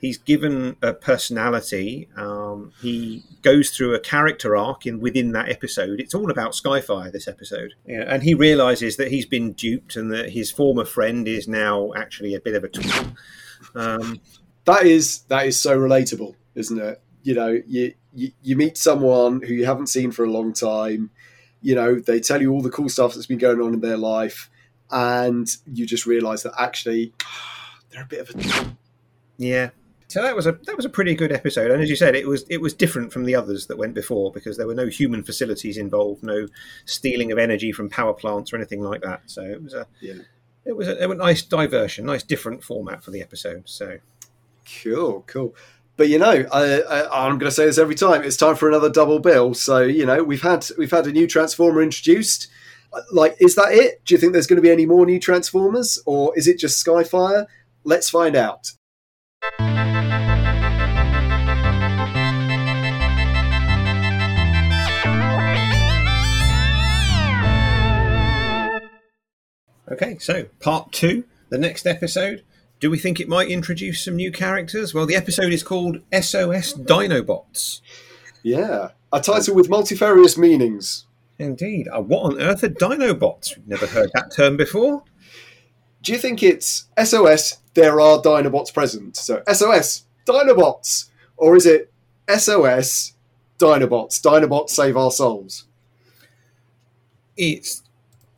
he's 0.00 0.18
given 0.18 0.76
a 0.82 0.92
personality. 0.92 2.08
Um, 2.16 2.72
he 2.80 3.22
goes 3.42 3.70
through 3.70 3.94
a 3.94 4.00
character 4.00 4.56
arc 4.56 4.86
in 4.86 5.00
within 5.00 5.32
that 5.32 5.48
episode. 5.48 6.00
It's 6.00 6.14
all 6.14 6.30
about 6.30 6.52
Skyfire. 6.52 7.12
This 7.12 7.28
episode, 7.28 7.74
yeah, 7.86 8.04
and 8.06 8.22
he 8.22 8.34
realizes 8.34 8.96
that 8.96 9.10
he's 9.10 9.26
been 9.26 9.52
duped 9.52 9.96
and 9.96 10.12
that 10.12 10.30
his 10.30 10.50
former 10.50 10.84
friend 10.84 11.26
is 11.26 11.48
now 11.48 11.92
actually 11.94 12.34
a 12.34 12.40
bit 12.40 12.54
of 12.54 12.64
a 12.64 12.68
tool. 12.68 13.06
Um, 13.74 14.20
that 14.64 14.84
is 14.86 15.20
that 15.28 15.46
is 15.46 15.58
so 15.58 15.78
relatable, 15.78 16.34
isn't 16.54 16.78
it? 16.78 17.00
You 17.22 17.34
know, 17.34 17.60
you, 17.66 17.94
you 18.14 18.32
you 18.42 18.56
meet 18.56 18.76
someone 18.76 19.42
who 19.42 19.54
you 19.54 19.66
haven't 19.66 19.88
seen 19.88 20.12
for 20.12 20.24
a 20.24 20.30
long 20.30 20.52
time. 20.52 21.10
You 21.62 21.74
know, 21.74 21.98
they 21.98 22.20
tell 22.20 22.40
you 22.40 22.52
all 22.52 22.62
the 22.62 22.70
cool 22.70 22.88
stuff 22.88 23.14
that's 23.14 23.26
been 23.26 23.38
going 23.38 23.60
on 23.60 23.74
in 23.74 23.80
their 23.80 23.96
life, 23.96 24.50
and 24.90 25.48
you 25.72 25.86
just 25.86 26.06
realize 26.06 26.42
that 26.42 26.52
actually 26.58 27.12
they're 27.90 28.02
a 28.02 28.06
bit 28.06 28.20
of 28.20 28.30
a 28.30 28.76
yeah 29.38 29.70
so 30.16 30.22
that 30.22 30.34
was 30.34 30.46
a 30.46 30.52
that 30.52 30.74
was 30.74 30.86
a 30.86 30.88
pretty 30.88 31.14
good 31.14 31.30
episode, 31.30 31.70
and 31.70 31.82
as 31.82 31.90
you 31.90 31.94
said, 31.94 32.16
it 32.16 32.26
was 32.26 32.46
it 32.48 32.62
was 32.62 32.72
different 32.72 33.12
from 33.12 33.24
the 33.24 33.34
others 33.34 33.66
that 33.66 33.76
went 33.76 33.92
before 33.92 34.32
because 34.32 34.56
there 34.56 34.66
were 34.66 34.74
no 34.74 34.86
human 34.86 35.22
facilities 35.22 35.76
involved, 35.76 36.22
no 36.22 36.46
stealing 36.86 37.32
of 37.32 37.38
energy 37.38 37.70
from 37.70 37.90
power 37.90 38.14
plants 38.14 38.50
or 38.50 38.56
anything 38.56 38.80
like 38.80 39.02
that. 39.02 39.20
So 39.26 39.42
it 39.42 39.62
was 39.62 39.74
a 39.74 39.86
yeah. 40.00 40.14
it 40.64 40.74
was 40.74 40.88
a, 40.88 41.10
a 41.10 41.14
nice 41.14 41.42
diversion, 41.42 42.06
nice 42.06 42.22
different 42.22 42.64
format 42.64 43.04
for 43.04 43.10
the 43.10 43.20
episode. 43.20 43.64
So 43.68 43.98
cool, 44.82 45.22
cool. 45.26 45.54
But 45.98 46.08
you 46.08 46.18
know, 46.18 46.46
I, 46.50 46.80
I, 46.80 47.26
I'm 47.26 47.36
going 47.36 47.50
to 47.50 47.54
say 47.54 47.66
this 47.66 47.76
every 47.76 47.94
time. 47.94 48.22
It's 48.22 48.38
time 48.38 48.56
for 48.56 48.70
another 48.70 48.88
double 48.88 49.18
bill. 49.18 49.52
So 49.52 49.82
you 49.82 50.06
know, 50.06 50.24
we've 50.24 50.40
had 50.40 50.66
we've 50.78 50.90
had 50.90 51.06
a 51.06 51.12
new 51.12 51.26
Transformer 51.26 51.82
introduced. 51.82 52.48
Uh, 52.90 53.02
like, 53.12 53.36
is 53.38 53.54
that 53.56 53.72
it? 53.72 54.02
Do 54.06 54.14
you 54.14 54.18
think 54.18 54.32
there's 54.32 54.46
going 54.46 54.56
to 54.56 54.62
be 54.62 54.72
any 54.72 54.86
more 54.86 55.04
new 55.04 55.20
Transformers, 55.20 56.02
or 56.06 56.32
is 56.38 56.48
it 56.48 56.58
just 56.58 56.82
Skyfire? 56.82 57.44
Let's 57.84 58.08
find 58.08 58.34
out. 58.34 58.72
Okay, 69.90 70.18
so 70.18 70.46
part 70.60 70.92
two, 70.92 71.24
the 71.48 71.58
next 71.58 71.86
episode. 71.86 72.42
Do 72.80 72.90
we 72.90 72.98
think 72.98 73.20
it 73.20 73.28
might 73.28 73.48
introduce 73.48 74.04
some 74.04 74.16
new 74.16 74.32
characters? 74.32 74.92
Well, 74.92 75.06
the 75.06 75.14
episode 75.14 75.52
is 75.52 75.62
called 75.62 75.98
SOS 76.12 76.74
Dinobots. 76.74 77.80
Yeah, 78.42 78.90
a 79.12 79.20
title 79.20 79.54
with 79.54 79.70
multifarious 79.70 80.36
meanings. 80.36 81.06
Indeed. 81.38 81.88
Uh, 81.88 82.00
what 82.00 82.22
on 82.22 82.40
earth 82.40 82.64
are 82.64 82.68
Dinobots? 82.68 83.56
We've 83.56 83.68
never 83.68 83.86
heard 83.86 84.10
that 84.14 84.32
term 84.34 84.56
before. 84.56 85.04
Do 86.02 86.12
you 86.12 86.18
think 86.18 86.42
it's 86.42 86.86
SOS, 87.02 87.58
there 87.74 88.00
are 88.00 88.20
Dinobots 88.20 88.72
present? 88.72 89.16
So 89.16 89.42
SOS, 89.52 90.04
Dinobots? 90.26 91.10
Or 91.36 91.56
is 91.56 91.66
it 91.66 91.92
SOS, 92.28 93.14
Dinobots, 93.58 94.20
Dinobots 94.20 94.70
save 94.70 94.96
our 94.96 95.10
souls? 95.10 95.64
It's 97.36 97.82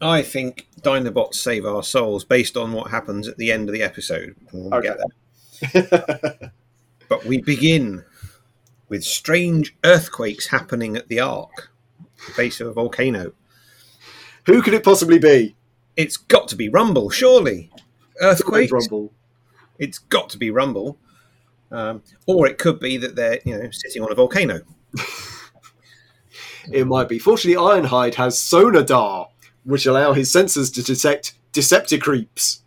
I 0.01 0.23
think 0.23 0.69
Dinobots 0.81 1.35
save 1.35 1.67
our 1.67 1.83
souls 1.83 2.25
based 2.25 2.57
on 2.57 2.73
what 2.73 2.91
happens 2.91 3.27
at 3.27 3.37
the 3.37 3.51
end 3.51 3.69
of 3.69 3.73
the 3.73 3.83
episode. 3.83 4.37
We'll 4.53 4.73
okay. 4.75 4.95
but 7.09 7.25
we 7.25 7.41
begin 7.41 8.05
with 8.89 9.05
strange 9.05 9.77
earthquakes 9.85 10.49
happening 10.49 10.97
at 10.97 11.09
the 11.09 11.21
Ark, 11.21 11.71
the 12.27 12.33
base 12.37 12.61
of 12.61 12.69
a 12.69 12.73
volcano. 12.73 13.33
Who 14.47 14.63
could 14.63 14.75
it 14.75 14.85
possibly 14.85 15.19
be? 15.19 15.57
It's 15.97 16.17
got 16.17 16.49
to 16.49 16.57
be 16.57 16.69
Rumble, 16.69 17.11
surely. 17.11 17.71
Earthquakes. 18.21 18.73
Rumble. 18.73 19.13
It's 19.79 19.99
got 19.99 20.31
to 20.31 20.39
be 20.39 20.51
Rumble. 20.51 20.99
Um, 21.71 22.03
or 22.27 22.47
it 22.47 22.59
could 22.59 22.81
be 22.81 22.97
that 22.97 23.15
they're 23.15 23.41
you 23.45 23.59
know 23.59 23.71
sitting 23.71 24.03
on 24.03 24.11
a 24.11 24.15
volcano. 24.15 24.61
it 26.73 26.87
might 26.87 27.09
be. 27.09 27.19
Fortunately, 27.19 27.61
Ironhide 27.61 28.15
has 28.15 28.37
Sonadar, 28.37 29.29
which 29.65 29.87
allow 29.87 30.13
his 30.13 30.33
sensors 30.33 30.73
to 30.75 30.83
detect 30.83 31.35
Decepticreeps, 31.53 32.61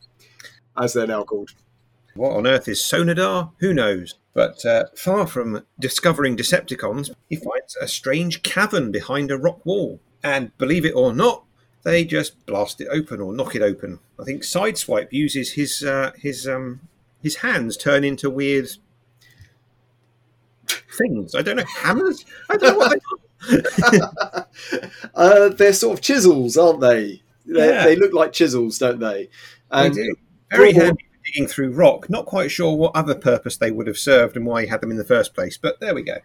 as 0.78 0.94
they're 0.94 1.08
now 1.08 1.24
called. 1.24 1.52
What 2.16 2.34
on 2.34 2.48
earth 2.48 2.68
is 2.68 2.80
Sonadar? 2.80 3.52
Who 3.60 3.74
knows? 3.74 4.16
But 4.34 4.66
uh, 4.66 4.86
far 4.96 5.28
from 5.28 5.66
discovering 5.80 6.38
Decepticons, 6.38 7.12
he 7.30 7.36
finds 7.36 7.76
a 7.80 7.88
strange 7.88 8.44
cavern 8.44 8.92
behind 8.92 9.32
a 9.32 9.38
rock 9.38 9.66
wall. 9.66 10.00
And 10.24 10.56
believe 10.58 10.86
it 10.86 10.94
or 10.96 11.14
not, 11.14 11.46
they 11.84 12.06
just 12.06 12.46
blast 12.46 12.80
it 12.82 12.88
open 12.92 13.22
or 13.22 13.34
knock 13.34 13.56
it 13.56 13.62
open. 13.62 14.00
I 14.20 14.24
think 14.24 14.44
Sideswipe 14.44 15.12
uses 15.12 15.54
his 15.54 15.84
uh, 15.84 16.12
his 16.16 16.48
um, 16.48 16.82
his 17.22 17.38
hands 17.38 17.76
turn 17.76 18.04
into 18.04 18.30
weird 18.30 18.70
things. 20.98 21.34
I 21.36 21.42
don't 21.42 21.58
know 21.58 21.66
hammers. 21.66 22.26
I 22.50 22.58
don't 22.58 22.74
know 22.74 22.78
what 22.78 22.92
they 22.92 22.98
are. 22.98 23.21
uh, 25.16 25.50
they're 25.50 25.74
sort 25.74 25.98
of 25.98 26.02
chisels, 26.02 26.58
aren't 26.58 26.82
they? 26.82 27.22
Yeah. 27.46 27.84
They 27.84 27.96
look 27.96 28.14
like 28.14 28.34
chisels, 28.34 28.78
don't 28.78 29.00
they? 29.00 29.30
And 29.72 29.94
they 29.94 30.04
do. 30.04 30.16
Very 30.52 30.74
handy 30.74 31.04
for 31.04 31.26
digging 31.26 31.48
through 31.48 31.72
rock. 31.72 32.10
Not 32.10 32.26
quite 32.26 32.52
sure 32.52 32.76
what 32.76 32.96
other 32.96 33.16
purpose 33.16 33.58
they 33.58 33.72
would 33.72 33.88
have 33.88 33.98
served 33.98 34.36
and 34.36 34.46
why 34.46 34.64
he 34.64 34.68
had 34.68 34.82
them 34.82 34.92
in 34.92 34.98
the 34.98 35.04
first 35.04 35.34
place, 35.34 35.58
but 35.58 35.80
there 35.80 35.96
we 35.96 36.04
go. 36.04 36.18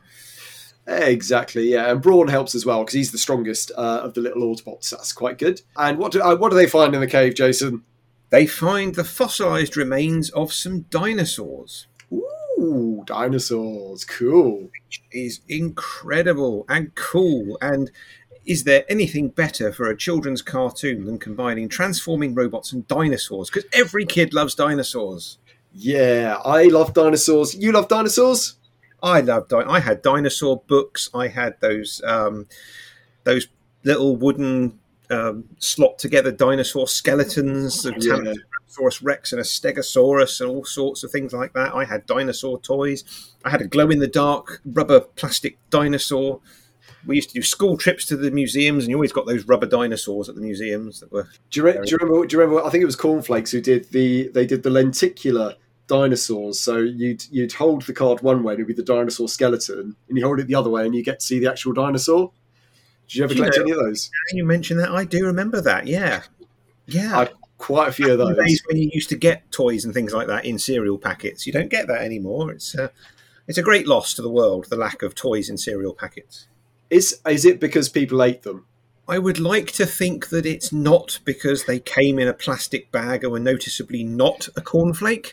Exactly, 0.89 1.73
yeah, 1.73 1.91
and 1.91 2.01
Brawn 2.01 2.29
helps 2.29 2.55
as 2.55 2.65
well 2.65 2.83
because 2.83 2.95
he's 2.95 3.11
the 3.11 3.19
strongest 3.19 3.73
uh, 3.77 4.01
of 4.05 4.15
the 4.15 4.21
little 4.21 4.43
Autobots. 4.43 4.91
That's 4.91 5.13
quite 5.13 5.37
good. 5.37 5.61
And 5.77 5.99
what 5.99 6.13
do 6.13 6.23
uh, 6.23 6.37
what 6.37 6.51
do 6.51 6.57
they 6.57 6.69
find 6.69 6.95
in 6.95 7.01
the 7.01 7.09
cave, 7.09 7.35
Jason? 7.35 7.83
They 8.31 8.47
find 8.47 8.95
the 8.95 9.05
fossilized 9.05 9.77
remains 9.77 10.31
of 10.31 10.53
some 10.53 10.83
dinosaurs. 10.83 11.87
Ooh, 12.13 12.29
dinosaurs. 13.07 14.05
Cool. 14.05 14.71
Which 14.73 15.03
is 15.13 15.41
incredible 15.49 16.65
and 16.69 16.95
cool. 16.95 17.59
And 17.61 17.91
is 18.45 18.65
there 18.65 18.85
anything 18.89 19.29
better 19.29 19.73
for 19.73 19.91
a 19.91 19.97
children's 19.97 20.43
cartoon 20.43 21.05
than 21.05 21.19
combining 21.19 21.69
transforming 21.69 22.35
robots 22.35 22.73
and 22.73 22.87
dinosaurs? 22.87 23.51
Because 23.51 23.69
every 23.73 24.07
kid 24.07 24.33
loves 24.33 24.55
dinosaurs. 24.55 25.39
Yeah, 25.73 26.39
I 26.45 26.65
love 26.65 26.95
dinosaurs. 26.95 27.55
You 27.55 27.73
love 27.73 27.89
dinosaurs? 27.89 28.55
I 29.03 29.21
love. 29.21 29.49
Di- 29.49 29.65
I 29.67 29.81
had 29.81 30.01
dinosaur 30.01 30.63
books. 30.67 31.11
I 31.13 31.29
had 31.29 31.61
those 31.61 32.01
um, 32.05 32.47
those 33.25 33.49
little 33.85 34.17
wooden 34.17 34.79
um, 35.11 35.45
slot 35.59 35.99
together 35.99 36.33
dinosaur 36.33 36.89
skeletons 36.89 37.85
of 37.85 37.95
yeah. 37.99 38.33
Tyrannosaurus 38.77 39.03
Rex 39.03 39.33
and 39.33 39.41
a 39.41 39.45
Stegosaurus 39.45 40.41
and 40.41 40.51
all 40.51 40.65
sorts 40.65 41.03
of 41.03 41.11
things 41.11 41.33
like 41.33 41.53
that. 41.55 41.75
I 41.75 41.85
had 41.85 42.07
dinosaur 42.07 42.61
toys. 42.61 43.33
I 43.45 43.51
had 43.51 43.61
a 43.61 43.67
glow 43.67 43.91
in 43.91 43.99
the 43.99 44.07
dark 44.07 44.61
rubber 44.65 45.01
plastic 45.01 45.59
dinosaur. 45.71 46.41
We 47.07 47.17
used 47.17 47.31
to 47.31 47.35
do 47.35 47.43
school 47.43 47.77
trips 47.77 48.05
to 48.07 48.17
the 48.17 48.31
museums, 48.31 48.85
and 48.85 48.91
you 48.91 48.97
always 48.97 49.13
got 49.13 49.27
those 49.27 49.45
rubber 49.47 49.67
dinosaurs 49.67 50.29
at 50.29 50.35
the 50.35 50.41
museums 50.41 51.01
that 51.01 51.13
were. 51.13 51.29
Do 51.51 51.61
you, 51.61 51.67
re- 51.67 51.73
do 51.73 51.91
you 51.91 51.99
remember? 51.99 52.27
Do 52.27 52.37
you 52.37 52.41
remember? 52.41 52.65
I 52.65 52.71
think 52.71 52.83
it 52.83 52.87
was 52.87 52.97
Cornflakes 52.97 53.53
who 53.53 53.61
did 53.61 53.91
the. 53.91 54.29
They 54.29 54.45
did 54.45 54.65
the 54.65 54.71
lenticular 54.71 55.55
dinosaurs. 55.87 56.59
So 56.59 56.79
you'd 56.79 57.25
you'd 57.31 57.53
hold 57.53 57.83
the 57.83 57.93
card 57.93 58.23
one 58.23 58.43
way, 58.43 58.55
and 58.55 58.61
it'd 58.61 58.67
be 58.69 58.75
the 58.75 58.83
dinosaur 58.83 59.29
skeleton, 59.29 59.95
and 60.09 60.19
you 60.19 60.25
hold 60.25 60.41
it 60.41 60.49
the 60.49 60.57
other 60.57 60.71
way, 60.71 60.85
and 60.85 60.95
you 60.95 61.05
get 61.05 61.21
to 61.21 61.27
see 61.27 61.39
the 61.39 61.49
actual 61.49 61.73
dinosaur. 61.73 62.33
Did 63.07 63.15
you 63.15 63.25
ever 63.25 63.35
collect 63.35 63.57
you 63.57 63.61
know, 63.61 63.71
any 63.71 63.73
of 63.73 63.87
those? 63.87 64.11
You 64.33 64.45
mentioned 64.45 64.81
that. 64.81 64.91
I 64.91 65.05
do 65.05 65.25
remember 65.27 65.61
that. 65.61 65.87
Yeah, 65.87 66.23
yeah. 66.87 67.17
I, 67.17 67.29
quite 67.59 67.89
a 67.89 67.93
few 67.93 68.11
of 68.11 68.19
those. 68.19 68.37
Days 68.37 68.63
when 68.67 68.77
you 68.77 68.91
used 68.93 69.09
to 69.11 69.17
get 69.17 69.51
toys 69.51 69.85
and 69.85 69.95
things 69.95 70.13
like 70.13 70.27
that 70.27 70.45
in 70.45 70.59
cereal 70.59 70.99
packets, 70.99 71.47
you 71.47 71.53
don't 71.53 71.71
get 71.71 71.87
that 71.89 72.03
anymore. 72.03 72.53
It's 72.53 72.75
a, 72.75 72.85
uh, 72.85 72.89
it's 73.49 73.59
a 73.59 73.63
great 73.63 73.87
loss 73.87 74.13
to 74.15 74.23
the 74.23 74.31
world. 74.31 74.67
The 74.69 74.77
lack 74.77 75.03
of 75.03 75.15
toys 75.15 75.49
in 75.49 75.57
cereal 75.57 75.95
packets. 75.95 76.49
Is 76.91 77.21
is 77.27 77.45
it 77.45 77.61
because 77.61 77.89
people 77.89 78.23
ate 78.23 78.43
them? 78.43 78.67
I 79.09 79.19
would 79.19 79.39
like 79.39 79.71
to 79.73 79.87
think 79.87 80.31
that 80.31 80.47
it's 80.47 80.73
not 80.73 81.21
because 81.25 81.65
they 81.65 81.79
came 81.79 82.19
in 82.19 82.27
a 82.27 82.35
plastic 82.35 82.91
bag 82.91 83.23
and 83.23 83.33
were 83.33 83.39
noticeably 83.39 84.03
not 84.03 84.49
a 84.57 84.61
cornflake. 84.61 85.33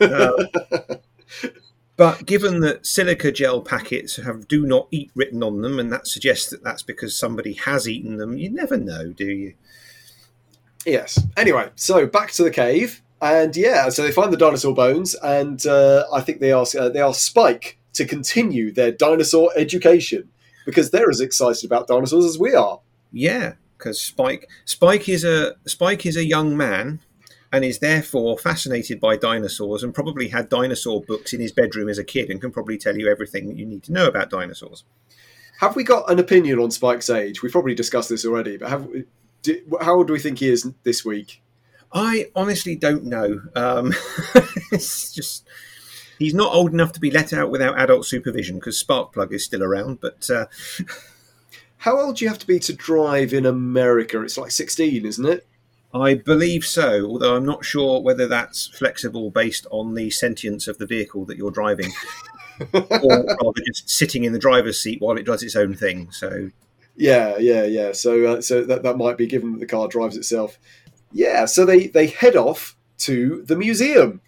uh, 0.00 0.96
but 1.96 2.26
given 2.26 2.60
that 2.60 2.84
silica 2.84 3.30
gel 3.30 3.60
packets 3.62 4.16
have 4.16 4.48
"do 4.48 4.66
not 4.66 4.88
eat" 4.90 5.12
written 5.14 5.44
on 5.44 5.62
them, 5.62 5.78
and 5.78 5.92
that 5.92 6.08
suggests 6.08 6.50
that 6.50 6.64
that's 6.64 6.82
because 6.82 7.16
somebody 7.16 7.52
has 7.52 7.88
eaten 7.88 8.16
them, 8.16 8.36
you 8.36 8.50
never 8.50 8.76
know, 8.76 9.12
do 9.12 9.26
you? 9.26 9.54
Yes. 10.86 11.20
Anyway, 11.36 11.70
so 11.74 12.06
back 12.06 12.30
to 12.32 12.44
the 12.44 12.50
cave. 12.50 13.02
And 13.20 13.56
yeah, 13.56 13.88
so 13.88 14.02
they 14.02 14.12
find 14.12 14.32
the 14.32 14.36
dinosaur 14.36 14.74
bones, 14.74 15.14
and 15.14 15.64
uh, 15.66 16.04
I 16.12 16.20
think 16.20 16.40
they 16.40 16.52
ask 16.52 16.76
uh, 16.76 16.90
they 16.90 17.00
ask 17.00 17.20
Spike 17.20 17.78
to 17.94 18.04
continue 18.04 18.72
their 18.72 18.92
dinosaur 18.92 19.50
education 19.56 20.28
because 20.66 20.90
they're 20.90 21.08
as 21.08 21.20
excited 21.20 21.64
about 21.64 21.88
dinosaurs 21.88 22.26
as 22.26 22.38
we 22.38 22.54
are. 22.54 22.80
Yeah, 23.10 23.54
because 23.78 24.00
Spike 24.00 24.50
Spike 24.66 25.08
is 25.08 25.24
a 25.24 25.56
Spike 25.66 26.04
is 26.04 26.16
a 26.16 26.26
young 26.26 26.56
man 26.56 27.00
and 27.52 27.64
is 27.64 27.78
therefore 27.78 28.36
fascinated 28.36 29.00
by 29.00 29.16
dinosaurs 29.16 29.82
and 29.82 29.94
probably 29.94 30.28
had 30.28 30.50
dinosaur 30.50 31.00
books 31.00 31.32
in 31.32 31.40
his 31.40 31.52
bedroom 31.52 31.88
as 31.88 31.96
a 31.96 32.04
kid 32.04 32.28
and 32.28 32.40
can 32.40 32.50
probably 32.50 32.76
tell 32.76 32.98
you 32.98 33.10
everything 33.10 33.48
that 33.48 33.56
you 33.56 33.64
need 33.64 33.82
to 33.84 33.92
know 33.92 34.06
about 34.06 34.28
dinosaurs. 34.28 34.84
Have 35.60 35.74
we 35.74 35.84
got 35.84 36.10
an 36.10 36.18
opinion 36.18 36.58
on 36.58 36.70
Spike's 36.70 37.08
age? 37.08 37.42
We've 37.42 37.52
probably 37.52 37.74
discussed 37.74 38.10
this 38.10 38.26
already, 38.26 38.58
but 38.58 38.68
have 38.68 38.88
do, 39.46 39.78
how 39.80 39.96
old 39.96 40.06
do 40.06 40.12
we 40.12 40.18
think 40.18 40.38
he 40.38 40.48
is 40.48 40.70
this 40.82 41.04
week? 41.04 41.42
I 41.92 42.30
honestly 42.34 42.76
don't 42.76 43.04
know. 43.04 43.42
Um, 43.54 43.94
it's 44.72 45.12
just 45.12 45.46
he's 46.18 46.34
not 46.34 46.52
old 46.52 46.72
enough 46.72 46.92
to 46.92 47.00
be 47.00 47.10
let 47.10 47.32
out 47.32 47.50
without 47.50 47.80
adult 47.80 48.06
supervision 48.06 48.56
because 48.56 48.82
Sparkplug 48.82 49.32
is 49.32 49.44
still 49.44 49.62
around. 49.62 50.00
But 50.00 50.28
uh, 50.30 50.46
How 51.78 52.00
old 52.00 52.16
do 52.16 52.24
you 52.24 52.28
have 52.28 52.38
to 52.38 52.46
be 52.46 52.58
to 52.58 52.72
drive 52.72 53.32
in 53.32 53.46
America? 53.46 54.20
It's 54.20 54.36
like 54.36 54.50
16, 54.50 55.06
isn't 55.06 55.26
it? 55.26 55.46
I 55.94 56.14
believe 56.14 56.64
so, 56.64 57.06
although 57.06 57.36
I'm 57.36 57.46
not 57.46 57.64
sure 57.64 58.02
whether 58.02 58.26
that's 58.26 58.66
flexible 58.66 59.30
based 59.30 59.66
on 59.70 59.94
the 59.94 60.10
sentience 60.10 60.66
of 60.66 60.78
the 60.78 60.86
vehicle 60.86 61.24
that 61.26 61.36
you're 61.36 61.52
driving, 61.52 61.92
or 62.72 62.82
rather 62.82 63.62
just 63.66 63.88
sitting 63.88 64.24
in 64.24 64.32
the 64.32 64.38
driver's 64.38 64.80
seat 64.80 65.00
while 65.00 65.16
it 65.16 65.24
does 65.24 65.42
its 65.42 65.56
own 65.56 65.74
thing. 65.74 66.10
So 66.10 66.50
Yeah, 66.96 67.36
yeah, 67.38 67.64
yeah. 67.64 67.92
So, 67.92 68.24
uh, 68.24 68.40
so 68.40 68.64
that 68.64 68.82
that 68.82 68.96
might 68.96 69.18
be 69.18 69.26
given 69.26 69.52
that 69.52 69.60
the 69.60 69.66
car 69.66 69.88
drives 69.88 70.16
itself. 70.16 70.58
Yeah. 71.12 71.44
So 71.44 71.64
they 71.64 71.88
they 71.88 72.06
head 72.06 72.36
off 72.36 72.76
to 72.98 73.42
the 73.46 73.56
museum. 73.56 74.20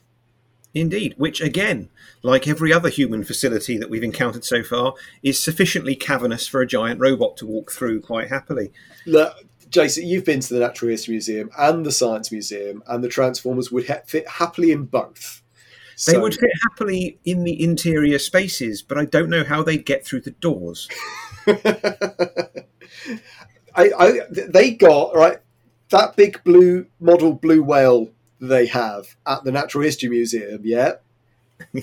Indeed, 0.74 1.14
which 1.16 1.40
again, 1.40 1.88
like 2.22 2.46
every 2.46 2.72
other 2.72 2.90
human 2.90 3.24
facility 3.24 3.78
that 3.78 3.88
we've 3.88 4.02
encountered 4.02 4.44
so 4.44 4.62
far, 4.62 4.94
is 5.22 5.42
sufficiently 5.42 5.96
cavernous 5.96 6.46
for 6.46 6.60
a 6.60 6.66
giant 6.66 7.00
robot 7.00 7.36
to 7.38 7.46
walk 7.46 7.72
through 7.72 8.02
quite 8.02 8.28
happily. 8.28 8.70
Look, 9.06 9.34
Jason, 9.70 10.06
you've 10.06 10.24
been 10.24 10.40
to 10.40 10.54
the 10.54 10.60
Natural 10.60 10.90
History 10.90 11.12
Museum 11.12 11.50
and 11.58 11.84
the 11.84 11.92
Science 11.92 12.30
Museum, 12.30 12.82
and 12.86 13.02
the 13.02 13.08
Transformers 13.08 13.72
would 13.72 13.88
ha- 13.88 14.02
fit 14.06 14.28
happily 14.28 14.70
in 14.70 14.84
both. 14.84 15.42
They 16.06 16.12
So- 16.12 16.20
would 16.20 16.34
fit 16.34 16.50
happily 16.62 17.18
in 17.24 17.44
the 17.44 17.60
interior 17.62 18.18
spaces, 18.18 18.82
but 18.82 18.98
I 18.98 19.04
don't 19.04 19.28
know 19.30 19.42
how 19.44 19.62
they'd 19.62 19.84
get 19.84 20.04
through 20.06 20.20
the 20.22 20.30
doors. 20.32 20.88
I, 23.74 23.90
I, 23.98 24.20
they 24.30 24.72
got 24.72 25.14
right 25.14 25.38
that 25.90 26.16
big 26.16 26.42
blue 26.44 26.86
model 27.00 27.32
blue 27.34 27.62
whale 27.62 28.10
they 28.40 28.66
have 28.66 29.16
at 29.26 29.44
the 29.44 29.52
Natural 29.52 29.84
History 29.84 30.08
Museum. 30.08 30.60
Yeah. 30.64 30.94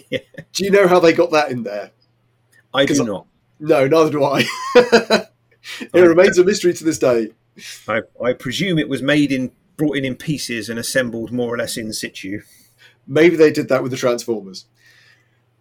Yeah. 0.09 0.20
Do 0.53 0.63
you 0.63 0.72
know 0.72 0.88
how 0.88 1.01
they 1.01 1.11
got 1.11 1.32
that 1.32 1.51
in 1.51 1.63
there? 1.63 1.91
I 2.74 2.86
do 2.86 2.93
'Cause 2.93 3.01
I- 3.01 3.05
not. 3.05 3.28
No, 3.59 3.86
neither 3.88 4.09
do 4.09 4.24
I. 4.24 4.45
it 4.76 5.93
remains 5.93 6.38
a 6.38 6.45
mystery 6.45 6.74
to 6.74 6.84
this 6.86 6.97
day. 6.99 7.32
I, 7.88 8.01
I 8.24 8.32
presume 8.34 8.80
it 8.80 8.88
was 8.89 9.01
made 9.01 9.32
in, 9.34 9.51
brought 9.78 9.97
in 9.97 10.05
in 10.05 10.16
pieces 10.16 10.70
and 10.70 10.78
assembled 10.80 11.32
more 11.34 11.53
or 11.53 11.57
less 11.57 11.76
in 11.78 11.91
situ. 11.93 12.41
Maybe 13.08 13.36
they 13.36 13.51
did 13.51 13.70
that 13.70 13.84
with 13.84 13.91
the 13.91 13.97
Transformers. 13.97 14.66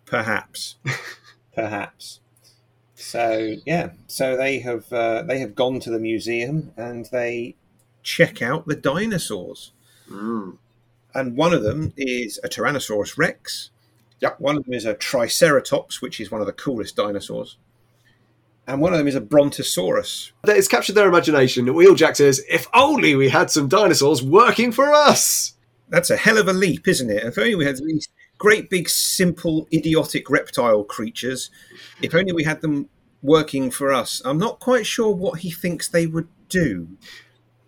Perhaps, 0.07 0.77
perhaps. 1.55 2.21
So 2.95 3.57
yeah, 3.67 3.91
so 4.07 4.37
they 4.37 4.59
have 4.61 4.93
uh, 4.93 5.23
they 5.23 5.39
have 5.39 5.55
gone 5.55 5.81
to 5.81 5.91
the 5.91 5.99
museum 5.99 6.73
and 6.77 7.07
they 7.07 7.57
check 8.03 8.43
out 8.43 8.67
the 8.67 8.77
dinosaurs. 8.77 9.73
Mm. 10.11 10.59
and 11.15 11.35
one 11.35 11.55
of 11.55 11.63
them 11.63 11.95
is 11.97 12.39
a 12.45 12.49
Tyrannosaurus 12.49 13.17
Rex. 13.17 13.71
Yep. 14.21 14.39
One 14.39 14.59
of 14.59 14.65
them 14.65 14.75
is 14.75 14.85
a 14.85 14.95
Triceratops, 14.95 16.03
which 16.03 16.21
is 16.21 16.31
one 16.31 16.43
of 16.43 16.47
the 16.47 16.53
coolest 16.53 16.95
dinosaurs. 16.97 17.57
And 18.67 18.81
one 18.81 18.93
of 18.93 18.99
them 18.99 19.09
is 19.09 19.15
a 19.15 19.21
Brontosaurus. 19.21 20.33
It's 20.45 20.69
captured 20.69 20.95
their 20.95 21.09
imagination. 21.09 21.67
Wheeljack 21.67 22.17
says, 22.17 22.43
"If 22.49 22.67
only 22.75 23.15
we 23.15 23.31
had 23.31 23.51
some 23.51 23.69
dinosaurs 23.69 24.23
working 24.23 24.73
for 24.73 24.93
us." 24.93 25.54
That's 25.95 26.11
a 26.11 26.17
hell 26.17 26.39
of 26.39 26.49
a 26.49 26.53
leap, 26.53 26.89
isn't 26.89 27.11
it? 27.11 27.25
If 27.25 27.39
only 27.39 27.55
we 27.55 27.65
had 27.67 27.77
these 27.77 28.09
great, 28.39 28.69
big, 28.69 28.89
simple, 28.89 29.69
idiotic 29.73 30.29
reptile 30.29 30.85
creatures. 30.85 31.51
If 32.03 32.15
only 32.15 32.33
we 32.33 32.45
had 32.45 32.61
them 32.63 32.89
working 33.23 33.71
for 33.71 33.93
us. 33.93 34.21
I'm 34.25 34.39
not 34.39 34.61
quite 34.61 34.87
sure 34.87 35.15
what 35.15 35.41
he 35.41 35.51
thinks 35.51 35.89
they 35.89 36.07
would 36.07 36.29
do 36.49 36.89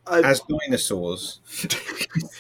Uh, 0.07 0.23
as 0.25 0.41
dinosaurs. 0.49 1.41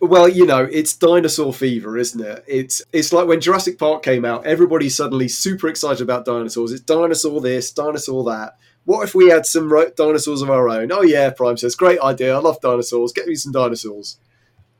Well, 0.00 0.28
you 0.28 0.46
know, 0.46 0.64
it's 0.70 0.96
dinosaur 0.96 1.52
fever, 1.52 1.98
isn't 1.98 2.20
it? 2.24 2.42
It's 2.46 2.80
it's 2.92 3.12
like 3.12 3.26
when 3.28 3.40
Jurassic 3.40 3.78
Park 3.78 4.02
came 4.02 4.24
out, 4.24 4.46
everybody's 4.46 4.96
suddenly 4.96 5.28
super 5.28 5.68
excited 5.68 6.00
about 6.02 6.24
dinosaurs. 6.24 6.72
It's 6.72 6.80
dinosaur 6.80 7.40
this, 7.42 7.70
dinosaur 7.70 8.24
that. 8.24 8.56
What 8.86 9.02
if 9.06 9.14
we 9.14 9.28
had 9.28 9.44
some 9.44 9.70
ro- 9.70 9.90
dinosaurs 9.94 10.40
of 10.40 10.48
our 10.48 10.70
own? 10.70 10.90
Oh 10.90 11.02
yeah, 11.02 11.28
Prime 11.30 11.58
says, 11.58 11.74
great 11.76 12.00
idea. 12.00 12.34
I 12.34 12.38
love 12.40 12.60
dinosaurs. 12.62 13.12
Get 13.12 13.26
me 13.28 13.34
some 13.34 13.52
dinosaurs. 13.52 14.18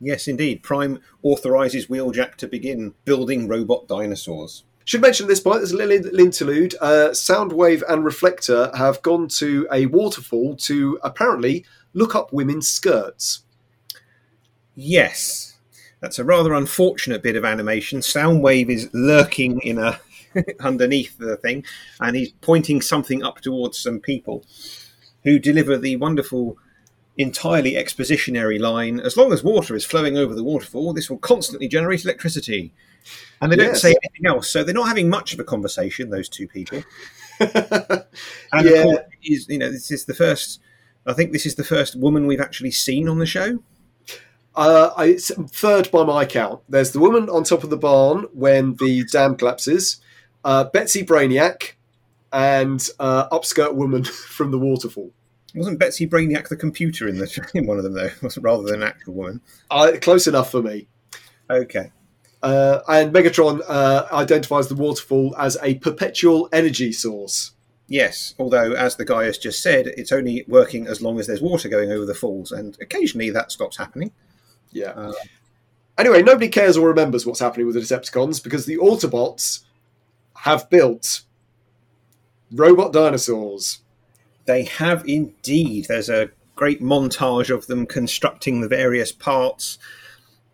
Yes, 0.01 0.27
indeed. 0.27 0.63
Prime 0.63 1.01
authorizes 1.23 1.87
Wheeljack 1.87 2.37
to 2.37 2.49
begin 2.49 2.95
building 3.05 3.49
robot 3.49 3.87
dinosaurs. 3.87 4.65
Should 4.85 5.03
mention 5.03 5.25
at 5.25 5.29
this 5.29 5.41
point, 5.41 5.59
there's 5.59 5.73
a 5.73 5.77
little 5.77 6.19
interlude. 6.19 6.75
Uh, 6.81 7.11
Soundwave 7.11 7.83
and 7.89 8.05
Reflector 8.05 8.71
have 8.75 9.03
gone 9.03 9.29
to 9.29 9.69
a 9.71 9.87
waterfall 9.87 10.57
to 10.57 10.99
apparently 11.03 11.65
look 11.93 12.15
up 12.15 12.33
women's 12.33 12.69
skirts. 12.69 13.43
Yes, 14.75 15.59
that's 16.01 16.19
a 16.19 16.25
rather 16.25 16.55
unfortunate 16.55 17.23
bit 17.23 17.37
of 17.37 17.45
animation. 17.45 18.01
Soundwave 18.01 18.71
is 18.71 18.89
lurking 18.93 19.61
in 19.61 19.79
a 19.79 20.01
underneath 20.61 21.19
the 21.19 21.37
thing, 21.37 21.65
and 22.01 22.17
he's 22.17 22.33
pointing 22.41 22.81
something 22.81 23.23
up 23.23 23.41
towards 23.41 23.79
some 23.79 24.01
people 24.01 24.45
who 25.25 25.39
deliver 25.39 25.77
the 25.77 25.97
wonderful, 25.97 26.57
entirely 27.23 27.73
expositionary 27.73 28.59
line: 28.61 29.01
"As 29.01 29.17
long 29.17 29.33
as 29.33 29.43
water 29.45 29.75
is 29.75 29.85
flowing 29.85 30.17
over 30.17 30.35
the 30.35 30.45
waterfall, 30.45 30.93
this 30.93 31.09
will 31.11 31.19
constantly 31.19 31.69
generate 31.69 32.05
electricity." 32.05 32.73
And 33.41 33.51
they 33.51 33.57
don't 33.57 33.77
say 33.77 33.91
anything 34.05 34.27
else, 34.27 34.51
so 34.51 34.63
they're 34.63 34.75
not 34.75 34.89
having 34.89 35.09
much 35.09 35.33
of 35.33 35.41
a 35.41 35.45
conversation. 35.45 36.11
Those 36.11 36.29
two 36.29 36.47
people. 36.47 36.83
And 37.41 38.67
Yeah. 38.67 38.71
of 38.73 38.83
course, 38.85 38.99
is, 39.23 39.47
you 39.49 39.59
know, 39.59 39.71
this 39.71 39.91
is 39.91 40.05
the 40.05 40.15
first. 40.15 40.61
I 41.07 41.15
think 41.15 41.33
this 41.33 41.47
is 41.47 41.55
the 41.55 41.65
first 41.65 41.97
woman 41.97 42.27
we've 42.27 42.41
actually 42.41 42.73
seen 42.73 43.09
on 43.09 43.19
the 43.19 43.27
show. 43.27 43.61
Uh, 44.55 44.91
I, 44.97 45.07
it's 45.07 45.31
third 45.53 45.91
by 45.91 46.05
my 46.05 46.27
count. 46.27 46.61
There's 46.69 46.91
the 46.91 46.99
woman 46.99 47.31
on 47.31 47.45
top 47.45 47.65
of 47.65 47.71
the 47.71 47.79
barn 47.79 48.27
when 48.35 48.75
the 48.75 49.05
dam 49.05 49.37
collapses, 49.37 50.01
uh, 50.45 50.65
Betsy 50.65 51.03
Brainiac, 51.03 51.73
and 52.33 52.87
uh, 52.99 53.29
upskirt 53.31 53.75
woman 53.75 54.05
from 54.37 54.51
the 54.51 54.59
waterfall. 54.59 55.11
Wasn't 55.55 55.79
Betsy 55.79 56.07
Brainiac 56.07 56.49
the 56.49 56.57
computer 56.57 57.09
in 57.09 57.19
the 57.19 57.51
in 57.55 57.67
one 57.67 57.79
of 57.79 57.85
them 57.85 57.95
though, 57.95 58.11
rather 58.41 58.63
than 58.65 58.83
an 58.83 58.89
actual 58.89 59.15
woman? 59.15 59.41
Uh, 59.71 59.93
close 60.01 60.27
enough 60.27 60.51
for 60.51 60.63
me. 60.63 60.87
Okay. 61.49 61.91
Uh, 62.43 62.81
and 62.89 63.13
Megatron 63.13 63.61
uh, 63.69 64.07
identifies 64.13 64.69
the 64.69 64.75
waterfall 64.75 65.35
as 65.37 65.59
a 65.63 65.75
perpetual 65.77 66.49
energy 66.53 66.93
source. 66.93 67.53
Yes, 67.87 68.35
although 68.39 68.73
as 68.73 68.97
the 68.97 69.05
guy 69.05 69.25
has 69.25 69.37
just 69.37 69.63
said, 69.63 69.89
it's 69.89 70.13
only 70.13 70.45
working 70.47 70.87
as 70.87 71.03
long 71.03 71.19
as 71.19 71.27
there's 71.27 71.43
water 71.43 71.69
going 71.69 71.91
over 71.91 72.07
the 72.07 72.15
falls, 72.15 72.53
and 72.53 72.79
occasionally 72.81 73.31
that 73.31 73.51
stops 73.51 73.77
happening. 73.77 74.13
Yeah. 74.71 74.91
Uh, 74.91 75.13
Anyway, 76.01 76.23
nobody 76.23 76.49
cares 76.49 76.79
or 76.79 76.89
remembers 76.89 77.27
what's 77.27 77.41
happening 77.41 77.67
with 77.67 77.75
the 77.75 77.81
Decepticons 77.83 78.43
because 78.43 78.65
the 78.65 78.79
Autobots 78.79 79.65
have 80.35 80.71
built 80.71 81.25
robot 82.51 82.91
dinosaurs. 82.91 83.81
They 84.51 84.65
have 84.65 85.07
indeed. 85.07 85.87
There's 85.89 86.09
a 86.09 86.31
great 86.57 86.83
montage 86.83 87.55
of 87.55 87.69
them 87.69 87.87
constructing 87.87 88.61
the 88.61 88.67
various 88.67 89.13
parts, 89.13 89.79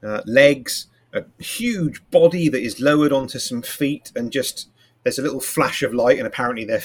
uh, 0.03 0.21
legs, 0.27 0.89
a 1.15 1.25
huge 1.43 2.03
body 2.11 2.51
that 2.51 2.61
is 2.61 2.79
lowered 2.79 3.11
onto 3.11 3.39
some 3.39 3.63
feet, 3.63 4.13
and 4.15 4.31
just 4.31 4.69
there's 5.03 5.19
a 5.19 5.23
little 5.23 5.41
flash 5.41 5.83
of 5.83 5.95
light, 5.95 6.19
and 6.19 6.27
apparently 6.27 6.67
they're 6.67 6.83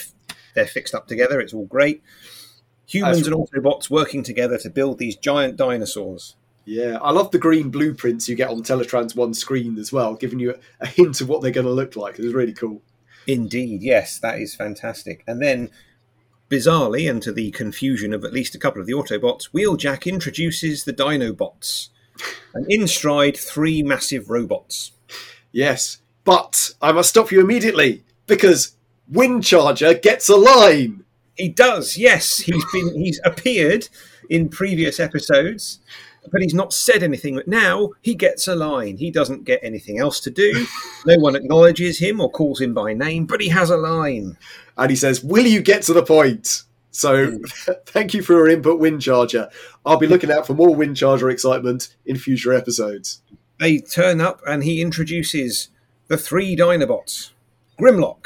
they're 0.55 0.65
fixed 0.65 0.95
up 0.95 1.07
together. 1.07 1.41
It's 1.41 1.53
all 1.53 1.65
great. 1.65 2.01
Humans 2.85 3.23
That's- 3.23 3.27
and 3.27 3.65
Autobots 3.65 3.89
working 3.89 4.23
together 4.23 4.57
to 4.59 4.69
build 4.69 4.97
these 4.97 5.17
giant 5.17 5.57
dinosaurs. 5.57 6.37
Yeah, 6.63 6.97
I 7.01 7.11
love 7.11 7.31
the 7.31 7.39
green 7.39 7.71
blueprints 7.71 8.29
you 8.29 8.35
get 8.35 8.51
on 8.51 8.63
Teletran 8.63 9.13
One 9.17 9.33
screen 9.33 9.77
as 9.77 9.91
well, 9.91 10.13
giving 10.15 10.39
you 10.39 10.51
a, 10.51 10.55
a 10.85 10.87
hint 10.87 11.19
of 11.19 11.27
what 11.27 11.41
they're 11.41 11.51
going 11.51 11.67
to 11.67 11.73
look 11.73 11.97
like. 11.97 12.17
It's 12.19 12.33
really 12.33 12.53
cool. 12.53 12.81
Indeed, 13.27 13.81
yes, 13.83 14.17
that 14.19 14.39
is 14.39 14.55
fantastic. 14.55 15.25
And 15.27 15.41
then, 15.41 15.71
bizarrely, 16.51 17.09
and 17.09 17.21
to 17.23 17.31
the 17.31 17.51
confusion 17.51 18.13
of 18.13 18.25
at 18.25 18.33
least 18.33 18.53
a 18.53 18.59
couple 18.59 18.81
of 18.81 18.87
the 18.87 18.93
Autobots, 18.93 19.49
Wheeljack 19.51 20.05
introduces 20.05 20.83
the 20.83 20.93
Dinobots. 20.93 21.89
And 22.53 22.65
in 22.69 22.87
stride, 22.87 23.37
three 23.37 23.81
massive 23.81 24.29
robots. 24.29 24.91
Yes, 25.51 25.97
but 26.23 26.71
I 26.81 26.91
must 26.91 27.09
stop 27.09 27.31
you 27.31 27.39
immediately 27.39 28.03
because 28.27 28.75
Windcharger 29.11 30.01
gets 30.01 30.29
a 30.29 30.35
line. 30.35 31.03
He 31.35 31.49
does, 31.49 31.97
yes. 31.97 32.39
He's 32.39 32.65
been 32.71 32.93
he's 32.95 33.19
appeared 33.23 33.87
in 34.29 34.49
previous 34.49 34.99
episodes, 34.99 35.79
but 36.31 36.41
he's 36.41 36.53
not 36.53 36.73
said 36.73 37.03
anything. 37.03 37.35
But 37.35 37.47
now 37.47 37.91
he 38.01 38.15
gets 38.15 38.47
a 38.47 38.55
line. 38.55 38.97
He 38.97 39.11
doesn't 39.11 39.45
get 39.45 39.59
anything 39.63 39.99
else 39.99 40.19
to 40.21 40.29
do. 40.29 40.65
No 41.05 41.17
one 41.17 41.35
acknowledges 41.35 41.99
him 41.99 42.21
or 42.21 42.29
calls 42.29 42.61
him 42.61 42.73
by 42.73 42.93
name, 42.93 43.25
but 43.25 43.41
he 43.41 43.49
has 43.49 43.69
a 43.69 43.77
line. 43.77 44.37
And 44.77 44.89
he 44.89 44.95
says, 44.95 45.23
Will 45.23 45.45
you 45.45 45.61
get 45.61 45.83
to 45.83 45.93
the 45.93 46.03
point? 46.03 46.63
So 46.91 47.31
hmm. 47.31 47.43
thank 47.85 48.13
you 48.13 48.21
for 48.21 48.33
your 48.33 48.49
input, 48.49 48.79
Windcharger. 48.79 49.49
I'll 49.85 49.97
be 49.97 50.07
looking 50.07 50.31
out 50.31 50.45
for 50.45 50.53
more 50.53 50.75
Windcharger 50.75 51.31
excitement 51.31 51.95
in 52.05 52.17
future 52.17 52.53
episodes. 52.53 53.21
They 53.59 53.79
turn 53.79 54.21
up 54.21 54.41
and 54.47 54.63
he 54.63 54.81
introduces 54.81 55.69
the 56.07 56.17
three 56.17 56.55
Dinobots 56.55 57.31
Grimlock, 57.79 58.25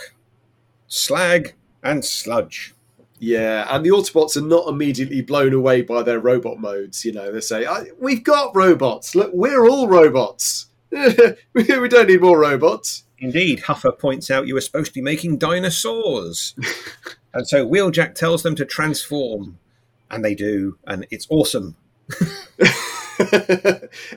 Slag, 0.87 1.55
and 1.83 2.03
Sludge. 2.03 2.74
Yeah, 3.19 3.65
and 3.69 3.85
the 3.85 3.91
Autobots 3.91 4.35
are 4.35 4.41
not 4.41 4.67
immediately 4.67 5.21
blown 5.21 5.53
away 5.53 5.81
by 5.81 6.03
their 6.03 6.19
robot 6.19 6.59
modes. 6.59 7.05
You 7.05 7.13
know, 7.13 7.31
they 7.31 7.39
say, 7.39 7.65
We've 7.99 8.23
got 8.23 8.55
robots. 8.55 9.15
Look, 9.15 9.31
we're 9.33 9.67
all 9.67 9.87
robots. 9.87 10.67
we 10.91 11.63
don't 11.63 12.07
need 12.07 12.21
more 12.21 12.39
robots. 12.39 13.03
Indeed, 13.19 13.61
Huffer 13.63 13.97
points 13.97 14.29
out 14.29 14.47
you 14.47 14.53
were 14.53 14.61
supposed 14.61 14.87
to 14.87 14.93
be 14.93 15.01
making 15.01 15.37
dinosaurs. 15.37 16.55
and 17.33 17.47
so 17.47 17.65
Wheeljack 17.65 18.15
tells 18.15 18.43
them 18.43 18.55
to 18.55 18.65
transform. 18.65 19.59
And 20.11 20.23
they 20.23 20.35
do, 20.35 20.77
and 20.85 21.07
it's 21.09 21.25
awesome. 21.29 21.75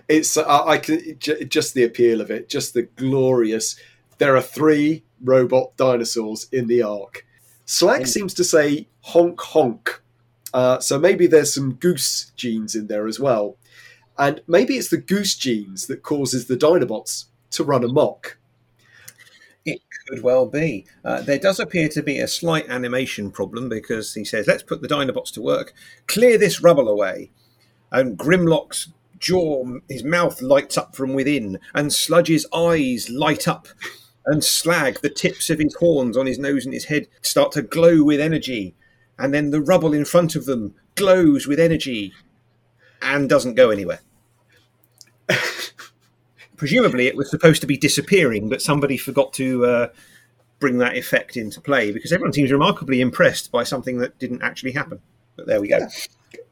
it's 0.08 0.36
uh, 0.36 0.64
I 0.66 0.76
can 0.76 1.18
just 1.18 1.72
the 1.72 1.84
appeal 1.84 2.20
of 2.20 2.30
it, 2.30 2.50
just 2.50 2.74
the 2.74 2.82
glorious. 2.82 3.76
There 4.18 4.36
are 4.36 4.42
three 4.42 5.04
robot 5.22 5.76
dinosaurs 5.76 6.46
in 6.52 6.66
the 6.66 6.82
ark. 6.82 7.24
Slag 7.70 8.06
seems 8.06 8.32
to 8.32 8.44
say 8.44 8.88
honk 9.02 9.38
honk, 9.42 10.00
uh, 10.54 10.80
so 10.80 10.98
maybe 10.98 11.26
there's 11.26 11.52
some 11.52 11.74
goose 11.74 12.32
genes 12.34 12.74
in 12.74 12.86
there 12.86 13.06
as 13.06 13.20
well, 13.20 13.58
and 14.16 14.40
maybe 14.46 14.78
it's 14.78 14.88
the 14.88 14.96
goose 14.96 15.36
genes 15.36 15.86
that 15.86 16.02
causes 16.02 16.46
the 16.46 16.56
Dinobots 16.56 17.26
to 17.50 17.62
run 17.62 17.84
amok. 17.84 18.38
It 19.66 19.82
could 20.08 20.22
well 20.22 20.46
be. 20.46 20.86
Uh, 21.04 21.20
there 21.20 21.38
does 21.38 21.60
appear 21.60 21.90
to 21.90 22.02
be 22.02 22.18
a 22.18 22.26
slight 22.26 22.66
animation 22.70 23.30
problem 23.30 23.68
because 23.68 24.14
he 24.14 24.24
says, 24.24 24.46
"Let's 24.46 24.62
put 24.62 24.80
the 24.80 24.88
Dinobots 24.88 25.30
to 25.34 25.42
work. 25.42 25.74
Clear 26.06 26.38
this 26.38 26.62
rubble 26.62 26.88
away." 26.88 27.30
And 27.92 28.16
Grimlock's 28.16 28.88
jaw, 29.18 29.66
his 29.90 30.02
mouth 30.02 30.40
lights 30.40 30.78
up 30.78 30.96
from 30.96 31.12
within, 31.12 31.58
and 31.74 31.92
Sludge's 31.92 32.46
eyes 32.50 33.10
light 33.10 33.46
up 33.46 33.68
and 34.28 34.44
Slag, 34.44 35.00
the 35.00 35.08
tips 35.08 35.50
of 35.50 35.58
his 35.58 35.74
horns 35.76 36.16
on 36.16 36.26
his 36.26 36.38
nose 36.38 36.64
and 36.64 36.74
his 36.74 36.84
head 36.86 37.08
start 37.22 37.52
to 37.52 37.62
glow 37.62 38.02
with 38.02 38.20
energy. 38.20 38.74
And 39.18 39.34
then 39.34 39.50
the 39.50 39.60
rubble 39.60 39.94
in 39.94 40.04
front 40.04 40.36
of 40.36 40.44
them 40.44 40.74
glows 40.94 41.46
with 41.46 41.58
energy 41.58 42.12
and 43.00 43.28
doesn't 43.28 43.54
go 43.54 43.70
anywhere. 43.70 44.00
Presumably, 46.56 47.06
it 47.06 47.16
was 47.16 47.30
supposed 47.30 47.60
to 47.62 47.66
be 47.66 47.76
disappearing, 47.76 48.48
but 48.48 48.62
somebody 48.62 48.96
forgot 48.96 49.32
to 49.34 49.64
uh, 49.64 49.88
bring 50.58 50.78
that 50.78 50.96
effect 50.96 51.36
into 51.36 51.60
play 51.60 51.90
because 51.90 52.12
everyone 52.12 52.32
seems 52.32 52.52
remarkably 52.52 53.00
impressed 53.00 53.50
by 53.50 53.62
something 53.64 53.98
that 53.98 54.18
didn't 54.18 54.42
actually 54.42 54.72
happen. 54.72 55.00
But 55.36 55.46
there 55.46 55.60
we 55.60 55.68
go. 55.68 55.78
Yeah. 55.78 55.88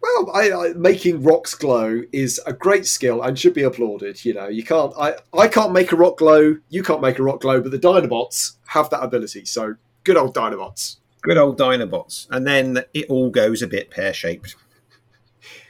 Well, 0.07 0.31
I, 0.35 0.53
I, 0.53 0.73
making 0.75 1.23
rocks 1.23 1.55
glow 1.55 2.03
is 2.13 2.41
a 2.47 2.53
great 2.53 2.87
skill 2.87 3.23
and 3.23 3.39
should 3.39 3.55
be 3.55 3.63
applauded. 3.63 4.25
You 4.25 4.35
know, 4.35 4.47
you 4.47 4.63
can't. 4.63 4.93
I 4.99 5.15
I 5.37 5.49
can't 5.49 5.73
make 5.73 5.93
a 5.93 5.97
rock 5.97 6.19
glow. 6.19 6.57
You 6.69 6.83
can't 6.83 7.01
make 7.01 7.19
a 7.19 7.23
rock 7.23 7.41
glow, 7.41 7.61
but 7.61 7.73
the 7.73 7.79
Dinobots 7.79 8.57
have 8.67 8.89
that 8.91 9.03
ability. 9.03 9.45
So 9.47 9.75
good 10.05 10.17
old 10.17 10.35
Dinobots. 10.35 10.97
Good 11.23 11.39
old 11.39 11.59
Dinobots. 11.59 12.29
And 12.31 12.47
then 12.47 12.85
it 12.95 13.07
all 13.09 13.31
goes 13.31 13.63
a 13.63 13.67
bit 13.67 13.91
pear 13.91 14.13
shaped. 14.13 14.55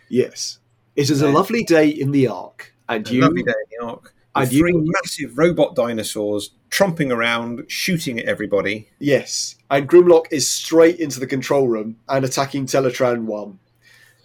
Yes, 0.09 0.59
it 0.97 1.09
is 1.11 1.23
a 1.23 1.29
lovely 1.29 1.65
day 1.65 1.89
in 1.89 2.11
the 2.11 2.29
Ark, 2.29 2.75
and 2.89 3.09
a 3.09 3.13
you. 3.13 3.23
Lovely 3.23 3.43
day 3.43 3.53
in 3.53 3.79
the 3.79 3.87
Ark. 3.87 4.13
And 4.35 4.51
three 4.51 4.73
you- 4.73 4.93
massive 5.03 5.39
robot 5.39 5.75
dinosaurs 5.75 6.51
tromping 6.71 7.11
around, 7.11 7.65
shooting 7.69 8.19
at 8.19 8.27
everybody. 8.27 8.89
Yes, 8.99 9.57
and 9.71 9.89
Grimlock 9.89 10.27
is 10.31 10.47
straight 10.47 11.01
into 11.01 11.21
the 11.21 11.27
control 11.27 11.69
room 11.69 11.97
and 12.07 12.23
attacking 12.25 12.67
Teletran 12.67 13.25
One. 13.25 13.61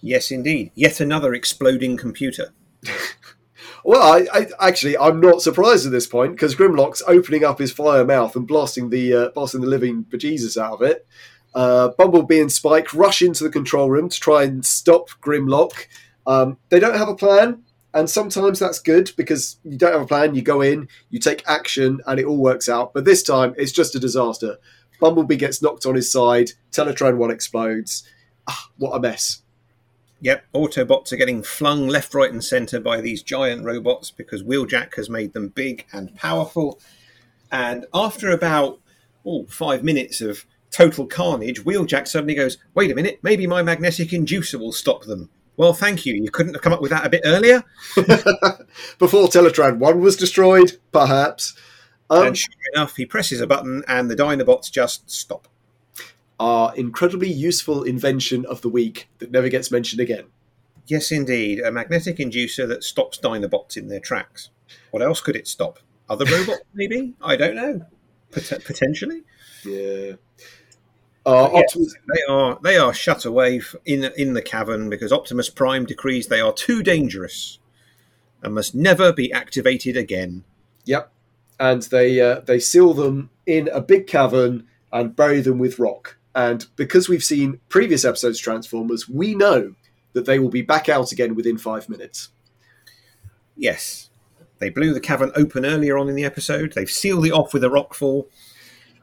Yes, 0.01 0.31
indeed. 0.31 0.71
Yet 0.75 0.99
another 0.99 1.33
exploding 1.33 1.97
computer. 1.97 2.53
Well, 3.83 4.01
I, 4.01 4.27
I 4.31 4.67
actually 4.67 4.97
I'm 4.97 5.19
not 5.19 5.41
surprised 5.41 5.85
at 5.85 5.91
this 5.91 6.05
point 6.05 6.33
because 6.33 6.55
Grimlock's 6.55 7.01
opening 7.07 7.43
up 7.43 7.59
his 7.59 7.71
fire 7.71 8.05
mouth 8.05 8.35
and 8.35 8.47
blasting 8.47 8.89
the 8.89 9.13
uh, 9.13 9.29
blasting 9.29 9.61
the 9.61 9.67
living 9.67 10.05
bejesus 10.05 10.57
out 10.61 10.73
of 10.73 10.81
it. 10.83 11.07
Uh, 11.53 11.89
Bumblebee 11.97 12.39
and 12.39 12.51
Spike 12.51 12.93
rush 12.93 13.21
into 13.21 13.43
the 13.43 13.49
control 13.49 13.89
room 13.89 14.07
to 14.09 14.19
try 14.19 14.43
and 14.43 14.65
stop 14.65 15.09
Grimlock. 15.21 15.87
Um, 16.27 16.57
they 16.69 16.79
don't 16.79 16.95
have 16.95 17.09
a 17.09 17.15
plan, 17.15 17.63
and 17.93 18.09
sometimes 18.09 18.59
that's 18.59 18.79
good 18.79 19.11
because 19.17 19.57
you 19.63 19.77
don't 19.77 19.93
have 19.93 20.01
a 20.01 20.07
plan. 20.07 20.35
You 20.35 20.43
go 20.43 20.61
in, 20.61 20.87
you 21.09 21.19
take 21.19 21.43
action, 21.47 21.99
and 22.05 22.19
it 22.19 22.25
all 22.25 22.37
works 22.37 22.69
out. 22.69 22.93
But 22.93 23.05
this 23.05 23.23
time, 23.23 23.55
it's 23.57 23.71
just 23.71 23.95
a 23.95 23.99
disaster. 23.99 24.57
Bumblebee 24.99 25.37
gets 25.37 25.61
knocked 25.61 25.87
on 25.87 25.95
his 25.95 26.11
side. 26.11 26.51
Teletran 26.71 27.17
One 27.17 27.31
explodes. 27.31 28.07
Ah, 28.47 28.69
what 28.77 28.95
a 28.95 28.99
mess! 28.99 29.41
Yep, 30.21 30.45
Autobots 30.53 31.11
are 31.11 31.17
getting 31.17 31.41
flung 31.41 31.87
left, 31.87 32.13
right, 32.13 32.31
and 32.31 32.43
centre 32.43 32.79
by 32.79 33.01
these 33.01 33.23
giant 33.23 33.65
robots 33.65 34.11
because 34.11 34.43
Wheeljack 34.43 34.95
has 34.95 35.09
made 35.09 35.33
them 35.33 35.49
big 35.49 35.85
and 35.91 36.15
powerful. 36.15 36.79
And 37.51 37.87
after 37.93 38.29
about 38.29 38.79
oh, 39.25 39.45
five 39.45 39.83
minutes 39.83 40.21
of 40.21 40.45
total 40.69 41.07
carnage, 41.07 41.63
Wheeljack 41.63 42.07
suddenly 42.07 42.35
goes, 42.35 42.57
Wait 42.75 42.91
a 42.91 42.95
minute, 42.95 43.19
maybe 43.23 43.47
my 43.47 43.63
magnetic 43.63 44.09
inducer 44.09 44.59
will 44.59 44.71
stop 44.71 45.05
them. 45.05 45.29
Well, 45.57 45.73
thank 45.73 46.05
you. 46.05 46.13
You 46.13 46.29
couldn't 46.29 46.53
have 46.53 46.61
come 46.61 46.73
up 46.73 46.81
with 46.81 46.91
that 46.91 47.05
a 47.05 47.09
bit 47.09 47.21
earlier? 47.25 47.63
Before 48.99 49.27
Teletran 49.27 49.79
One 49.79 50.01
was 50.01 50.15
destroyed, 50.15 50.77
perhaps. 50.91 51.55
Um, 52.09 52.27
and 52.27 52.37
sure 52.37 52.53
enough, 52.73 52.95
he 52.95 53.05
presses 53.05 53.41
a 53.41 53.47
button 53.47 53.83
and 53.87 54.09
the 54.09 54.15
Dinobots 54.15 54.71
just 54.71 55.09
stop. 55.09 55.47
Our 56.41 56.75
incredibly 56.75 57.31
useful 57.31 57.83
invention 57.83 58.47
of 58.47 58.61
the 58.61 58.67
week 58.69 59.07
that 59.19 59.29
never 59.29 59.47
gets 59.47 59.69
mentioned 59.69 60.01
again. 60.01 60.25
Yes, 60.87 61.11
indeed. 61.11 61.59
A 61.59 61.71
magnetic 61.71 62.17
inducer 62.17 62.67
that 62.67 62.83
stops 62.83 63.19
Dinobots 63.19 63.77
in 63.77 63.89
their 63.89 63.99
tracks. 63.99 64.49
What 64.89 65.03
else 65.03 65.21
could 65.21 65.35
it 65.35 65.47
stop? 65.47 65.77
Other 66.09 66.25
robots, 66.31 66.63
maybe? 66.73 67.13
I 67.21 67.35
don't 67.35 67.53
know. 67.53 67.85
Pot- 68.31 68.63
potentially. 68.65 69.21
Yeah. 69.63 70.13
Uh. 71.27 71.51
Optimus, 71.53 71.93
They 72.15 72.23
are 72.27 72.59
they 72.63 72.77
are 72.77 72.91
shut 72.91 73.23
away 73.23 73.61
in 73.85 74.05
in 74.17 74.33
the 74.33 74.41
cavern 74.41 74.89
because 74.89 75.11
Optimus 75.11 75.51
Prime 75.51 75.85
decrees 75.85 76.25
they 76.25 76.41
are 76.41 76.51
too 76.51 76.81
dangerous 76.81 77.59
and 78.41 78.55
must 78.55 78.73
never 78.73 79.13
be 79.13 79.31
activated 79.31 79.95
again. 79.95 80.43
Yep. 80.85 81.11
And 81.59 81.83
they 81.83 82.19
uh, 82.19 82.39
they 82.39 82.57
seal 82.57 82.95
them 82.95 83.29
in 83.45 83.67
a 83.67 83.79
big 83.79 84.07
cavern 84.07 84.65
and 84.91 85.15
bury 85.15 85.41
them 85.41 85.59
with 85.59 85.77
rock. 85.77 86.17
And 86.33 86.65
because 86.75 87.09
we've 87.09 87.23
seen 87.23 87.59
previous 87.69 88.05
episodes 88.05 88.39
Transformers, 88.39 89.09
we 89.09 89.35
know 89.35 89.75
that 90.13 90.25
they 90.25 90.39
will 90.39 90.49
be 90.49 90.61
back 90.61 90.89
out 90.89 91.11
again 91.11 91.35
within 91.35 91.57
five 91.57 91.89
minutes. 91.89 92.29
Yes, 93.55 94.09
they 94.59 94.69
blew 94.69 94.93
the 94.93 94.99
cavern 94.99 95.31
open 95.35 95.65
earlier 95.65 95.97
on 95.97 96.07
in 96.07 96.15
the 96.15 96.23
episode. 96.23 96.73
They've 96.73 96.89
sealed 96.89 97.25
it 97.25 97.31
off 97.31 97.53
with 97.53 97.63
a 97.63 97.67
rockfall. 97.67 98.27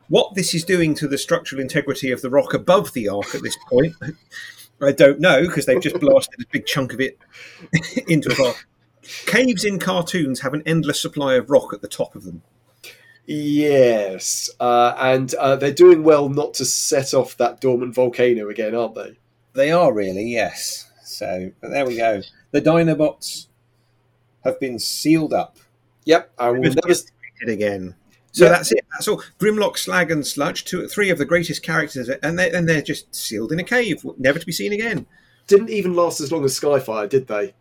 What 0.08 0.34
this 0.34 0.54
is 0.54 0.64
doing 0.64 0.94
to 0.94 1.08
the 1.08 1.18
structural 1.18 1.60
integrity 1.60 2.10
of 2.10 2.22
the 2.22 2.30
rock 2.30 2.54
above 2.54 2.92
the 2.92 3.08
Ark 3.08 3.34
at 3.34 3.42
this 3.42 3.58
point, 3.68 3.94
I 4.80 4.92
don't 4.92 5.20
know 5.20 5.42
because 5.42 5.66
they've 5.66 5.82
just 5.82 6.00
blasted 6.00 6.40
a 6.40 6.46
big 6.50 6.64
chunk 6.64 6.92
of 6.94 7.00
it 7.00 7.18
into 8.08 8.32
a 8.32 8.42
rock. 8.42 8.66
Caves 9.26 9.64
in 9.64 9.78
cartoons 9.78 10.40
have 10.40 10.54
an 10.54 10.62
endless 10.64 11.00
supply 11.00 11.34
of 11.34 11.50
rock 11.50 11.72
at 11.72 11.82
the 11.82 11.88
top 11.88 12.14
of 12.14 12.24
them. 12.24 12.42
Yes. 13.30 14.48
Uh, 14.58 14.94
and 14.98 15.34
uh, 15.34 15.54
they're 15.56 15.70
doing 15.72 16.02
well 16.02 16.30
not 16.30 16.54
to 16.54 16.64
set 16.64 17.12
off 17.12 17.36
that 17.36 17.60
dormant 17.60 17.94
volcano 17.94 18.48
again, 18.48 18.74
aren't 18.74 18.94
they? 18.94 19.18
They 19.52 19.70
are 19.70 19.92
really, 19.92 20.24
yes. 20.24 20.90
So, 21.04 21.52
but 21.60 21.68
there 21.70 21.84
we 21.86 21.96
go. 21.98 22.22
The 22.52 22.62
Dinobots 22.62 23.48
have 24.44 24.58
been 24.58 24.78
sealed 24.78 25.34
up. 25.34 25.58
Yep. 26.06 26.30
I 26.38 26.46
will 26.50 26.60
Never 26.62 26.76
never. 26.76 26.90
activated 26.90 27.48
again. 27.48 27.94
So 28.32 28.44
Yeah. 28.46 28.50
that's 28.52 28.72
it. 28.72 28.80
That's 28.92 29.08
all. 29.08 29.22
Grimlock, 29.38 29.76
Slag, 29.76 30.10
and 30.10 30.26
Sludge, 30.26 30.64
two, 30.64 30.88
three 30.88 31.10
of 31.10 31.18
the 31.18 31.26
greatest 31.26 31.62
characters, 31.62 32.08
and 32.08 32.38
they 32.38 32.50
and 32.50 32.66
they're 32.66 32.80
just 32.80 33.14
sealed 33.14 33.52
in 33.52 33.60
a 33.60 33.64
cave, 33.64 34.06
never 34.16 34.38
to 34.38 34.46
be 34.46 34.52
seen 34.52 34.72
again. 34.72 35.06
Didn't 35.46 35.68
even 35.70 35.94
last 35.94 36.20
as 36.20 36.32
long 36.32 36.44
as 36.46 36.58
Skyfire, 36.58 37.08
did 37.10 37.26
they? 37.26 37.54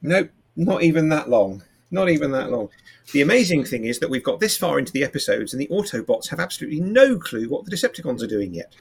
Nope, 0.00 0.30
not 0.56 0.82
even 0.82 1.10
that 1.10 1.28
long. 1.30 1.62
Not 1.92 2.08
even 2.08 2.32
that 2.32 2.50
long. 2.50 2.70
The 3.12 3.20
amazing 3.20 3.64
thing 3.64 3.84
is 3.84 3.98
that 3.98 4.08
we've 4.10 4.24
got 4.24 4.40
this 4.40 4.56
far 4.56 4.78
into 4.78 4.92
the 4.92 5.04
episodes, 5.04 5.52
and 5.52 5.60
the 5.60 5.68
Autobots 5.68 6.28
have 6.28 6.40
absolutely 6.40 6.80
no 6.80 7.18
clue 7.18 7.48
what 7.48 7.66
the 7.66 7.70
Decepticons 7.70 8.22
are 8.22 8.26
doing 8.26 8.54
yet. 8.54 8.74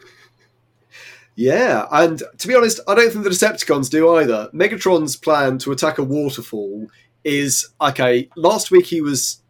Yeah, 1.35 1.87
and 1.91 2.23
to 2.37 2.47
be 2.47 2.55
honest, 2.55 2.79
I 2.87 2.95
don't 2.95 3.11
think 3.11 3.25
the 3.25 3.29
Decepticons 3.29 3.89
do 3.89 4.15
either. 4.15 4.49
Megatron's 4.53 5.17
plan 5.17 5.57
to 5.59 5.71
attack 5.73 5.97
a 5.97 6.03
waterfall 6.03 6.87
is 7.23 7.69
okay. 7.81 8.29
Last 8.35 8.71
week 8.71 8.85
he 8.87 9.01
was 9.01 9.41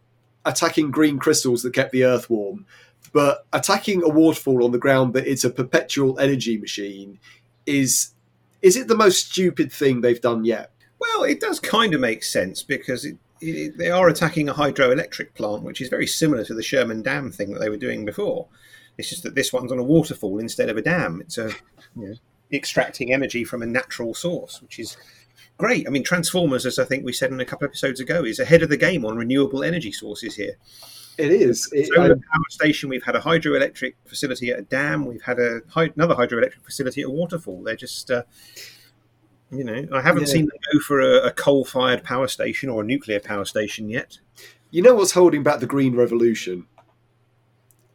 attacking 0.44 0.90
green 0.90 1.18
crystals 1.18 1.62
that 1.62 1.74
kept 1.74 1.92
the 1.92 2.04
Earth 2.04 2.28
warm, 2.28 2.66
but 3.12 3.46
attacking 3.52 4.02
a 4.02 4.08
waterfall 4.08 4.64
on 4.64 4.72
the 4.72 4.78
ground 4.78 5.14
that 5.14 5.26
it's 5.26 5.44
a 5.44 5.50
perpetual 5.50 6.18
energy 6.18 6.58
machine 6.58 7.20
is 7.64 8.12
is 8.60 8.76
it 8.76 8.88
the 8.88 8.96
most 8.96 9.30
stupid 9.30 9.72
thing 9.72 10.00
they've 10.00 10.20
done 10.20 10.44
yet? 10.44 10.72
Well, 10.98 11.24
it 11.24 11.40
does 11.40 11.58
kind 11.58 11.94
of 11.94 12.00
make 12.00 12.22
sense 12.22 12.62
because 12.62 13.04
it, 13.04 13.18
it, 13.42 13.78
they 13.78 13.90
are 13.90 14.08
attacking 14.08 14.48
a 14.48 14.54
hydroelectric 14.54 15.34
plant, 15.34 15.62
which 15.62 15.80
is 15.80 15.88
very 15.88 16.06
similar 16.06 16.44
to 16.44 16.54
the 16.54 16.62
Sherman 16.62 17.02
Dam 17.02 17.30
thing 17.30 17.52
that 17.52 17.60
they 17.60 17.68
were 17.68 17.76
doing 17.76 18.04
before. 18.04 18.48
It's 18.98 19.08
just 19.08 19.22
that 19.22 19.34
this 19.34 19.52
one's 19.52 19.72
on 19.72 19.78
a 19.78 19.84
waterfall 19.84 20.38
instead 20.38 20.68
of 20.68 20.76
a 20.76 20.82
dam. 20.82 21.20
It's 21.22 21.38
a 21.38 21.50
you 21.96 22.08
know, 22.08 22.14
extracting 22.52 23.12
energy 23.12 23.44
from 23.44 23.62
a 23.62 23.66
natural 23.66 24.14
source, 24.14 24.60
which 24.60 24.78
is 24.78 24.96
great. 25.56 25.86
I 25.86 25.90
mean, 25.90 26.04
Transformers, 26.04 26.66
as 26.66 26.78
I 26.78 26.84
think 26.84 27.04
we 27.04 27.12
said 27.12 27.30
in 27.30 27.40
a 27.40 27.44
couple 27.44 27.64
of 27.64 27.70
episodes 27.70 28.00
ago, 28.00 28.24
is 28.24 28.38
ahead 28.38 28.62
of 28.62 28.68
the 28.68 28.76
game 28.76 29.04
on 29.04 29.16
renewable 29.16 29.64
energy 29.64 29.92
sources 29.92 30.36
here. 30.36 30.56
It 31.18 31.30
is. 31.30 31.68
It, 31.72 31.88
so 31.88 32.08
the 32.08 32.16
power 32.16 32.44
station, 32.50 32.88
we've 32.88 33.02
had 33.02 33.16
a 33.16 33.20
hydroelectric 33.20 33.94
facility 34.06 34.50
at 34.50 34.58
a 34.58 34.62
dam. 34.62 35.04
We've 35.06 35.22
had 35.22 35.38
a 35.38 35.60
another 35.74 36.14
hydroelectric 36.14 36.62
facility 36.62 37.02
at 37.02 37.08
a 37.08 37.10
waterfall. 37.10 37.62
They're 37.62 37.76
just, 37.76 38.10
uh, 38.10 38.22
you 39.52 39.64
know, 39.64 39.86
I 39.92 40.00
haven't 40.00 40.22
yeah. 40.22 40.32
seen 40.32 40.46
them 40.46 40.58
go 40.72 40.80
for 40.80 41.00
a, 41.00 41.26
a 41.26 41.30
coal-fired 41.30 42.02
power 42.02 42.26
station 42.26 42.70
or 42.70 42.80
a 42.80 42.84
nuclear 42.84 43.20
power 43.20 43.44
station 43.44 43.88
yet. 43.90 44.18
You 44.70 44.80
know 44.80 44.94
what's 44.94 45.12
holding 45.12 45.42
back 45.42 45.60
the 45.60 45.66
green 45.66 45.94
revolution? 45.94 46.66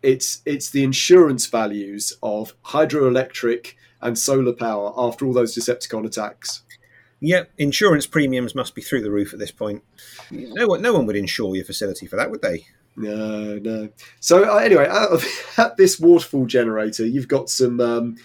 It's 0.03 0.41
it's 0.45 0.69
the 0.69 0.83
insurance 0.83 1.47
values 1.47 2.13
of 2.21 2.53
hydroelectric 2.61 3.73
and 3.99 4.17
solar 4.17 4.53
power 4.53 4.93
after 4.95 5.25
all 5.25 5.33
those 5.33 5.57
Decepticon 5.57 6.05
attacks. 6.05 6.61
Yep, 7.19 7.51
insurance 7.57 8.05
premiums 8.05 8.53
must 8.53 8.75
be 8.75 8.83
through 8.83 9.01
the 9.01 9.09
roof 9.09 9.33
at 9.33 9.39
this 9.39 9.51
point. 9.51 9.83
No 10.29 10.67
one, 10.67 10.83
no 10.83 10.93
one 10.93 11.07
would 11.07 11.15
insure 11.15 11.55
your 11.55 11.65
facility 11.65 12.05
for 12.05 12.15
that, 12.15 12.29
would 12.29 12.43
they? 12.43 12.67
No, 12.95 13.57
no. 13.57 13.89
So 14.19 14.43
uh, 14.43 14.57
anyway, 14.57 14.87
at 15.57 15.77
this 15.77 15.99
waterfall 15.99 16.45
generator, 16.45 17.05
you've 17.05 17.27
got 17.27 17.49
some. 17.49 17.79
Um, 17.79 18.17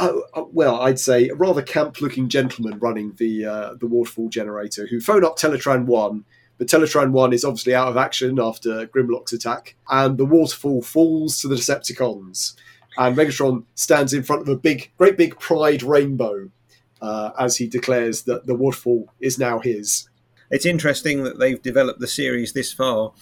uh, 0.00 0.20
uh, 0.34 0.44
well, 0.50 0.80
I'd 0.80 0.98
say 0.98 1.28
a 1.28 1.34
rather 1.34 1.62
camp-looking 1.62 2.28
gentleman 2.28 2.78
running 2.78 3.14
the 3.18 3.44
uh, 3.44 3.74
the 3.74 3.86
waterfall 3.86 4.28
generator 4.28 4.86
who 4.86 5.00
phone 5.00 5.24
up 5.24 5.36
Teletran 5.36 5.84
One, 5.84 6.24
but 6.58 6.68
Teletran 6.68 7.12
One 7.12 7.32
is 7.32 7.44
obviously 7.44 7.74
out 7.74 7.88
of 7.88 7.96
action 7.96 8.38
after 8.40 8.86
Grimlock's 8.86 9.32
attack, 9.32 9.76
and 9.90 10.16
the 10.16 10.24
waterfall 10.24 10.82
falls 10.82 11.40
to 11.40 11.48
the 11.48 11.56
Decepticons, 11.56 12.54
and 12.96 13.16
Megatron 13.16 13.64
stands 13.74 14.14
in 14.14 14.22
front 14.22 14.42
of 14.42 14.48
a 14.48 14.56
big, 14.56 14.90
great 14.96 15.16
big 15.16 15.38
pride 15.38 15.82
rainbow 15.82 16.50
uh, 17.02 17.30
as 17.38 17.56
he 17.56 17.66
declares 17.66 18.22
that 18.22 18.46
the 18.46 18.54
waterfall 18.54 19.12
is 19.20 19.38
now 19.38 19.58
his. 19.58 20.08
It's 20.50 20.66
interesting 20.66 21.24
that 21.24 21.38
they've 21.38 21.60
developed 21.60 22.00
the 22.00 22.08
series 22.08 22.54
this 22.54 22.72
far, 22.72 23.12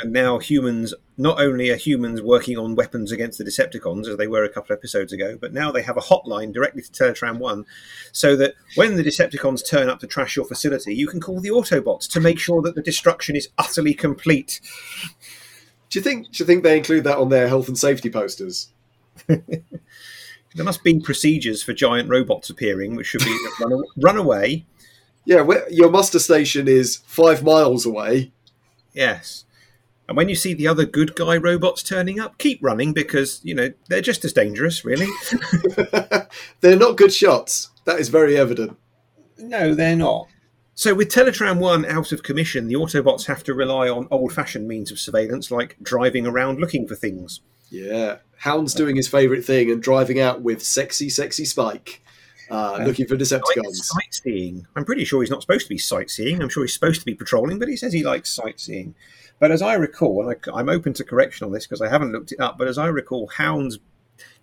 and 0.00 0.12
now 0.12 0.38
humans 0.38 0.94
not 1.18 1.40
only 1.40 1.68
are 1.70 1.76
humans 1.76 2.22
working 2.22 2.56
on 2.56 2.76
weapons 2.76 3.10
against 3.10 3.38
the 3.38 3.44
Decepticons 3.44 4.06
as 4.06 4.16
they 4.16 4.28
were 4.28 4.44
a 4.44 4.48
couple 4.48 4.72
of 4.72 4.78
episodes 4.78 5.12
ago, 5.12 5.36
but 5.38 5.52
now 5.52 5.72
they 5.72 5.82
have 5.82 5.96
a 5.96 6.00
hotline 6.00 6.54
directly 6.54 6.80
to 6.80 6.90
Teletran 6.90 7.38
One, 7.38 7.66
so 8.12 8.36
that 8.36 8.54
when 8.76 8.96
the 8.96 9.02
Decepticons 9.02 9.68
turn 9.68 9.88
up 9.88 9.98
to 10.00 10.06
trash 10.06 10.36
your 10.36 10.44
facility, 10.44 10.94
you 10.94 11.08
can 11.08 11.20
call 11.20 11.40
the 11.40 11.50
Autobots 11.50 12.08
to 12.10 12.20
make 12.20 12.38
sure 12.38 12.62
that 12.62 12.76
the 12.76 12.82
destruction 12.82 13.34
is 13.34 13.48
utterly 13.58 13.94
complete. 13.94 14.60
Do 15.90 15.98
you 15.98 16.02
think? 16.02 16.30
Do 16.30 16.42
you 16.42 16.46
think 16.46 16.62
they 16.62 16.76
include 16.76 17.04
that 17.04 17.18
on 17.18 17.30
their 17.30 17.48
health 17.48 17.66
and 17.66 17.76
safety 17.76 18.10
posters? 18.10 18.68
there 19.26 19.42
must 20.56 20.84
be 20.84 21.00
procedures 21.00 21.62
for 21.62 21.72
giant 21.72 22.08
robots 22.08 22.48
appearing, 22.48 22.94
which 22.94 23.08
should 23.08 23.24
be 23.24 23.36
run, 23.60 23.82
run 23.96 24.16
away. 24.16 24.66
Yeah, 25.24 25.44
your 25.68 25.90
muster 25.90 26.20
station 26.20 26.68
is 26.68 26.96
five 27.06 27.42
miles 27.42 27.84
away. 27.84 28.32
Yes. 28.94 29.44
And 30.08 30.16
when 30.16 30.30
you 30.30 30.34
see 30.34 30.54
the 30.54 30.66
other 30.66 30.86
good 30.86 31.14
guy 31.14 31.36
robots 31.36 31.82
turning 31.82 32.18
up, 32.18 32.38
keep 32.38 32.58
running 32.62 32.94
because, 32.94 33.40
you 33.44 33.54
know, 33.54 33.72
they're 33.88 34.00
just 34.00 34.24
as 34.24 34.32
dangerous, 34.32 34.82
really. 34.84 35.08
they're 36.60 36.78
not 36.78 36.96
good 36.96 37.12
shots. 37.12 37.70
That 37.84 38.00
is 38.00 38.08
very 38.08 38.36
evident. 38.36 38.78
No, 39.36 39.74
they're 39.74 39.96
not. 39.96 40.28
So, 40.74 40.94
with 40.94 41.08
Teletran 41.08 41.58
1 41.58 41.84
out 41.86 42.12
of 42.12 42.22
commission, 42.22 42.68
the 42.68 42.74
Autobots 42.74 43.26
have 43.26 43.42
to 43.44 43.54
rely 43.54 43.88
on 43.88 44.08
old 44.10 44.32
fashioned 44.32 44.66
means 44.66 44.90
of 44.90 44.98
surveillance 44.98 45.50
like 45.50 45.76
driving 45.82 46.26
around 46.26 46.58
looking 46.58 46.86
for 46.86 46.94
things. 46.94 47.40
Yeah. 47.68 48.18
Hound's 48.38 48.72
doing 48.72 48.96
his 48.96 49.08
favourite 49.08 49.44
thing 49.44 49.70
and 49.70 49.82
driving 49.82 50.20
out 50.20 50.40
with 50.40 50.62
sexy, 50.62 51.10
sexy 51.10 51.44
Spike. 51.44 52.02
Uh, 52.50 52.82
looking 52.82 53.06
for 53.06 53.16
Decepticons. 53.16 53.74
Sightseeing. 53.74 54.66
I'm 54.74 54.86
pretty 54.86 55.04
sure 55.04 55.20
he's 55.20 55.30
not 55.30 55.42
supposed 55.42 55.64
to 55.64 55.68
be 55.68 55.76
sightseeing. 55.76 56.40
I'm 56.40 56.48
sure 56.48 56.62
he's 56.62 56.72
supposed 56.72 57.00
to 57.00 57.04
be 57.06 57.14
patrolling, 57.14 57.58
but 57.58 57.68
he 57.68 57.76
says 57.76 57.92
he 57.92 58.02
likes 58.02 58.30
sightseeing. 58.30 58.94
But 59.38 59.50
as 59.50 59.62
I 59.62 59.74
recall, 59.74 60.28
and 60.28 60.36
I, 60.52 60.60
am 60.60 60.68
open 60.68 60.92
to 60.94 61.04
correction 61.04 61.46
on 61.46 61.52
this 61.52 61.66
because 61.66 61.80
I 61.80 61.88
haven't 61.88 62.12
looked 62.12 62.32
it 62.32 62.40
up, 62.40 62.58
but 62.58 62.68
as 62.68 62.78
I 62.78 62.86
recall, 62.86 63.28
Hound's 63.28 63.78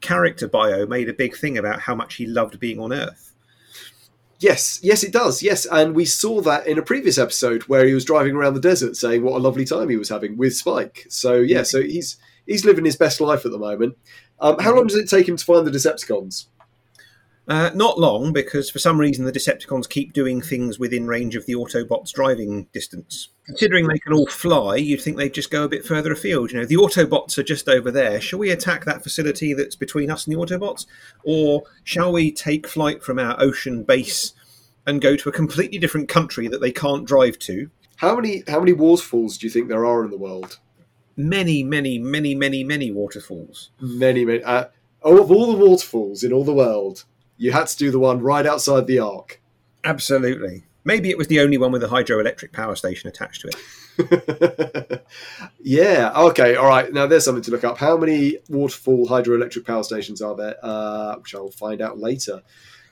character 0.02 0.48
bio 0.48 0.86
made 0.86 1.10
a 1.10 1.14
big 1.14 1.36
thing 1.36 1.58
about 1.58 1.82
how 1.82 1.96
much 1.96 2.16
he 2.16 2.26
loved 2.26 2.60
being 2.60 2.80
on 2.80 2.94
Earth. 2.94 3.34
Yes, 4.40 4.80
yes, 4.84 5.04
it 5.04 5.14
does. 5.14 5.42
Yes, 5.42 5.66
and 5.66 5.96
we 5.96 6.06
saw 6.06 6.42
that 6.42 6.68
in 6.68 6.78
a 6.78 6.84
previous 6.84 7.18
episode 7.18 7.64
where 7.64 7.86
he 7.86 7.94
was 7.94 8.06
driving 8.06 8.36
around 8.36 8.54
the 8.54 8.60
desert 8.60 8.98
saying 8.98 9.24
what 9.24 9.36
a 9.36 9.40
lovely 9.40 9.66
time 9.66 9.90
he 9.90 9.98
was 9.98 10.10
having 10.10 10.38
with 10.38 10.56
Spike. 10.56 11.06
So 11.10 11.36
yeah, 11.36 11.64
so 11.64 11.82
he's 11.82 12.18
he's 12.46 12.66
living 12.66 12.86
his 12.86 12.98
best 12.98 13.22
life 13.22 13.46
at 13.46 13.52
the 13.52 13.58
moment. 13.58 13.98
Um, 14.40 14.60
how 14.60 14.76
long 14.76 14.88
does 14.88 14.98
it 14.98 15.10
take 15.10 15.28
him 15.28 15.38
to 15.38 15.46
find 15.46 15.66
the 15.66 15.72
Decepticons? 15.72 16.48
Uh, 17.48 17.70
not 17.76 18.00
long, 18.00 18.34
because 18.34 18.72
for 18.72 18.80
some 18.80 19.00
reason 19.00 19.26
the 19.26 19.32
Decepticons 19.32 19.88
keep 19.88 20.14
doing 20.14 20.42
things 20.42 20.80
within 20.80 21.06
range 21.06 21.36
of 21.36 21.46
the 21.46 21.54
Autobots' 21.54 22.12
driving 22.12 22.68
distance. 22.74 23.30
Considering 23.46 23.88
they 23.88 24.00
can 24.00 24.14
all 24.14 24.26
fly, 24.26 24.78
you'd 24.78 25.02
think 25.02 25.18
they'd 25.18 25.34
just 25.34 25.52
go 25.52 25.64
a 25.64 25.70
bit 25.70 25.86
further 25.86 26.12
afield. 26.12 26.52
You 26.52 26.60
know, 26.60 26.66
the 26.66 26.76
Autobots 26.76 27.38
are 27.38 27.44
just 27.44 27.70
over 27.70 27.92
there. 27.92 28.20
Shall 28.20 28.40
we 28.40 28.50
attack 28.50 28.86
that 28.86 29.04
facility 29.04 29.54
that's 29.54 29.76
between 29.76 30.10
us 30.10 30.26
and 30.26 30.36
the 30.36 30.40
Autobots, 30.40 30.88
or 31.24 31.64
shall 31.84 32.12
we 32.12 32.32
take 32.32 32.68
flight 32.68 33.04
from 33.04 33.20
our 33.20 33.40
ocean 33.40 33.84
base 33.84 34.34
and 34.88 35.00
go 35.02 35.16
to 35.16 35.30
a 35.30 35.32
completely 35.32 35.78
different 35.78 36.10
country 36.10 36.48
that 36.48 36.62
they 36.62 36.72
can't 36.72 37.06
drive 37.06 37.38
to? 37.40 37.70
How 37.98 38.16
many 38.16 38.44
how 38.48 38.60
many 38.60 38.74
waterfalls 38.74 39.38
do 39.38 39.46
you 39.46 39.52
think 39.52 39.68
there 39.68 39.86
are 39.86 40.04
in 40.04 40.10
the 40.10 40.18
world? 40.18 40.60
Many, 41.16 41.64
many, 41.64 42.00
many, 42.00 42.36
many, 42.36 42.64
many 42.64 42.92
waterfalls. 42.92 43.70
Many, 43.80 44.26
many. 44.26 44.44
Uh, 44.44 44.66
oh, 45.02 45.22
of 45.22 45.32
all 45.32 45.52
the 45.52 45.58
waterfalls 45.58 46.24
in 46.24 46.34
all 46.34 46.44
the 46.44 46.54
world, 46.54 47.06
you 47.38 47.52
had 47.52 47.68
to 47.68 47.78
do 47.78 47.92
the 47.92 48.00
one 48.00 48.22
right 48.22 48.46
outside 48.46 48.88
the 48.88 49.00
ark. 49.00 49.42
Absolutely. 49.84 50.64
Maybe 50.84 51.10
it 51.10 51.18
was 51.18 51.28
the 51.28 51.40
only 51.40 51.58
one 51.58 51.72
with 51.72 51.84
a 51.84 51.88
hydroelectric 51.88 52.52
power 52.54 52.76
station 52.76 53.08
attached 53.08 53.42
to 53.42 53.50
it. 53.50 55.06
yeah. 55.62 56.12
Okay. 56.16 56.56
All 56.56 56.68
right. 56.68 56.92
Now 56.94 57.08
there's 57.08 57.26
something 57.26 57.44
to 57.44 57.52
look 57.52 57.64
up. 57.64 57.78
How 57.78 57.98
many 57.98 58.38
waterfall 58.50 59.08
hydroelectric 59.08 59.66
power 59.66 59.84
stations 59.84 60.22
are 60.22 60.36
there? 60.36 60.56
Uh, 60.62 61.16
which 61.16 61.34
I'll 61.34 61.50
find 61.50 61.82
out 61.82 61.98
later. 61.98 62.42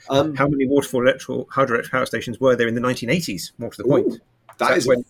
Um, 0.10 0.36
How 0.36 0.48
many 0.48 0.68
waterfall 0.68 1.02
electrical 1.02 1.46
hydroelectric 1.46 1.91
power 1.91 2.06
stations 2.06 2.39
were 2.39 2.56
there 2.56 2.68
in 2.68 2.76
the 2.76 2.82
1980s? 2.82 3.52
More 3.58 3.70
to 3.72 3.82
the 3.82 3.88
point. 3.88 4.08
Ooh, 4.08 4.20
that 4.58 4.78
is 4.78 4.88
when 4.88 5.06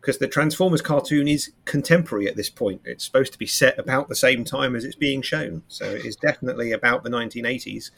because 0.00 0.18
the 0.18 0.28
Transformers 0.28 0.80
cartoon 0.80 1.26
is 1.26 1.52
contemporary 1.64 2.28
at 2.28 2.36
this 2.36 2.48
point. 2.48 2.82
It's 2.84 3.04
supposed 3.04 3.32
to 3.32 3.38
be 3.38 3.46
set 3.46 3.78
about 3.78 4.08
the 4.08 4.14
same 4.14 4.44
time 4.44 4.76
as 4.76 4.84
it's 4.84 4.94
being 4.94 5.22
shown, 5.22 5.62
so 5.66 5.86
it 5.86 6.04
is 6.04 6.14
definitely 6.14 6.72
about 6.72 7.02
the 7.02 7.10
1980s. 7.10 7.90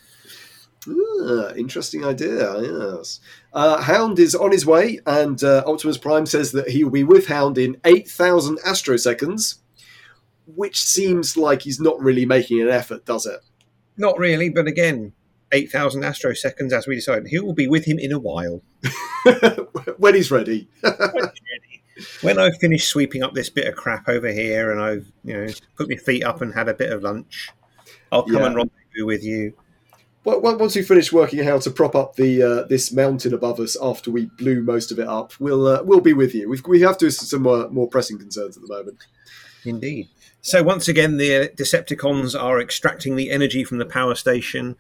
Ah, 0.88 1.52
interesting 1.54 2.04
idea. 2.04 2.60
Yes, 2.60 3.20
uh, 3.52 3.82
Hound 3.82 4.18
is 4.18 4.34
on 4.34 4.50
his 4.52 4.64
way, 4.64 5.00
and 5.06 5.42
uh, 5.44 5.62
Optimus 5.66 5.98
Prime 5.98 6.26
says 6.26 6.52
that 6.52 6.70
he 6.70 6.84
will 6.84 6.90
be 6.90 7.04
with 7.04 7.26
Hound 7.26 7.58
in 7.58 7.76
eight 7.84 8.08
thousand 8.08 8.58
astroseconds, 8.60 9.58
which 10.46 10.82
seems 10.82 11.36
like 11.36 11.62
he's 11.62 11.80
not 11.80 12.00
really 12.00 12.24
making 12.24 12.60
an 12.62 12.68
effort, 12.68 13.04
does 13.04 13.26
it? 13.26 13.40
Not 13.98 14.18
really, 14.18 14.48
but 14.48 14.66
again, 14.66 15.12
eight 15.52 15.70
thousand 15.70 16.02
astroseconds, 16.02 16.72
as 16.72 16.86
we 16.86 16.94
decided, 16.94 17.28
he 17.28 17.40
will 17.40 17.54
be 17.54 17.68
with 17.68 17.84
him 17.84 17.98
in 17.98 18.12
a 18.12 18.18
while 18.18 18.62
when 19.98 20.14
he's 20.14 20.30
ready. 20.30 20.68
when 20.80 20.94
he's 20.94 21.22
ready 21.22 21.70
when 22.22 22.38
I've 22.38 22.56
finished 22.58 22.88
sweeping 22.88 23.22
up 23.22 23.34
this 23.34 23.50
bit 23.50 23.66
of 23.66 23.76
crap 23.76 24.08
over 24.08 24.30
here 24.30 24.72
and 24.72 24.80
I've 24.80 25.12
you 25.24 25.34
know 25.34 25.52
put 25.76 25.88
my 25.88 25.96
feet 25.96 26.24
up 26.24 26.40
and 26.40 26.52
had 26.54 26.68
a 26.68 26.74
bit 26.74 26.92
of 26.92 27.02
lunch, 27.02 27.50
I'll 28.12 28.22
come 28.22 28.36
yeah. 28.36 28.46
and 28.46 28.56
rendezvous 28.56 29.06
with 29.06 29.24
you. 29.24 29.54
Well, 30.22 30.40
once 30.40 30.76
we 30.76 30.82
finish 30.82 31.12
working 31.12 31.40
out 31.40 31.46
how 31.46 31.58
to 31.60 31.70
prop 31.70 31.94
up 31.94 32.16
the 32.16 32.42
uh, 32.42 32.62
this 32.68 32.92
mountain 32.92 33.32
above 33.32 33.58
us 33.58 33.76
after 33.80 34.10
we 34.10 34.26
blew 34.26 34.62
most 34.62 34.92
of 34.92 34.98
it 34.98 35.08
up, 35.08 35.32
we'll 35.40 35.66
uh, 35.66 35.82
we'll 35.82 36.00
be 36.00 36.12
with 36.12 36.34
you. 36.34 36.48
We've, 36.48 36.64
we 36.66 36.82
have 36.82 36.98
to 36.98 37.10
some 37.10 37.42
more, 37.42 37.70
more 37.70 37.88
pressing 37.88 38.18
concerns 38.18 38.56
at 38.56 38.62
the 38.62 38.68
moment. 38.68 39.06
Indeed. 39.64 40.08
So 40.42 40.62
once 40.62 40.88
again, 40.88 41.16
the 41.16 41.50
Decepticons 41.54 42.38
are 42.38 42.60
extracting 42.60 43.16
the 43.16 43.30
energy 43.30 43.64
from 43.64 43.78
the 43.78 43.86
power 43.86 44.14
station 44.14 44.76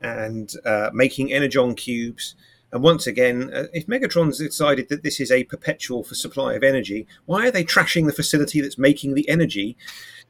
and 0.00 0.52
uh, 0.64 0.90
making 0.92 1.32
energon 1.32 1.74
cubes 1.74 2.34
and 2.72 2.82
once 2.82 3.06
again, 3.06 3.50
uh, 3.54 3.64
if 3.72 3.86
Megatron's 3.86 4.38
decided 4.38 4.88
that 4.88 5.02
this 5.02 5.20
is 5.20 5.30
a 5.30 5.44
perpetual 5.44 6.02
for 6.02 6.14
supply 6.14 6.54
of 6.54 6.62
energy, 6.62 7.06
why 7.24 7.48
are 7.48 7.50
they 7.50 7.64
trashing 7.64 8.06
the 8.06 8.12
facility 8.12 8.60
that's 8.60 8.76
making 8.76 9.14
the 9.14 9.28
energy? 9.28 9.76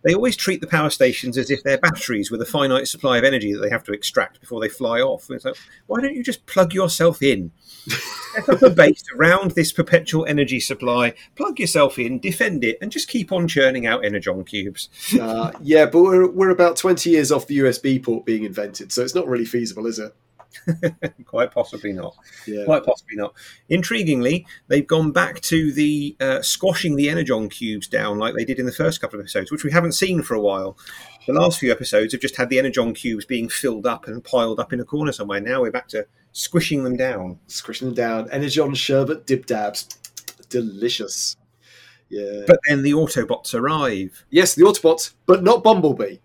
They 0.03 0.15
always 0.15 0.37
treat 0.37 0.61
the 0.61 0.67
power 0.67 0.91
stations 0.91 1.37
as 1.37 1.51
if 1.51 1.63
they're 1.63 1.79
batteries 1.79 2.31
with 2.31 2.41
a 2.41 2.47
finite 2.47 2.87
supply 2.87 3.19
of 3.19 3.25
energy 3.25 3.53
that 3.53 3.61
they 3.61 3.71
have 3.71 3.85
to 3.85 3.93
extract 3.93 4.41
before 4.41 4.61
they 4.61 4.69
fly 4.69 5.01
off. 5.01 5.29
And 5.31 5.41
so, 5.41 5.53
why 5.87 6.01
don't 6.01 6.15
you 6.15 6.23
just 6.23 6.47
plug 6.47 6.73
yourself 6.73 7.23
in? 7.23 7.51
Set 8.35 8.49
up 8.49 8.63
a 8.63 8.71
base 8.71 9.03
around 9.15 9.53
this 9.53 9.73
perpetual 9.73 10.25
energy 10.27 10.61
supply, 10.61 11.15
plug 11.35 11.59
yourself 11.59 11.99
in, 11.99 12.21
defend 12.21 12.63
it, 12.63 12.79
and 12.81 12.93
just 12.93 13.09
keep 13.09 13.33
on 13.33 13.49
churning 13.49 13.87
out 13.87 14.05
energon 14.05 14.45
cubes. 14.45 14.89
Uh, 15.21 15.51
yeah, 15.63 15.87
but 15.87 16.03
we're, 16.03 16.31
we're 16.31 16.51
about 16.51 16.77
20 16.77 17.11
years 17.11 17.33
off 17.33 17.47
the 17.47 17.59
USB 17.59 18.03
port 18.03 18.25
being 18.25 18.45
invented, 18.45 18.93
so 18.93 19.03
it's 19.03 19.15
not 19.15 19.27
really 19.27 19.45
feasible, 19.45 19.87
is 19.87 19.99
it? 19.99 20.15
Quite 21.25 21.53
possibly 21.53 21.93
not. 21.93 22.17
Yeah. 22.47 22.65
Quite 22.65 22.85
possibly 22.85 23.17
not. 23.17 23.35
Intriguingly, 23.71 24.45
they've 24.69 24.87
gone 24.87 25.13
back 25.13 25.41
to 25.43 25.73
the 25.73 26.17
uh, 26.21 26.43
squashing 26.43 26.97
the 26.97 27.09
energon 27.09 27.49
cubes 27.49 27.89
down 27.89 28.19
like 28.19 28.35
they 28.35 28.45
did 28.45 28.59
in 28.59 28.67
the 28.67 28.73
first 28.73 29.01
couple 29.01 29.19
of 29.19 29.25
episodes, 29.25 29.51
which 29.51 29.65
we 29.65 29.73
haven't 29.73 29.93
seen 29.93 30.23
for 30.23 30.35
a 30.35 30.41
while. 30.41 30.77
The 31.27 31.33
last 31.33 31.59
few 31.59 31.73
episodes 31.73 32.13
have 32.13 32.21
just 32.21 32.37
had 32.37 32.51
the 32.51 32.59
energon 32.59 32.95
cubes 32.95 33.25
being 33.25 33.49
filled 33.49 33.87
up 33.87 34.07
and 34.07 34.23
piled 34.23 34.61
up 34.61 34.73
in 34.73 34.81
a 34.81 34.85
corner 34.85 35.13
somewhere. 35.13 35.41
Now 35.41 35.63
we're 35.63 35.73
back 35.73 35.89
to 35.89 36.07
squishing 36.33 36.85
them 36.85 36.97
down. 36.97 37.39
Squishing 37.49 37.89
them 37.89 37.95
down. 37.95 38.31
Energon 38.31 38.75
sherbet 38.75 39.27
dip 39.27 39.47
dabs. 39.47 39.89
Delicious. 40.49 41.37
Yeah. 42.09 42.45
But 42.47 42.61
then 42.69 42.83
the 42.83 42.93
Autobots 42.93 43.55
arrive, 43.55 44.25
yes, 44.31 44.55
the 44.55 44.63
Autobots, 44.63 45.15
but 45.27 45.43
not 45.43 45.65
Bumblebee. 45.65 46.19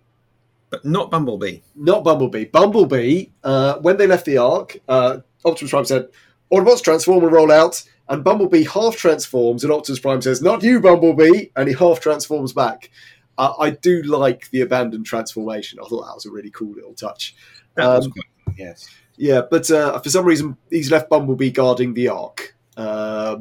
But 0.72 0.84
not 0.84 1.12
Bumblebee. 1.12 1.60
Not 1.76 2.04
Bumblebee. 2.04 2.46
Bumblebee, 2.46 3.26
uh, 3.44 3.78
when 3.80 3.98
they 3.98 4.08
left 4.08 4.26
the 4.26 4.38
Ark, 4.38 4.78
uh, 4.88 5.18
Optimus 5.46 5.70
Prime 5.72 5.86
said, 5.86 6.08
Autobots 6.52 6.82
transform 6.82 7.24
and 7.24 7.32
roll 7.32 7.52
out. 7.52 7.84
And 8.10 8.24
Bumblebee 8.24 8.64
half 8.64 8.98
transforms, 8.98 9.64
and 9.64 9.72
Optimus 9.72 10.00
Prime 10.00 10.22
says, 10.22 10.42
Not 10.42 10.64
you, 10.64 10.80
Bumblebee! 10.82 11.50
And 11.56 11.70
he 11.70 11.76
half 11.76 12.00
transforms 12.00 12.52
back. 12.52 12.90
Uh, 13.38 13.54
I 13.60 13.70
do 13.70 14.02
like 14.04 14.50
the 14.50 14.62
abandoned 14.62 15.06
transformation. 15.06 15.80
I 15.80 15.88
thought 15.88 16.06
that 16.06 16.16
was 16.16 16.26
a 16.26 16.32
really 16.32 16.52
cool 16.52 16.74
little 16.74 16.94
touch. 16.94 17.36
That 17.76 17.88
was 17.88 18.06
Um, 18.08 18.12
quite, 18.12 18.58
yes. 18.58 18.90
Yeah, 19.18 19.42
but 19.50 19.70
uh, 19.72 20.00
for 20.00 20.10
some 20.10 20.26
reason, 20.26 20.58
he's 20.70 20.92
left 20.92 21.10
Bumblebee 21.10 21.52
guarding 21.52 21.94
the 21.94 22.10
Ark. 22.10 22.56
Uh, 22.76 23.38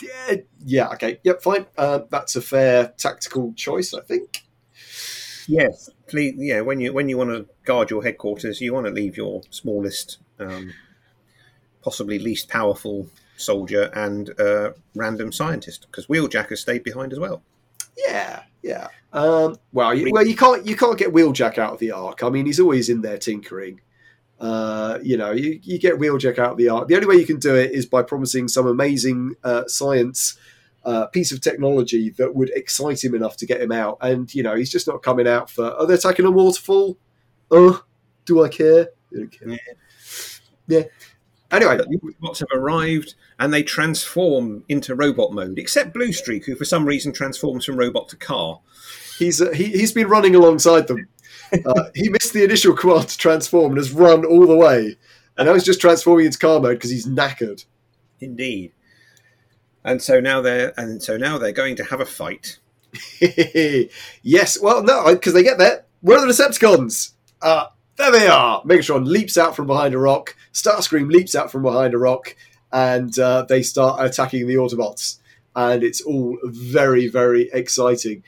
yeah, 0.00 0.36
yeah, 0.64 0.88
okay. 0.90 1.20
Yep, 1.22 1.42
fine. 1.42 1.66
Uh, 1.76 2.00
that's 2.10 2.36
a 2.36 2.40
fair 2.42 2.92
tactical 2.96 3.52
choice, 3.54 3.92
I 3.94 4.00
think. 4.00 4.42
Yes, 5.48 5.90
please. 6.06 6.34
Yeah, 6.36 6.60
when 6.60 6.80
you 6.80 6.92
when 6.92 7.08
you 7.08 7.18
want 7.18 7.30
to 7.30 7.46
guard 7.64 7.90
your 7.90 8.02
headquarters, 8.02 8.60
you 8.60 8.72
want 8.74 8.86
to 8.86 8.92
leave 8.92 9.16
your 9.16 9.42
smallest, 9.50 10.18
um, 10.38 10.72
possibly 11.82 12.18
least 12.18 12.48
powerful 12.48 13.08
soldier 13.36 13.90
and 13.94 14.38
uh, 14.38 14.72
random 14.94 15.32
scientist, 15.32 15.86
because 15.90 16.06
Wheeljack 16.06 16.50
has 16.50 16.60
stayed 16.60 16.84
behind 16.84 17.12
as 17.12 17.18
well. 17.18 17.42
Yeah, 17.96 18.42
yeah. 18.62 18.88
Um, 19.12 19.56
well, 19.72 19.94
you, 19.94 20.10
well, 20.12 20.26
you 20.26 20.36
can't 20.36 20.64
you 20.66 20.76
can't 20.76 20.98
get 20.98 21.12
Wheeljack 21.12 21.58
out 21.58 21.74
of 21.74 21.78
the 21.78 21.90
Ark. 21.90 22.22
I 22.22 22.30
mean, 22.30 22.46
he's 22.46 22.60
always 22.60 22.88
in 22.88 23.02
there 23.02 23.18
tinkering. 23.18 23.80
Uh, 24.40 24.98
you 25.02 25.16
know, 25.16 25.30
you, 25.30 25.60
you 25.62 25.78
get 25.78 25.98
Wheeljack 25.98 26.38
out 26.38 26.52
of 26.52 26.56
the 26.58 26.68
Ark. 26.68 26.88
The 26.88 26.96
only 26.96 27.06
way 27.06 27.16
you 27.16 27.26
can 27.26 27.38
do 27.38 27.54
it 27.54 27.70
is 27.72 27.86
by 27.86 28.02
promising 28.02 28.48
some 28.48 28.66
amazing 28.66 29.34
uh, 29.44 29.64
science 29.66 30.36
uh, 30.84 31.06
piece 31.06 31.32
of 31.32 31.40
technology 31.40 32.10
that 32.10 32.34
would 32.34 32.50
excite 32.50 33.02
him 33.04 33.14
enough 33.14 33.36
to 33.36 33.46
get 33.46 33.60
him 33.60 33.72
out. 33.72 33.98
And 34.00 34.32
you 34.34 34.42
know, 34.42 34.54
he's 34.54 34.70
just 34.70 34.86
not 34.86 35.02
coming 35.02 35.28
out 35.28 35.50
for. 35.50 35.72
Are 35.72 35.86
they 35.86 35.94
attacking 35.94 36.26
a 36.26 36.30
waterfall? 36.30 36.98
Oh, 37.50 37.84
do 38.24 38.44
I 38.44 38.48
care? 38.48 38.88
I 39.12 39.26
care. 39.26 39.48
Yeah. 39.48 39.56
Yeah. 40.68 40.82
Anyway, 41.50 41.78
robots 42.02 42.40
have 42.40 42.48
arrived 42.54 43.14
and 43.38 43.52
they 43.52 43.62
transform 43.62 44.64
into 44.70 44.94
robot 44.94 45.32
mode, 45.32 45.58
except 45.58 45.94
Bluestreak, 45.94 46.46
who 46.46 46.56
for 46.56 46.64
some 46.64 46.86
reason 46.86 47.12
transforms 47.12 47.66
from 47.66 47.76
robot 47.76 48.08
to 48.08 48.16
car. 48.16 48.60
He's 49.18 49.42
uh, 49.42 49.50
he, 49.50 49.64
he's 49.64 49.92
been 49.92 50.08
running 50.08 50.34
alongside 50.34 50.88
them. 50.88 51.08
Uh, 51.66 51.90
he 51.94 52.08
missed 52.08 52.32
the 52.32 52.42
initial 52.42 52.74
command 52.74 53.06
to 53.06 53.18
transform 53.18 53.72
and 53.72 53.76
has 53.76 53.92
run 53.92 54.24
all 54.24 54.46
the 54.46 54.56
way, 54.56 54.96
and 55.36 55.46
now 55.46 55.52
he's 55.52 55.64
just 55.64 55.82
transforming 55.82 56.24
into 56.24 56.38
car 56.38 56.58
mode 56.58 56.78
because 56.78 56.88
he's 56.88 57.06
knackered. 57.06 57.62
Indeed. 58.20 58.72
And 59.84 60.00
so 60.00 60.20
now 60.20 60.40
they're 60.40 60.72
and 60.76 61.02
so 61.02 61.16
now 61.16 61.38
they're 61.38 61.52
going 61.52 61.76
to 61.76 61.84
have 61.84 62.00
a 62.00 62.06
fight. 62.06 62.58
yes, 64.22 64.60
well, 64.60 64.82
no, 64.82 65.12
because 65.14 65.32
they 65.32 65.42
get 65.42 65.58
there. 65.58 65.84
Where 66.00 66.18
are 66.18 66.26
the 66.26 66.32
Decepticons? 66.32 67.12
Uh, 67.40 67.66
there 67.96 68.10
they 68.10 68.26
are. 68.26 68.62
Megatron 68.62 69.06
leaps 69.06 69.36
out 69.36 69.56
from 69.56 69.66
behind 69.66 69.94
a 69.94 69.98
rock. 69.98 70.36
Starscream 70.52 71.10
leaps 71.10 71.34
out 71.34 71.50
from 71.50 71.62
behind 71.62 71.94
a 71.94 71.98
rock, 71.98 72.36
and 72.72 73.16
uh, 73.18 73.44
they 73.48 73.62
start 73.62 74.04
attacking 74.04 74.46
the 74.46 74.54
Autobots. 74.54 75.18
And 75.54 75.82
it's 75.82 76.00
all 76.00 76.38
very, 76.44 77.08
very 77.08 77.50
exciting. 77.52 78.22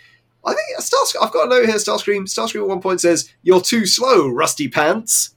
I 0.45 0.55
think 0.55 0.79
Starscream. 0.79 1.23
I've 1.23 1.33
got 1.33 1.47
a 1.47 1.51
note 1.51 1.67
here. 1.67 1.77
Starscream. 1.77 2.25
Starscream 2.25 2.63
at 2.63 2.69
one 2.69 2.83
point 2.83 3.01
says, 3.01 3.31
"You're 3.43 3.63
too 3.63 3.87
slow, 3.87 4.29
Rusty 4.29 4.69
Pants." 4.69 5.35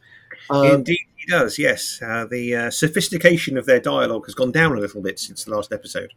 Um, 0.49 0.65
Indeed, 0.65 0.99
does. 1.27 1.59
Yes, 1.59 1.99
uh, 2.01 2.25
the 2.25 2.55
uh, 2.55 2.71
sophistication 2.71 3.57
of 3.57 3.65
their 3.65 3.79
dialogue 3.79 4.25
has 4.25 4.35
gone 4.35 4.51
down 4.51 4.77
a 4.77 4.79
little 4.79 5.01
bit 5.01 5.19
since 5.19 5.43
the 5.43 5.51
last 5.51 5.71
episode. 5.71 6.13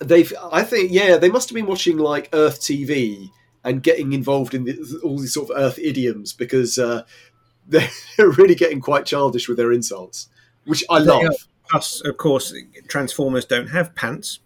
they've 0.00 0.32
i 0.50 0.62
think 0.64 0.90
yeah 0.90 1.16
they 1.16 1.28
must 1.28 1.48
have 1.48 1.54
been 1.54 1.66
watching 1.66 1.96
like 1.96 2.28
earth 2.32 2.60
tv 2.60 3.30
and 3.62 3.84
getting 3.84 4.12
involved 4.14 4.52
in 4.52 4.64
the, 4.64 5.00
all 5.04 5.18
these 5.18 5.34
sort 5.34 5.48
of 5.50 5.56
earth 5.56 5.78
idioms 5.78 6.32
because 6.32 6.76
uh, 6.78 7.02
they're 7.68 7.88
really 8.18 8.56
getting 8.56 8.80
quite 8.80 9.06
childish 9.06 9.48
with 9.48 9.58
their 9.58 9.70
insults 9.70 10.28
which 10.64 10.82
i 10.90 10.98
They 10.98 11.04
love 11.04 11.24
are. 11.24 11.34
Plus, 11.72 12.04
of 12.04 12.18
course, 12.18 12.54
Transformers 12.88 13.46
don't 13.46 13.68
have 13.68 13.94
pants 13.94 14.40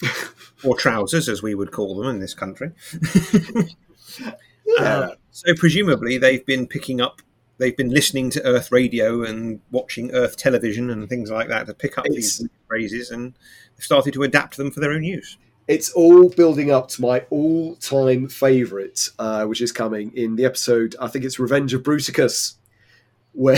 or 0.64 0.76
trousers, 0.76 1.28
as 1.28 1.42
we 1.42 1.54
would 1.54 1.72
call 1.72 1.96
them 1.96 2.06
in 2.06 2.20
this 2.20 2.34
country. 2.34 2.70
yeah. 4.20 4.32
Uh, 4.78 5.14
so 5.32 5.54
presumably 5.54 6.18
they've 6.18 6.46
been 6.46 6.68
picking 6.68 7.00
up, 7.00 7.20
they've 7.58 7.76
been 7.76 7.90
listening 7.90 8.30
to 8.30 8.44
Earth 8.44 8.70
radio 8.72 9.22
and 9.24 9.60
watching 9.70 10.10
Earth 10.12 10.36
television 10.36 10.90
and 10.90 11.08
things 11.08 11.30
like 11.30 11.48
that 11.48 11.66
to 11.66 11.74
pick 11.74 11.98
up 11.98 12.06
It's- 12.06 12.38
these 12.38 12.48
phrases, 12.66 13.10
and 13.10 13.34
they've 13.76 13.84
started 13.84 14.12
to 14.14 14.22
adapt 14.22 14.56
them 14.56 14.70
for 14.70 14.80
their 14.80 14.92
own 14.92 15.04
use. 15.04 15.36
it's 15.68 15.90
all 15.92 16.30
building 16.30 16.70
up 16.70 16.88
to 16.88 17.02
my 17.02 17.20
all-time 17.30 18.26
favorite 18.28 19.10
uh, 19.18 19.44
which 19.44 19.60
is 19.60 19.70
coming 19.72 20.10
in 20.16 20.34
the 20.36 20.44
episode 20.46 20.96
i 21.00 21.06
think 21.08 21.24
it's 21.26 21.38
revenge 21.38 21.74
of 21.74 21.82
bruticus 21.82 22.54
where 23.32 23.56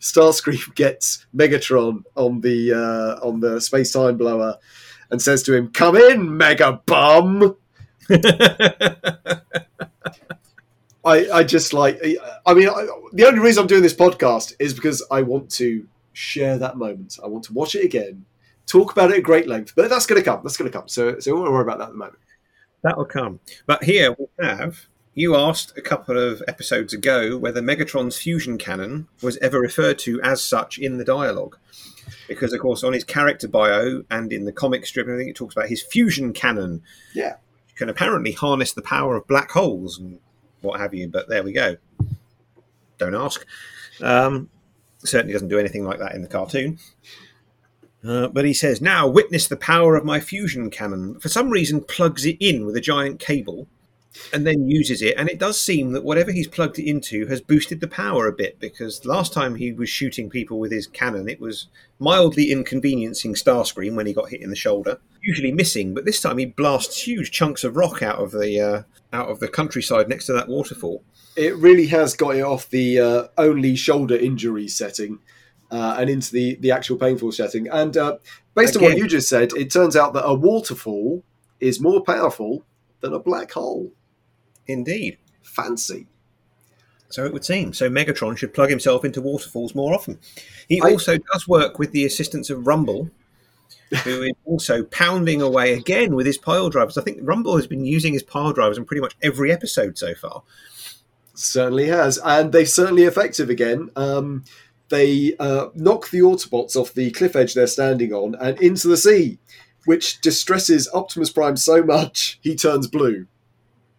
starscream 0.00 0.74
gets 0.74 1.24
megatron 1.34 2.02
on 2.16 2.40
the 2.42 2.70
uh, 2.72 3.26
on 3.26 3.40
the 3.40 3.58
space-time 3.60 4.16
blower 4.18 4.58
and 5.10 5.20
says 5.22 5.42
to 5.42 5.54
him 5.54 5.68
come 5.72 5.96
in 5.96 6.36
mega 6.36 6.80
bum 6.86 7.56
I, 11.04 11.30
I 11.30 11.44
just 11.44 11.72
like 11.72 12.00
I 12.46 12.54
mean 12.54 12.68
I, 12.68 12.86
the 13.12 13.26
only 13.26 13.40
reason 13.40 13.62
I'm 13.62 13.66
doing 13.66 13.82
this 13.82 13.94
podcast 13.94 14.54
is 14.58 14.74
because 14.74 15.04
I 15.10 15.22
want 15.22 15.50
to 15.52 15.86
share 16.12 16.58
that 16.58 16.76
moment. 16.76 17.18
I 17.22 17.26
want 17.26 17.44
to 17.44 17.52
watch 17.52 17.74
it 17.74 17.84
again, 17.84 18.24
talk 18.66 18.92
about 18.92 19.10
it 19.10 19.18
at 19.18 19.22
great 19.22 19.46
length. 19.46 19.74
But 19.76 19.90
that's 19.90 20.06
going 20.06 20.20
to 20.20 20.24
come. 20.24 20.40
That's 20.42 20.56
going 20.56 20.70
to 20.70 20.76
come. 20.76 20.88
So 20.88 21.18
so 21.18 21.34
we 21.34 21.40
won't 21.40 21.52
worry 21.52 21.62
about 21.62 21.78
that 21.78 21.88
at 21.88 21.92
the 21.92 21.98
moment. 21.98 22.18
That'll 22.82 23.04
come. 23.04 23.40
But 23.66 23.84
here 23.84 24.14
we 24.18 24.26
have. 24.44 24.86
You 25.14 25.36
asked 25.36 25.78
a 25.78 25.80
couple 25.80 26.18
of 26.18 26.42
episodes 26.48 26.92
ago 26.92 27.38
whether 27.38 27.62
Megatron's 27.62 28.18
fusion 28.18 28.58
cannon 28.58 29.06
was 29.22 29.36
ever 29.38 29.60
referred 29.60 29.98
to 30.00 30.20
as 30.22 30.42
such 30.42 30.76
in 30.78 30.98
the 30.98 31.04
dialogue. 31.04 31.56
Because, 32.26 32.52
of 32.52 32.60
course, 32.60 32.82
on 32.82 32.92
his 32.92 33.04
character 33.04 33.46
bio 33.46 34.02
and 34.10 34.32
in 34.32 34.44
the 34.44 34.52
comic 34.52 34.84
strip, 34.86 35.06
I 35.06 35.16
think 35.16 35.30
it 35.30 35.36
talks 35.36 35.54
about 35.54 35.68
his 35.68 35.82
fusion 35.82 36.32
cannon. 36.32 36.82
Yeah. 37.14 37.36
Can 37.76 37.88
apparently 37.88 38.32
harness 38.32 38.72
the 38.72 38.82
power 38.82 39.16
of 39.16 39.26
black 39.26 39.52
holes 39.52 39.98
and 39.98 40.18
what 40.64 40.80
have 40.80 40.94
you. 40.94 41.08
But 41.08 41.28
there 41.28 41.42
we 41.42 41.52
go. 41.52 41.76
Don't 42.98 43.14
ask. 43.14 43.44
Um, 44.00 44.48
certainly 44.98 45.32
doesn't 45.32 45.48
do 45.48 45.58
anything 45.58 45.84
like 45.84 45.98
that 45.98 46.14
in 46.14 46.22
the 46.22 46.28
cartoon. 46.28 46.78
Uh, 48.04 48.28
but 48.28 48.44
he 48.44 48.52
says, 48.52 48.80
now 48.80 49.08
witness 49.08 49.48
the 49.48 49.56
power 49.56 49.96
of 49.96 50.04
my 50.04 50.20
fusion 50.20 50.70
cannon. 50.70 51.18
For 51.20 51.28
some 51.28 51.50
reason, 51.50 51.82
plugs 51.82 52.26
it 52.26 52.36
in 52.38 52.66
with 52.66 52.76
a 52.76 52.80
giant 52.80 53.18
cable 53.18 53.66
and 54.32 54.46
then 54.46 54.68
uses 54.68 55.02
it. 55.02 55.16
And 55.16 55.28
it 55.28 55.38
does 55.38 55.60
seem 55.60 55.92
that 55.92 56.04
whatever 56.04 56.32
he's 56.32 56.48
plugged 56.48 56.78
it 56.78 56.88
into 56.88 57.26
has 57.26 57.40
boosted 57.40 57.80
the 57.80 57.88
power 57.88 58.26
a 58.26 58.32
bit 58.32 58.58
because 58.60 59.04
last 59.04 59.32
time 59.32 59.56
he 59.56 59.72
was 59.72 59.88
shooting 59.88 60.30
people 60.30 60.58
with 60.58 60.72
his 60.72 60.86
cannon, 60.86 61.28
it 61.28 61.40
was 61.40 61.68
mildly 61.98 62.50
inconveniencing 62.50 63.34
Starscream 63.34 63.94
when 63.94 64.06
he 64.06 64.12
got 64.12 64.30
hit 64.30 64.42
in 64.42 64.50
the 64.50 64.56
shoulder, 64.56 64.98
usually 65.22 65.52
missing. 65.52 65.94
But 65.94 66.04
this 66.04 66.20
time 66.20 66.38
he 66.38 66.46
blasts 66.46 67.02
huge 67.02 67.30
chunks 67.30 67.64
of 67.64 67.76
rock 67.76 68.02
out 68.02 68.18
of 68.18 68.32
the 68.32 68.60
uh, 68.60 68.82
out 69.12 69.28
of 69.28 69.40
the 69.40 69.48
countryside 69.48 70.08
next 70.08 70.26
to 70.26 70.32
that 70.32 70.48
waterfall. 70.48 71.02
It 71.36 71.56
really 71.56 71.86
has 71.88 72.14
got 72.14 72.36
it 72.36 72.42
off 72.42 72.70
the 72.70 73.00
uh, 73.00 73.24
only 73.36 73.74
shoulder 73.74 74.16
injury 74.16 74.68
setting 74.68 75.18
uh, 75.70 75.96
and 75.98 76.08
into 76.08 76.32
the 76.32 76.56
the 76.56 76.70
actual 76.70 76.96
painful 76.96 77.32
setting. 77.32 77.68
And 77.68 77.96
uh, 77.96 78.18
based 78.54 78.76
on 78.76 78.82
what 78.82 78.96
you 78.96 79.08
just 79.08 79.28
said, 79.28 79.52
it 79.56 79.72
turns 79.72 79.96
out 79.96 80.12
that 80.14 80.24
a 80.24 80.34
waterfall 80.34 81.24
is 81.60 81.80
more 81.80 82.02
powerful 82.02 82.64
than 83.00 83.12
a 83.12 83.18
black 83.18 83.52
hole. 83.52 83.92
Indeed. 84.66 85.18
Fancy. 85.42 86.06
So 87.10 87.24
it 87.24 87.32
would 87.32 87.44
seem. 87.44 87.72
So 87.72 87.88
Megatron 87.88 88.36
should 88.36 88.54
plug 88.54 88.70
himself 88.70 89.04
into 89.04 89.20
waterfalls 89.20 89.74
more 89.74 89.94
often. 89.94 90.18
He 90.68 90.80
I- 90.82 90.90
also 90.90 91.16
does 91.32 91.46
work 91.46 91.78
with 91.78 91.92
the 91.92 92.04
assistance 92.04 92.50
of 92.50 92.66
Rumble, 92.66 93.10
who 94.02 94.22
is 94.22 94.32
also 94.44 94.82
pounding 94.84 95.40
away 95.40 95.74
again 95.74 96.14
with 96.16 96.26
his 96.26 96.38
pile 96.38 96.70
drivers. 96.70 96.98
I 96.98 97.02
think 97.02 97.18
Rumble 97.22 97.56
has 97.56 97.66
been 97.66 97.84
using 97.84 98.14
his 98.14 98.22
pile 98.24 98.52
drivers 98.52 98.78
in 98.78 98.84
pretty 98.84 99.00
much 99.00 99.16
every 99.22 99.52
episode 99.52 99.96
so 99.96 100.14
far. 100.14 100.42
Certainly 101.34 101.86
has, 101.88 102.18
and 102.24 102.52
they're 102.52 102.66
certainly 102.66 103.04
effective 103.04 103.50
again. 103.50 103.90
Um, 103.96 104.44
they 104.88 105.34
uh, 105.38 105.68
knock 105.74 106.10
the 106.10 106.20
Autobots 106.20 106.76
off 106.76 106.92
the 106.94 107.10
cliff 107.10 107.34
edge 107.36 107.54
they're 107.54 107.66
standing 107.66 108.12
on 108.12 108.34
and 108.40 108.60
into 108.60 108.88
the 108.88 108.96
sea, 108.96 109.38
which 109.84 110.20
distresses 110.20 110.88
Optimus 110.92 111.30
Prime 111.30 111.56
so 111.56 111.82
much 111.82 112.38
he 112.42 112.54
turns 112.54 112.86
blue. 112.86 113.26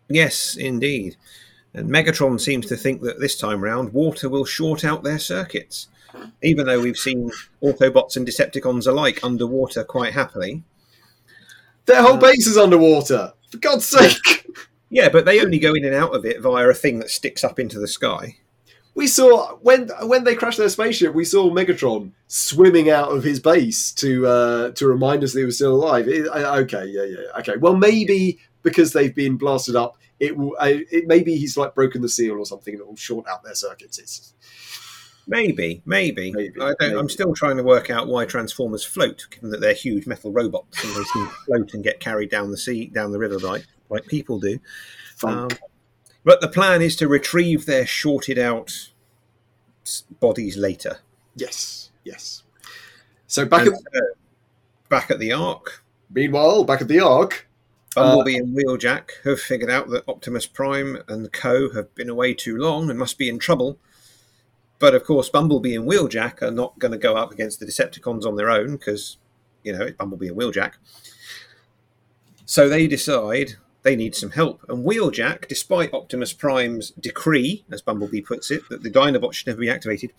Yes, 0.09 0.55
indeed. 0.55 1.15
And 1.73 1.89
Megatron 1.89 2.39
seems 2.39 2.67
to 2.67 2.77
think 2.77 3.01
that 3.01 3.19
this 3.19 3.37
time 3.37 3.61
round, 3.61 3.93
water 3.93 4.29
will 4.29 4.45
short 4.45 4.85
out 4.85 5.03
their 5.03 5.19
circuits. 5.19 5.87
Even 6.41 6.65
though 6.65 6.79
we've 6.79 6.97
seen 6.97 7.29
Autobots 7.61 8.15
and 8.15 8.25
Decepticons 8.25 8.87
alike 8.87 9.19
underwater 9.23 9.83
quite 9.83 10.13
happily. 10.13 10.63
Their 11.85 12.01
whole 12.01 12.17
base 12.17 12.47
is 12.47 12.57
underwater. 12.57 13.33
For 13.51 13.57
God's 13.57 13.85
sake! 13.85 14.17
Yeah, 14.91 15.09
but 15.09 15.25
they 15.25 15.41
only 15.41 15.57
go 15.57 15.73
in 15.73 15.83
and 15.83 15.95
out 15.95 16.15
of 16.15 16.25
it 16.25 16.39
via 16.39 16.69
a 16.69 16.73
thing 16.73 16.99
that 16.99 17.09
sticks 17.09 17.43
up 17.43 17.59
into 17.59 17.79
the 17.79 17.87
sky. 17.87 18.37
We 18.93 19.07
saw 19.07 19.55
when 19.57 19.89
when 20.03 20.23
they 20.23 20.35
crashed 20.35 20.59
their 20.59 20.69
spaceship, 20.69 21.13
we 21.13 21.25
saw 21.25 21.49
Megatron 21.49 22.11
swimming 22.27 22.89
out 22.89 23.11
of 23.11 23.23
his 23.23 23.39
base 23.39 23.91
to 23.93 24.27
uh, 24.27 24.71
to 24.71 24.87
remind 24.87 25.23
us 25.23 25.33
that 25.33 25.39
he 25.39 25.45
was 25.45 25.55
still 25.55 25.73
alive. 25.73 26.07
It- 26.07 26.27
okay, 26.27 26.85
yeah, 26.85 27.03
yeah, 27.03 27.39
okay. 27.39 27.57
Well, 27.57 27.75
maybe 27.75 28.39
because 28.65 28.91
they've 28.91 29.15
been 29.15 29.37
blasted 29.37 29.77
up, 29.77 29.97
it 30.19 30.35
will. 30.35 30.57
I 30.59 30.83
it 30.91 31.07
maybe 31.07 31.37
he's 31.37 31.55
like 31.55 31.73
broken 31.73 32.01
the 32.01 32.09
seal 32.09 32.37
or 32.37 32.45
something, 32.45 32.73
and 32.73 32.81
it 32.81 32.87
will 32.87 32.97
short 32.97 33.25
out 33.29 33.43
their 33.45 33.55
circuits. 33.55 33.97
It's, 33.97 34.33
Maybe, 35.27 35.81
maybe. 35.85 36.31
Maybe, 36.31 36.53
I. 36.61 36.75
I'm 36.81 37.09
still 37.09 37.33
trying 37.33 37.57
to 37.57 37.63
work 37.63 37.89
out 37.89 38.07
why 38.07 38.25
Transformers 38.25 38.83
float, 38.83 39.25
given 39.31 39.49
that 39.49 39.59
they're 39.59 39.73
huge 39.73 40.05
metal 40.05 40.31
robots 40.31 40.83
and 40.83 40.93
they 40.93 40.99
to 41.01 41.27
float 41.47 41.73
and 41.73 41.83
get 41.83 41.99
carried 41.99 42.29
down 42.29 42.51
the 42.51 42.57
sea, 42.57 42.87
down 42.87 43.11
the 43.11 43.17
river 43.17 43.39
like 43.39 43.65
like 43.89 44.05
people 44.05 44.39
do. 44.39 44.59
Um, 45.23 45.49
but 46.23 46.41
the 46.41 46.47
plan 46.47 46.81
is 46.81 46.95
to 46.97 47.07
retrieve 47.07 47.65
their 47.65 47.87
shorted 47.87 48.37
out 48.37 48.89
bodies 50.19 50.57
later. 50.57 50.99
yes, 51.35 51.89
yes. 52.03 52.43
So 53.27 53.45
back 53.45 53.65
And, 53.65 53.75
at 53.75 53.81
uh, 53.95 54.05
back 54.89 55.09
at 55.09 55.17
the 55.17 55.31
Ark, 55.31 55.83
meanwhile, 56.11 56.63
back 56.63 56.81
at 56.81 56.87
the 56.87 56.99
Ark. 56.99 57.44
Bumblebee 57.95 58.35
uh, 58.35 58.43
and 58.43 58.55
Wheeljack 58.55 59.23
have 59.23 59.39
figured 59.39 59.69
out 59.69 59.89
that 59.89 60.07
Optimus 60.07 60.45
Prime 60.45 61.01
and 61.07 61.31
Co 61.31 61.71
have 61.71 61.93
been 61.95 62.09
away 62.09 62.33
too 62.33 62.57
long 62.57 62.89
and 62.89 62.99
must 62.99 63.17
be 63.17 63.29
in 63.29 63.39
trouble. 63.39 63.79
But 64.79 64.93
of 64.93 65.05
course, 65.05 65.29
Bumblebee 65.29 65.75
and 65.75 65.89
Wheeljack 65.89 66.41
are 66.41 66.51
not 66.51 66.77
going 66.77 66.91
to 66.91 66.97
go 66.97 67.15
up 67.15 67.31
against 67.31 67.59
the 67.59 67.65
Decepticons 67.65 68.25
on 68.25 68.35
their 68.35 68.49
own 68.49 68.73
because, 68.73 69.17
you 69.63 69.73
know, 69.73 69.85
it's 69.85 69.97
Bumblebee 69.97 70.27
and 70.27 70.37
Wheeljack. 70.37 70.73
So 72.45 72.67
they 72.69 72.85
decide 72.85 73.53
they 73.83 73.95
need 73.95 74.15
some 74.15 74.31
help. 74.31 74.65
And 74.67 74.85
Wheeljack, 74.85 75.47
despite 75.47 75.93
Optimus 75.93 76.33
Prime's 76.33 76.91
decree, 76.91 77.63
as 77.71 77.81
Bumblebee 77.81 78.21
puts 78.21 78.51
it, 78.51 78.67
that 78.69 78.83
the 78.83 78.91
Dinobots 78.91 79.33
should 79.33 79.47
never 79.47 79.61
be 79.61 79.69
activated, 79.69 80.11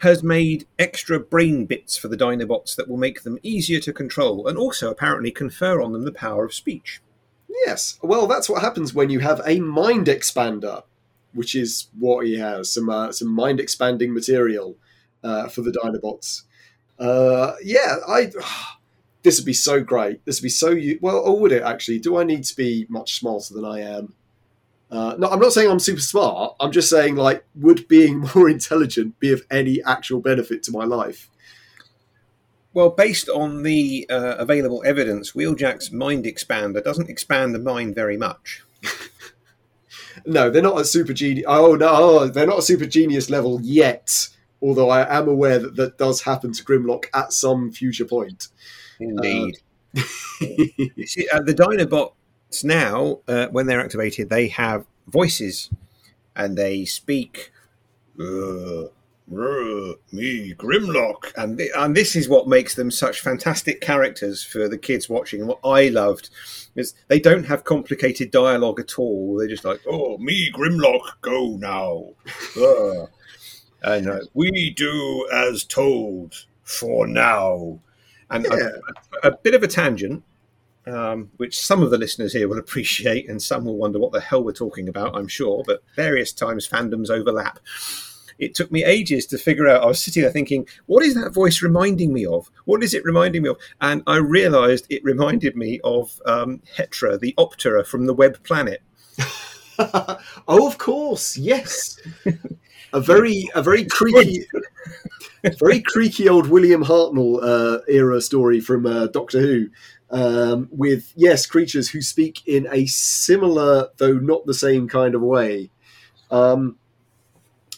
has 0.00 0.22
made 0.22 0.66
extra 0.78 1.20
brain 1.20 1.66
bits 1.66 1.96
for 1.96 2.08
the 2.08 2.16
Dinobots 2.16 2.74
that 2.76 2.88
will 2.88 2.96
make 2.96 3.22
them 3.22 3.38
easier 3.42 3.80
to 3.80 3.92
control 3.92 4.46
and 4.46 4.58
also 4.58 4.90
apparently 4.90 5.30
confer 5.30 5.80
on 5.80 5.92
them 5.92 6.04
the 6.04 6.12
power 6.12 6.44
of 6.44 6.52
speech. 6.52 7.00
Yes. 7.66 7.98
Well, 8.02 8.26
that's 8.26 8.48
what 8.48 8.62
happens 8.62 8.94
when 8.94 9.10
you 9.10 9.20
have 9.20 9.40
a 9.46 9.60
mind 9.60 10.06
expander, 10.06 10.82
which 11.32 11.54
is 11.54 11.88
what 11.98 12.26
he 12.26 12.38
has 12.38 12.72
some 12.72 12.90
uh, 12.90 13.12
some 13.12 13.28
mind 13.28 13.60
expanding 13.60 14.12
material 14.12 14.76
uh, 15.22 15.48
for 15.48 15.62
the 15.62 15.70
Dinobots. 15.70 16.42
Uh, 16.98 17.52
yeah, 17.62 17.96
I. 18.06 18.30
This 19.22 19.38
would 19.38 19.46
be 19.46 19.54
so 19.54 19.82
great. 19.82 20.22
This 20.26 20.38
would 20.38 20.44
be 20.44 20.50
so 20.50 20.78
well. 21.00 21.16
Or 21.16 21.40
would 21.40 21.50
it 21.50 21.62
actually? 21.62 21.98
Do 21.98 22.18
I 22.18 22.24
need 22.24 22.44
to 22.44 22.54
be 22.54 22.84
much 22.90 23.18
smarter 23.18 23.54
than 23.54 23.64
I 23.64 23.80
am? 23.80 24.12
Uh, 24.90 25.14
no, 25.18 25.28
I'm 25.28 25.40
not 25.40 25.54
saying 25.54 25.70
I'm 25.70 25.78
super 25.78 26.02
smart. 26.02 26.54
I'm 26.60 26.70
just 26.70 26.90
saying, 26.90 27.16
like, 27.16 27.42
would 27.54 27.88
being 27.88 28.18
more 28.34 28.50
intelligent 28.50 29.18
be 29.20 29.32
of 29.32 29.40
any 29.50 29.82
actual 29.84 30.20
benefit 30.20 30.62
to 30.64 30.72
my 30.72 30.84
life? 30.84 31.30
Well, 32.74 32.90
based 32.90 33.28
on 33.28 33.62
the 33.62 34.06
uh, 34.10 34.34
available 34.36 34.82
evidence, 34.84 35.32
Wheeljack's 35.32 35.92
mind 35.92 36.24
expander 36.24 36.82
doesn't 36.82 37.08
expand 37.08 37.54
the 37.54 37.60
mind 37.60 37.94
very 37.94 38.16
much. 38.16 38.62
No, 40.26 40.50
they're 40.50 40.62
not 40.62 40.80
a 40.80 40.84
super 40.84 41.12
genius. 41.12 41.44
Oh 41.48 41.74
no, 41.74 41.88
oh, 41.90 42.28
they're 42.28 42.46
not 42.46 42.60
a 42.60 42.62
super 42.62 42.86
genius 42.86 43.30
level 43.30 43.60
yet. 43.62 44.28
Although 44.62 44.88
I 44.88 45.18
am 45.18 45.28
aware 45.28 45.58
that 45.58 45.76
that 45.76 45.98
does 45.98 46.22
happen 46.22 46.52
to 46.52 46.64
Grimlock 46.64 47.06
at 47.12 47.32
some 47.32 47.70
future 47.70 48.04
point. 48.04 48.48
Indeed. 49.00 49.58
You 49.92 51.06
see, 51.06 51.28
uh, 51.28 51.42
the 51.42 51.54
Dinobots 51.54 52.64
now, 52.64 53.20
uh, 53.28 53.48
when 53.48 53.66
they're 53.66 53.80
activated, 53.80 54.30
they 54.30 54.48
have 54.48 54.86
voices 55.06 55.70
and 56.34 56.56
they 56.56 56.84
speak. 56.84 57.52
"Uh, 59.32 59.36
uh, 59.36 59.94
me, 60.12 60.54
Grimlock, 60.54 61.32
and 61.36 61.58
th- 61.58 61.70
and 61.76 61.96
this 61.96 62.14
is 62.14 62.28
what 62.28 62.48
makes 62.48 62.74
them 62.74 62.90
such 62.90 63.20
fantastic 63.20 63.80
characters 63.80 64.42
for 64.44 64.68
the 64.68 64.78
kids 64.78 65.08
watching. 65.08 65.40
And 65.40 65.48
what 65.48 65.60
I 65.64 65.88
loved 65.88 66.30
is 66.74 66.94
they 67.08 67.20
don't 67.20 67.44
have 67.44 67.64
complicated 67.64 68.30
dialogue 68.30 68.80
at 68.80 68.98
all. 68.98 69.36
They're 69.38 69.48
just 69.48 69.64
like, 69.64 69.80
"Oh, 69.86 70.18
me, 70.18 70.50
Grimlock, 70.52 71.20
go 71.22 71.56
now," 71.56 72.10
Uh, 72.60 73.06
and 73.82 74.08
uh, 74.08 74.20
we 74.34 74.70
do 74.76 75.28
as 75.32 75.64
told 75.64 76.34
for 76.62 77.06
now. 77.06 77.80
And 78.30 78.46
a- 78.46 78.80
a 79.22 79.30
bit 79.32 79.54
of 79.54 79.62
a 79.62 79.68
tangent, 79.68 80.22
um, 80.86 81.30
which 81.36 81.58
some 81.58 81.82
of 81.82 81.90
the 81.90 81.98
listeners 81.98 82.32
here 82.32 82.48
will 82.48 82.58
appreciate, 82.66 83.28
and 83.28 83.40
some 83.42 83.64
will 83.64 83.76
wonder 83.76 83.98
what 83.98 84.12
the 84.12 84.20
hell 84.20 84.42
we're 84.44 84.52
talking 84.52 84.88
about, 84.88 85.16
I'm 85.16 85.28
sure, 85.28 85.62
but 85.66 85.82
various 85.96 86.32
times 86.32 86.68
fandoms 86.68 87.10
overlap. 87.10 87.58
It 88.38 88.54
took 88.54 88.70
me 88.70 88.84
ages 88.84 89.26
to 89.26 89.38
figure 89.38 89.68
out. 89.68 89.82
I 89.82 89.86
was 89.86 90.02
sitting 90.02 90.22
there 90.22 90.32
thinking, 90.32 90.66
what 90.86 91.04
is 91.04 91.14
that 91.14 91.32
voice 91.32 91.62
reminding 91.62 92.12
me 92.12 92.26
of? 92.26 92.50
What 92.64 92.82
is 92.82 92.94
it 92.94 93.04
reminding 93.04 93.42
me 93.42 93.50
of? 93.50 93.58
And 93.80 94.02
I 94.06 94.16
realized 94.16 94.86
it 94.90 95.04
reminded 95.04 95.56
me 95.56 95.80
of 95.84 96.20
um, 96.26 96.60
Hetra, 96.76 97.18
the 97.18 97.34
Optera 97.38 97.86
from 97.86 98.06
the 98.06 98.14
Web 98.14 98.42
Planet. 98.42 98.82
oh, 99.78 100.66
of 100.66 100.78
course, 100.78 101.36
yes. 101.36 101.98
a 102.92 103.00
very, 103.00 103.48
a 103.54 103.62
very 103.62 103.84
creaky, 103.84 104.46
very 105.58 105.80
creaky 105.80 106.28
old 106.28 106.48
William 106.48 106.84
Hartnell 106.84 107.40
uh, 107.42 107.80
era 107.88 108.20
story 108.20 108.60
from 108.60 108.86
uh, 108.86 109.06
Doctor 109.08 109.40
Who, 109.40 109.68
um, 110.10 110.68
with 110.70 111.12
yes, 111.16 111.46
creatures 111.46 111.90
who 111.90 112.00
speak 112.00 112.46
in 112.46 112.68
a 112.70 112.86
similar, 112.86 113.88
though 113.96 114.14
not 114.14 114.46
the 114.46 114.54
same 114.54 114.88
kind 114.88 115.14
of 115.14 115.22
way. 115.22 115.70
Um, 116.30 116.78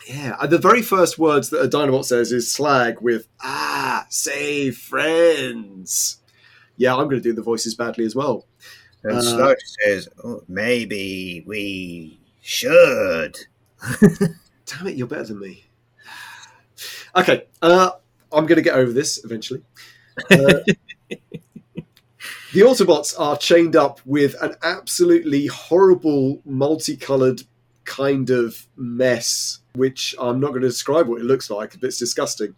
yeah, 0.06 0.36
uh, 0.38 0.46
the 0.46 0.58
very 0.58 0.82
first 0.82 1.18
words 1.18 1.50
that 1.50 1.62
a 1.62 1.68
Dinobot 1.68 2.04
says 2.04 2.32
is 2.32 2.50
slag 2.50 3.00
with 3.00 3.26
"ah, 3.42 4.06
say 4.08 4.70
friends." 4.70 6.18
Yeah, 6.76 6.94
I'm 6.94 7.04
going 7.04 7.16
to 7.16 7.20
do 7.20 7.32
the 7.32 7.42
voices 7.42 7.74
badly 7.74 8.04
as 8.04 8.14
well. 8.14 8.46
And 9.02 9.18
Uh, 9.18 9.22
Sludge 9.22 9.58
says, 9.84 10.08
oh, 10.24 10.42
maybe 10.48 11.42
we 11.46 12.18
should. 12.42 13.38
Damn 14.66 14.86
it, 14.88 14.96
you're 14.96 15.06
better 15.06 15.24
than 15.24 15.40
me. 15.40 15.64
Okay, 17.16 17.44
uh, 17.62 17.92
I'm 18.30 18.44
going 18.44 18.56
to 18.56 18.62
get 18.62 18.74
over 18.74 18.92
this 18.92 19.24
eventually. 19.24 19.62
Uh, 20.30 20.60
the 22.52 22.60
Autobots 22.60 23.18
are 23.18 23.38
chained 23.38 23.74
up 23.74 24.02
with 24.04 24.34
an 24.42 24.54
absolutely 24.62 25.46
horrible, 25.46 26.42
multicolored 26.44 27.40
kind 27.86 28.28
of 28.28 28.66
mess, 28.76 29.60
which 29.76 30.14
I'm 30.20 30.40
not 30.40 30.48
going 30.50 30.62
to 30.62 30.68
describe 30.68 31.08
what 31.08 31.20
it 31.20 31.24
looks 31.24 31.50
like, 31.50 31.78
but 31.80 31.86
it's 31.88 31.98
disgusting. 31.98 32.54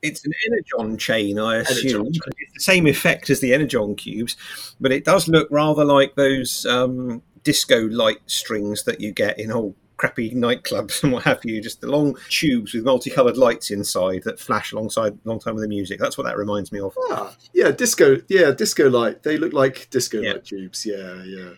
It's 0.00 0.24
an 0.24 0.32
Energon 0.46 0.96
chain, 0.96 1.38
I 1.38 1.56
assume. 1.56 2.06
Energon 2.06 2.12
It's 2.38 2.54
the 2.54 2.60
same 2.60 2.86
effect 2.86 3.30
as 3.30 3.40
the 3.40 3.52
Energon 3.52 3.96
cubes, 3.96 4.36
but 4.80 4.92
it 4.92 5.04
does 5.04 5.26
look 5.28 5.48
rather 5.50 5.84
like 5.84 6.14
those 6.14 6.64
um, 6.66 7.22
disco 7.42 7.88
light 7.88 8.18
strings 8.26 8.84
that 8.84 9.00
you 9.00 9.12
get 9.12 9.38
in 9.40 9.50
old 9.50 9.74
crappy 9.96 10.30
nightclubs 10.30 11.02
and 11.02 11.12
what 11.12 11.24
have 11.24 11.40
you. 11.44 11.60
Just 11.60 11.80
the 11.80 11.88
long 11.88 12.16
tubes 12.28 12.72
with 12.74 12.84
multicoloured 12.84 13.36
lights 13.36 13.72
inside 13.72 14.22
that 14.24 14.38
flash 14.38 14.70
alongside 14.72 15.18
alongside 15.26 15.52
with 15.54 15.62
the 15.64 15.68
music. 15.68 15.98
That's 15.98 16.16
what 16.16 16.24
that 16.24 16.38
reminds 16.38 16.70
me 16.70 16.78
of. 16.78 16.96
Ah, 17.10 17.34
yeah, 17.52 17.72
disco. 17.72 18.18
Yeah, 18.28 18.52
disco 18.52 18.88
light. 18.88 19.24
They 19.24 19.36
look 19.36 19.52
like 19.52 19.88
disco 19.90 20.20
Yeah. 20.20 20.34
light 20.34 20.44
tubes. 20.44 20.86
Yeah, 20.86 21.22
yeah. 21.24 21.50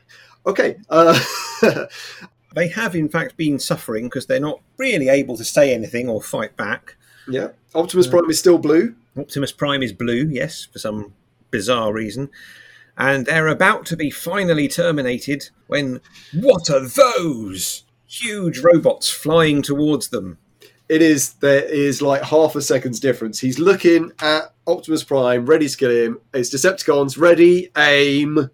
Okay. 0.47 0.77
Uh, 0.89 1.19
They 2.55 2.69
have, 2.69 2.97
in 2.97 3.09
fact, 3.09 3.37
been 3.37 3.59
suffering 3.59 4.07
because 4.07 4.27
they're 4.27 4.41
not 4.41 4.61
really 4.77 5.09
able 5.09 5.37
to 5.37 5.45
say 5.45 5.73
anything 5.75 6.09
or 6.09 6.21
fight 6.23 6.57
back. 6.57 6.97
yeah. 7.29 7.49
Optimus 7.75 8.09
Prime 8.09 8.29
is 8.29 8.39
still 8.41 8.59
blue. 8.59 8.97
Optimus 9.17 9.53
Prime 9.53 9.83
is 9.83 9.93
blue, 9.93 10.29
yes, 10.29 10.65
for 10.65 10.81
some 10.81 11.15
bizarre 11.53 11.93
reason. 11.93 12.29
And 12.99 13.27
they're 13.27 13.47
about 13.47 13.87
to 13.87 13.97
be 13.97 14.11
finally 14.11 14.67
terminated 14.67 15.51
when 15.69 16.01
what 16.35 16.69
are 16.69 16.81
those? 16.89 17.85
Huge 18.09 18.59
robots 18.59 19.09
flying 19.09 19.63
towards 19.63 20.09
them. 20.09 20.39
it 20.89 21.01
is 21.01 21.35
there 21.35 21.63
is 21.63 22.03
like 22.03 22.23
half 22.25 22.57
a 22.57 22.61
second's 22.61 22.99
difference. 22.99 23.39
He's 23.39 23.61
looking 23.61 24.11
at 24.21 24.53
Optimus 24.67 25.05
Prime, 25.05 25.47
ready 25.47 25.69
to 25.69 25.77
kill 25.77 25.91
him. 25.93 26.19
It's 26.35 26.53
Decepticons, 26.53 27.17
ready, 27.17 27.71
aim, 27.77 28.51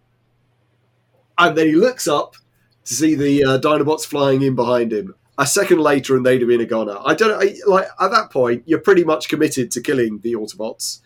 and 1.38 1.57
then 1.57 1.66
he 1.68 1.72
looks 1.74 2.07
up 2.07 2.36
to 2.87 2.95
see 2.95 3.14
the 3.14 3.45
uh, 3.45 3.59
Dinobots 3.59 4.07
flying 4.07 4.43
in 4.43 4.55
behind 4.55 4.93
him. 4.93 5.14
A 5.39 5.47
second 5.47 5.80
later, 5.80 6.16
and 6.16 6.24
they'd 6.24 6.41
have 6.41 6.49
been 6.49 6.62
a 6.62 6.66
goner. 6.66 6.97
I 7.05 7.14
don't 7.14 7.43
I, 7.43 7.57
like 7.66 7.89
at 8.01 8.11
that 8.11 8.30
point. 8.30 8.62
You're 8.64 8.80
pretty 8.80 9.05
much 9.05 9.28
committed 9.28 9.70
to 9.72 9.82
killing 9.82 10.20
the 10.20 10.32
Autobots. 10.32 11.01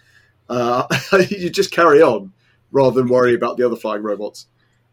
Uh, 0.48 0.86
you 1.28 1.50
just 1.50 1.72
carry 1.72 2.00
on 2.00 2.32
rather 2.70 3.00
than 3.00 3.10
worry 3.10 3.34
about 3.34 3.56
the 3.56 3.66
other 3.66 3.74
flying 3.74 4.02
robots. 4.02 4.46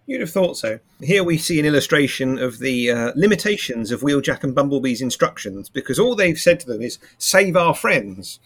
You'd 0.08 0.22
have 0.22 0.32
thought 0.32 0.58
so. 0.58 0.80
Here 1.02 1.24
we 1.24 1.38
see 1.38 1.60
an 1.60 1.66
illustration 1.66 2.40
of 2.40 2.60
the 2.60 2.90
uh, 2.90 3.12
limitations 3.16 3.92
of 3.92 4.02
Wheeljack 4.02 4.44
and 4.44 4.56
Bumblebee's 4.56 5.02
instructions 5.02 5.70
because 5.70 6.00
all 6.00 6.16
they've 6.16 6.40
said 6.40 6.60
to 6.62 6.68
them 6.68 6.82
is 6.82 6.98
save 7.18 7.58
our 7.58 7.76
friends. 7.76 8.40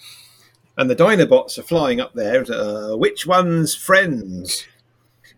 And 0.76 0.90
the 0.90 0.96
Dinobots 0.96 1.60
are 1.60 1.64
flying 1.64 2.02
up 2.02 2.14
there. 2.16 2.44
Uh, 2.52 2.96
which 2.96 3.28
one's 3.28 3.76
friends? 3.76 4.66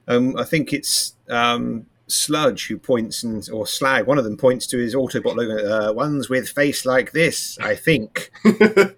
Um, 0.08 0.38
I 0.38 0.46
think 0.46 0.72
it's 0.72 1.16
um, 1.30 1.88
Sludge 2.14 2.68
who 2.68 2.78
points, 2.78 3.24
and, 3.24 3.48
or 3.50 3.66
Slag, 3.66 4.06
one 4.06 4.18
of 4.18 4.24
them 4.24 4.38
points 4.38 4.68
to 4.68 4.78
his 4.78 4.96
Autobot 4.96 5.36
logo. 5.36 5.90
Uh, 5.90 5.94
ones 5.94 6.30
with 6.30 6.50
face 6.50 6.86
like 6.86 7.12
this, 7.12 7.58
I 7.60 7.76
think. 7.76 8.32
like, 8.44 8.98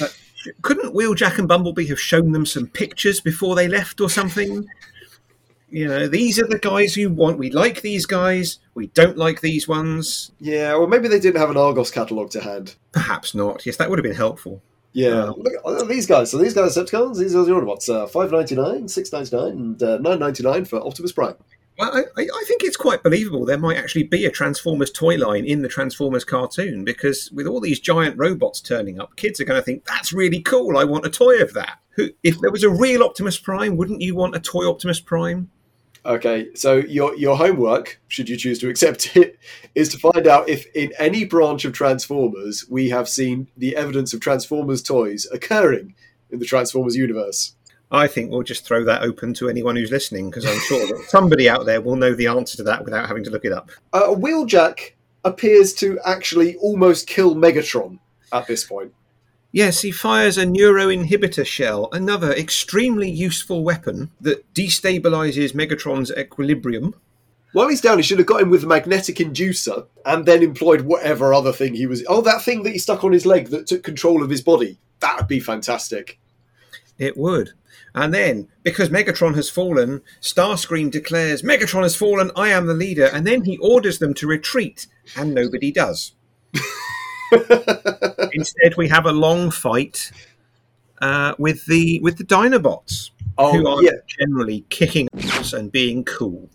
couldn't 0.62 0.94
Wheeljack 0.94 1.38
and 1.38 1.48
Bumblebee 1.48 1.86
have 1.86 2.00
shown 2.00 2.32
them 2.32 2.46
some 2.46 2.66
pictures 2.66 3.20
before 3.20 3.54
they 3.54 3.68
left 3.68 4.00
or 4.00 4.08
something? 4.08 4.66
you 5.68 5.86
know, 5.86 6.06
these 6.06 6.38
are 6.38 6.46
the 6.46 6.58
guys 6.58 6.96
you 6.96 7.10
want. 7.10 7.38
We 7.38 7.50
like 7.50 7.82
these 7.82 8.06
guys. 8.06 8.58
We 8.74 8.86
don't 8.88 9.18
like 9.18 9.40
these 9.40 9.66
ones. 9.66 10.30
Yeah, 10.38 10.74
or 10.74 10.86
maybe 10.86 11.08
they 11.08 11.18
didn't 11.18 11.40
have 11.40 11.50
an 11.50 11.56
Argos 11.56 11.90
catalogue 11.90 12.30
to 12.30 12.40
hand. 12.40 12.76
Perhaps 12.92 13.34
not. 13.34 13.66
Yes, 13.66 13.76
that 13.76 13.90
would 13.90 13.98
have 13.98 14.04
been 14.04 14.14
helpful. 14.14 14.62
Yeah, 14.92 15.24
um, 15.24 15.34
look 15.36 15.82
at 15.82 15.88
these 15.88 16.06
guys. 16.06 16.30
So 16.30 16.38
these 16.38 16.54
guys 16.54 16.76
are 16.76 16.84
Decepticons. 16.84 17.18
These 17.18 17.34
are 17.34 17.44
the 17.44 17.52
Autobots. 17.52 17.88
Uh, 17.88 18.06
Five 18.06 18.32
ninety 18.32 18.54
nine, 18.54 18.88
six 18.88 19.12
ninety 19.12 19.36
nine, 19.36 19.52
and 19.52 19.82
uh, 19.82 19.98
nine 19.98 20.18
ninety 20.18 20.42
nine 20.42 20.64
for 20.64 20.78
Optimus 20.78 21.12
Prime. 21.12 21.34
Well, 21.78 21.94
I, 21.94 22.22
I, 22.22 22.44
think 22.46 22.62
it's 22.64 22.76
quite 22.76 23.02
believable 23.02 23.44
there 23.44 23.58
might 23.58 23.76
actually 23.76 24.04
be 24.04 24.24
a 24.24 24.30
Transformers 24.30 24.90
toy 24.90 25.16
line 25.16 25.44
in 25.44 25.60
the 25.60 25.68
Transformers 25.68 26.24
cartoon 26.24 26.84
because 26.84 27.30
with 27.32 27.46
all 27.46 27.60
these 27.60 27.80
giant 27.80 28.16
robots 28.16 28.62
turning 28.62 28.98
up, 28.98 29.16
kids 29.16 29.40
are 29.40 29.44
going 29.44 29.60
to 29.60 29.64
think 29.64 29.84
that's 29.84 30.12
really 30.12 30.40
cool. 30.40 30.78
I 30.78 30.84
want 30.84 31.04
a 31.04 31.10
toy 31.10 31.38
of 31.40 31.52
that. 31.52 31.78
If 32.22 32.40
there 32.40 32.50
was 32.50 32.62
a 32.62 32.70
real 32.70 33.02
Optimus 33.02 33.38
Prime, 33.38 33.76
wouldn't 33.76 34.00
you 34.00 34.14
want 34.14 34.34
a 34.34 34.40
toy 34.40 34.66
Optimus 34.68 35.00
Prime? 35.00 35.50
Okay, 36.06 36.54
so 36.54 36.76
your 36.76 37.16
your 37.16 37.36
homework, 37.36 38.00
should 38.08 38.28
you 38.28 38.36
choose 38.36 38.58
to 38.60 38.68
accept 38.68 39.16
it, 39.16 39.38
is 39.74 39.88
to 39.90 39.98
find 39.98 40.26
out 40.26 40.48
if 40.48 40.66
in 40.74 40.92
any 40.98 41.24
branch 41.24 41.64
of 41.64 41.72
Transformers 41.72 42.64
we 42.70 42.88
have 42.90 43.08
seen 43.08 43.48
the 43.56 43.76
evidence 43.76 44.14
of 44.14 44.20
Transformers 44.20 44.82
toys 44.82 45.26
occurring 45.32 45.94
in 46.30 46.38
the 46.38 46.46
Transformers 46.46 46.96
universe. 46.96 47.54
I 47.90 48.08
think 48.08 48.30
we'll 48.30 48.42
just 48.42 48.64
throw 48.64 48.84
that 48.84 49.02
open 49.02 49.32
to 49.34 49.48
anyone 49.48 49.76
who's 49.76 49.92
listening 49.92 50.28
because 50.28 50.44
I'm 50.44 50.58
sure 50.60 50.86
that 50.86 51.08
somebody 51.08 51.48
out 51.48 51.66
there 51.66 51.80
will 51.80 51.96
know 51.96 52.14
the 52.14 52.26
answer 52.26 52.56
to 52.56 52.62
that 52.64 52.84
without 52.84 53.06
having 53.06 53.22
to 53.24 53.30
look 53.30 53.44
it 53.44 53.52
up. 53.52 53.70
Uh, 53.92 54.08
Wheeljack 54.08 54.92
appears 55.24 55.72
to 55.74 55.98
actually 56.04 56.56
almost 56.56 57.06
kill 57.06 57.34
Megatron 57.34 57.98
at 58.32 58.46
this 58.46 58.64
point. 58.64 58.92
Yes, 59.52 59.80
he 59.80 59.90
fires 59.90 60.36
a 60.36 60.44
neuroinhibitor 60.44 61.46
shell, 61.46 61.88
another 61.92 62.32
extremely 62.32 63.08
useful 63.08 63.64
weapon 63.64 64.10
that 64.20 64.52
destabilizes 64.52 65.54
Megatron's 65.54 66.10
equilibrium. 66.10 66.94
While 67.52 67.68
he's 67.68 67.80
down, 67.80 67.98
he 67.98 68.02
should 68.02 68.18
have 68.18 68.26
got 68.26 68.42
him 68.42 68.50
with 68.50 68.62
the 68.62 68.66
magnetic 68.66 69.16
inducer 69.16 69.86
and 70.04 70.26
then 70.26 70.42
employed 70.42 70.82
whatever 70.82 71.32
other 71.32 71.52
thing 71.52 71.74
he 71.74 71.86
was. 71.86 72.04
Oh, 72.06 72.20
that 72.20 72.42
thing 72.42 72.64
that 72.64 72.72
he 72.72 72.78
stuck 72.78 73.02
on 73.02 73.12
his 73.12 73.24
leg 73.24 73.48
that 73.48 73.66
took 73.66 73.82
control 73.82 74.22
of 74.22 74.28
his 74.28 74.42
body. 74.42 74.78
That 75.00 75.16
would 75.16 75.28
be 75.28 75.40
fantastic. 75.40 76.18
It 76.98 77.16
would. 77.16 77.52
And 77.96 78.12
then, 78.12 78.48
because 78.62 78.90
Megatron 78.90 79.34
has 79.36 79.48
fallen, 79.48 80.02
Starscream 80.20 80.90
declares, 80.90 81.40
Megatron 81.40 81.82
has 81.82 81.96
fallen, 81.96 82.30
I 82.36 82.48
am 82.48 82.66
the 82.66 82.74
leader. 82.74 83.06
And 83.06 83.26
then 83.26 83.44
he 83.44 83.56
orders 83.56 83.98
them 83.98 84.12
to 84.14 84.26
retreat, 84.26 84.86
and 85.16 85.34
nobody 85.34 85.72
does. 85.72 86.12
Instead, 88.32 88.76
we 88.76 88.88
have 88.88 89.06
a 89.06 89.12
long 89.12 89.50
fight 89.50 90.12
uh, 91.00 91.34
with 91.38 91.64
the 91.64 91.98
with 92.00 92.18
the 92.18 92.24
Dinobots, 92.24 93.10
oh, 93.38 93.52
who 93.52 93.66
are 93.66 93.82
yeah. 93.82 93.92
generally 94.20 94.66
kicking 94.68 95.08
ass 95.30 95.54
and 95.54 95.72
being 95.72 96.04
cool. 96.04 96.50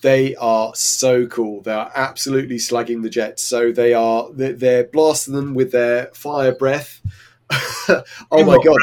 They 0.00 0.34
are 0.36 0.74
so 0.74 1.26
cool. 1.26 1.60
They 1.60 1.72
are 1.72 1.92
absolutely 1.94 2.58
slugging 2.58 3.02
the 3.02 3.10
jets. 3.10 3.42
So 3.42 3.70
they 3.70 3.92
are 3.92 4.30
they're 4.32 4.84
blasting 4.84 5.34
them 5.34 5.52
with 5.52 5.72
their 5.72 6.06
fire 6.14 6.54
breath. 6.54 7.02
oh 7.50 8.02
my 8.44 8.56
god! 8.64 8.78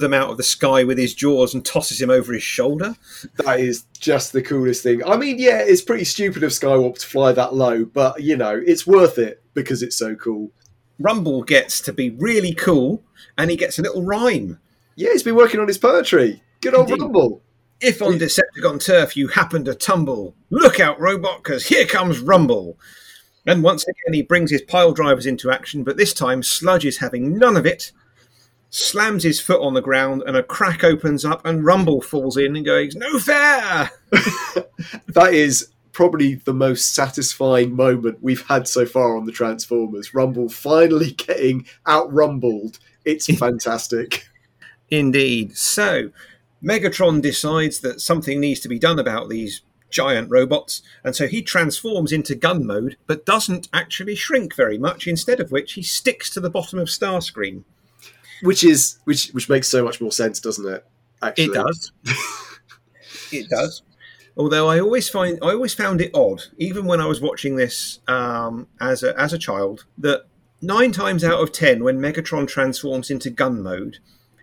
Them 0.00 0.14
out 0.14 0.30
of 0.30 0.36
the 0.36 0.42
sky 0.42 0.84
with 0.84 0.98
his 0.98 1.14
jaws 1.14 1.54
and 1.54 1.64
tosses 1.64 2.00
him 2.00 2.10
over 2.10 2.32
his 2.32 2.42
shoulder. 2.42 2.96
That 3.36 3.60
is 3.60 3.84
just 3.98 4.32
the 4.32 4.42
coolest 4.42 4.82
thing. 4.82 5.04
I 5.04 5.16
mean, 5.16 5.38
yeah, 5.38 5.58
it's 5.58 5.82
pretty 5.82 6.04
stupid 6.04 6.42
of 6.42 6.50
Skywarp 6.50 6.98
to 6.98 7.06
fly 7.06 7.32
that 7.32 7.54
low, 7.54 7.84
but 7.84 8.22
you 8.22 8.36
know, 8.36 8.60
it's 8.66 8.86
worth 8.86 9.18
it 9.18 9.42
because 9.54 9.82
it's 9.82 9.96
so 9.96 10.14
cool. 10.14 10.50
Rumble 10.98 11.42
gets 11.42 11.80
to 11.82 11.92
be 11.92 12.10
really 12.10 12.54
cool 12.54 13.02
and 13.36 13.50
he 13.50 13.56
gets 13.56 13.78
a 13.78 13.82
little 13.82 14.02
rhyme. 14.02 14.58
Yeah, 14.96 15.10
he's 15.12 15.22
been 15.22 15.36
working 15.36 15.60
on 15.60 15.68
his 15.68 15.78
poetry. 15.78 16.42
Good 16.60 16.74
old 16.74 16.88
Indeed. 16.90 17.02
Rumble. 17.02 17.42
If 17.80 18.00
on 18.00 18.18
Decepticon 18.18 18.84
turf 18.84 19.16
you 19.16 19.28
happen 19.28 19.64
to 19.64 19.74
tumble, 19.74 20.34
look 20.50 20.80
out, 20.80 21.00
robot, 21.00 21.42
because 21.42 21.66
here 21.66 21.84
comes 21.84 22.20
Rumble. 22.20 22.78
And 23.46 23.62
once 23.62 23.82
again, 23.82 24.14
he 24.14 24.22
brings 24.22 24.50
his 24.50 24.62
pile 24.62 24.92
drivers 24.92 25.26
into 25.26 25.50
action, 25.50 25.84
but 25.84 25.96
this 25.96 26.14
time 26.14 26.42
Sludge 26.42 26.86
is 26.86 26.98
having 26.98 27.36
none 27.36 27.56
of 27.56 27.66
it, 27.66 27.92
slams 28.74 29.22
his 29.22 29.40
foot 29.40 29.60
on 29.60 29.74
the 29.74 29.80
ground, 29.80 30.22
and 30.26 30.36
a 30.36 30.42
crack 30.42 30.82
opens 30.82 31.24
up, 31.24 31.44
and 31.46 31.64
Rumble 31.64 32.00
falls 32.00 32.36
in 32.36 32.56
and 32.56 32.64
goes, 32.64 32.96
No 32.96 33.18
fair! 33.18 33.90
that 34.10 35.32
is 35.32 35.68
probably 35.92 36.34
the 36.34 36.52
most 36.52 36.92
satisfying 36.92 37.74
moment 37.76 38.18
we've 38.20 38.46
had 38.48 38.66
so 38.66 38.84
far 38.84 39.16
on 39.16 39.26
the 39.26 39.32
Transformers. 39.32 40.12
Rumble 40.12 40.48
finally 40.48 41.10
getting 41.26 41.66
out 41.86 42.12
rumbled. 42.12 42.78
It's 43.04 43.26
fantastic. 43.38 44.28
Indeed. 44.90 45.56
So, 45.56 46.10
Megatron 46.62 47.22
decides 47.22 47.80
that 47.80 48.00
something 48.00 48.40
needs 48.40 48.60
to 48.60 48.68
be 48.68 48.78
done 48.78 48.98
about 48.98 49.28
these 49.28 49.62
giant 49.90 50.28
robots, 50.30 50.82
and 51.04 51.14
so 51.14 51.28
he 51.28 51.42
transforms 51.42 52.10
into 52.10 52.34
gun 52.34 52.66
mode, 52.66 52.96
but 53.06 53.24
doesn't 53.24 53.68
actually 53.72 54.16
shrink 54.16 54.56
very 54.56 54.78
much, 54.78 55.06
instead 55.06 55.38
of 55.38 55.52
which 55.52 55.74
he 55.74 55.82
sticks 55.82 56.28
to 56.30 56.40
the 56.40 56.50
bottom 56.50 56.80
of 56.80 56.88
Starscream. 56.88 57.62
Which 58.42 58.64
is 58.64 58.98
which 59.04 59.28
which 59.28 59.48
makes 59.48 59.68
so 59.68 59.84
much 59.84 60.00
more 60.00 60.12
sense, 60.12 60.40
doesn't 60.40 60.66
it? 60.66 60.84
Actually. 61.22 61.44
It 61.44 61.54
does. 61.54 61.92
it 63.32 63.48
does. 63.48 63.82
Although 64.36 64.68
I 64.68 64.80
always 64.80 65.08
find 65.08 65.38
I 65.42 65.52
always 65.52 65.74
found 65.74 66.00
it 66.00 66.10
odd, 66.14 66.42
even 66.58 66.86
when 66.86 67.00
I 67.00 67.06
was 67.06 67.20
watching 67.20 67.56
this 67.56 68.00
um, 68.08 68.66
as 68.80 69.02
a 69.02 69.18
as 69.18 69.32
a 69.32 69.38
child, 69.38 69.84
that 69.98 70.26
nine 70.60 70.92
times 70.92 71.22
out 71.22 71.40
of 71.40 71.52
ten, 71.52 71.84
when 71.84 72.00
Megatron 72.00 72.48
transforms 72.48 73.10
into 73.10 73.30
gun 73.30 73.62
mode, 73.62 73.98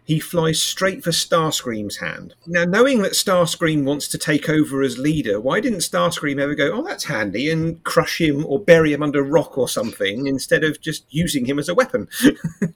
he 0.05 0.19
flies 0.19 0.61
straight 0.61 1.03
for 1.03 1.11
Starscream's 1.11 1.97
hand. 1.97 2.35
Now, 2.47 2.63
knowing 2.63 3.01
that 3.01 3.13
Starscream 3.13 3.83
wants 3.83 4.07
to 4.09 4.17
take 4.17 4.49
over 4.49 4.81
as 4.81 4.97
leader, 4.97 5.39
why 5.39 5.59
didn't 5.59 5.79
Starscream 5.79 6.39
ever 6.39 6.55
go, 6.55 6.71
"Oh, 6.71 6.83
that's 6.83 7.03
handy," 7.05 7.51
and 7.51 7.83
crush 7.83 8.21
him 8.21 8.45
or 8.45 8.59
bury 8.59 8.93
him 8.93 9.03
under 9.03 9.21
rock 9.21 9.57
or 9.57 9.67
something, 9.67 10.25
instead 10.25 10.63
of 10.63 10.79
just 10.79 11.05
using 11.09 11.45
him 11.45 11.59
as 11.59 11.67
a 11.67 11.75
weapon? 11.75 12.07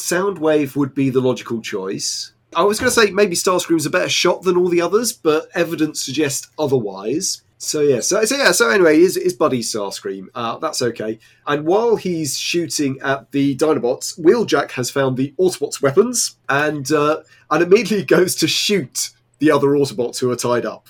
Soundwave 0.00 0.76
would 0.76 0.94
be 0.94 1.10
the 1.10 1.20
logical 1.20 1.60
choice 1.60 2.32
I 2.56 2.62
was 2.62 2.80
going 2.80 2.90
to 2.90 2.94
say 2.94 3.10
maybe 3.10 3.36
Starscream's 3.36 3.86
a 3.86 3.90
better 3.90 4.08
shot 4.08 4.42
than 4.42 4.56
all 4.56 4.68
the 4.68 4.80
others, 4.80 5.12
but 5.12 5.48
evidence 5.54 6.02
suggests 6.02 6.48
otherwise. 6.58 7.42
So 7.58 7.80
yeah, 7.80 8.00
so, 8.00 8.24
so 8.24 8.36
yeah, 8.36 8.52
so 8.52 8.70
anyway, 8.70 9.00
his, 9.00 9.34
buddy 9.34 9.60
Starscream, 9.60 10.28
uh, 10.34 10.58
that's 10.58 10.80
okay. 10.80 11.18
And 11.46 11.66
while 11.66 11.96
he's 11.96 12.38
shooting 12.38 12.98
at 13.02 13.32
the 13.32 13.56
Dinobots, 13.56 14.18
Wheeljack 14.18 14.70
has 14.72 14.90
found 14.90 15.16
the 15.16 15.34
Autobots' 15.38 15.82
weapons 15.82 16.36
and 16.48 16.90
uh, 16.92 17.22
and 17.50 17.62
immediately 17.62 18.04
goes 18.16 18.36
to 18.36 18.46
shoot 18.46 19.10
the 19.40 19.50
other 19.50 19.68
Autobots 19.68 20.18
who 20.20 20.30
are 20.30 20.36
tied 20.36 20.64
up. 20.64 20.88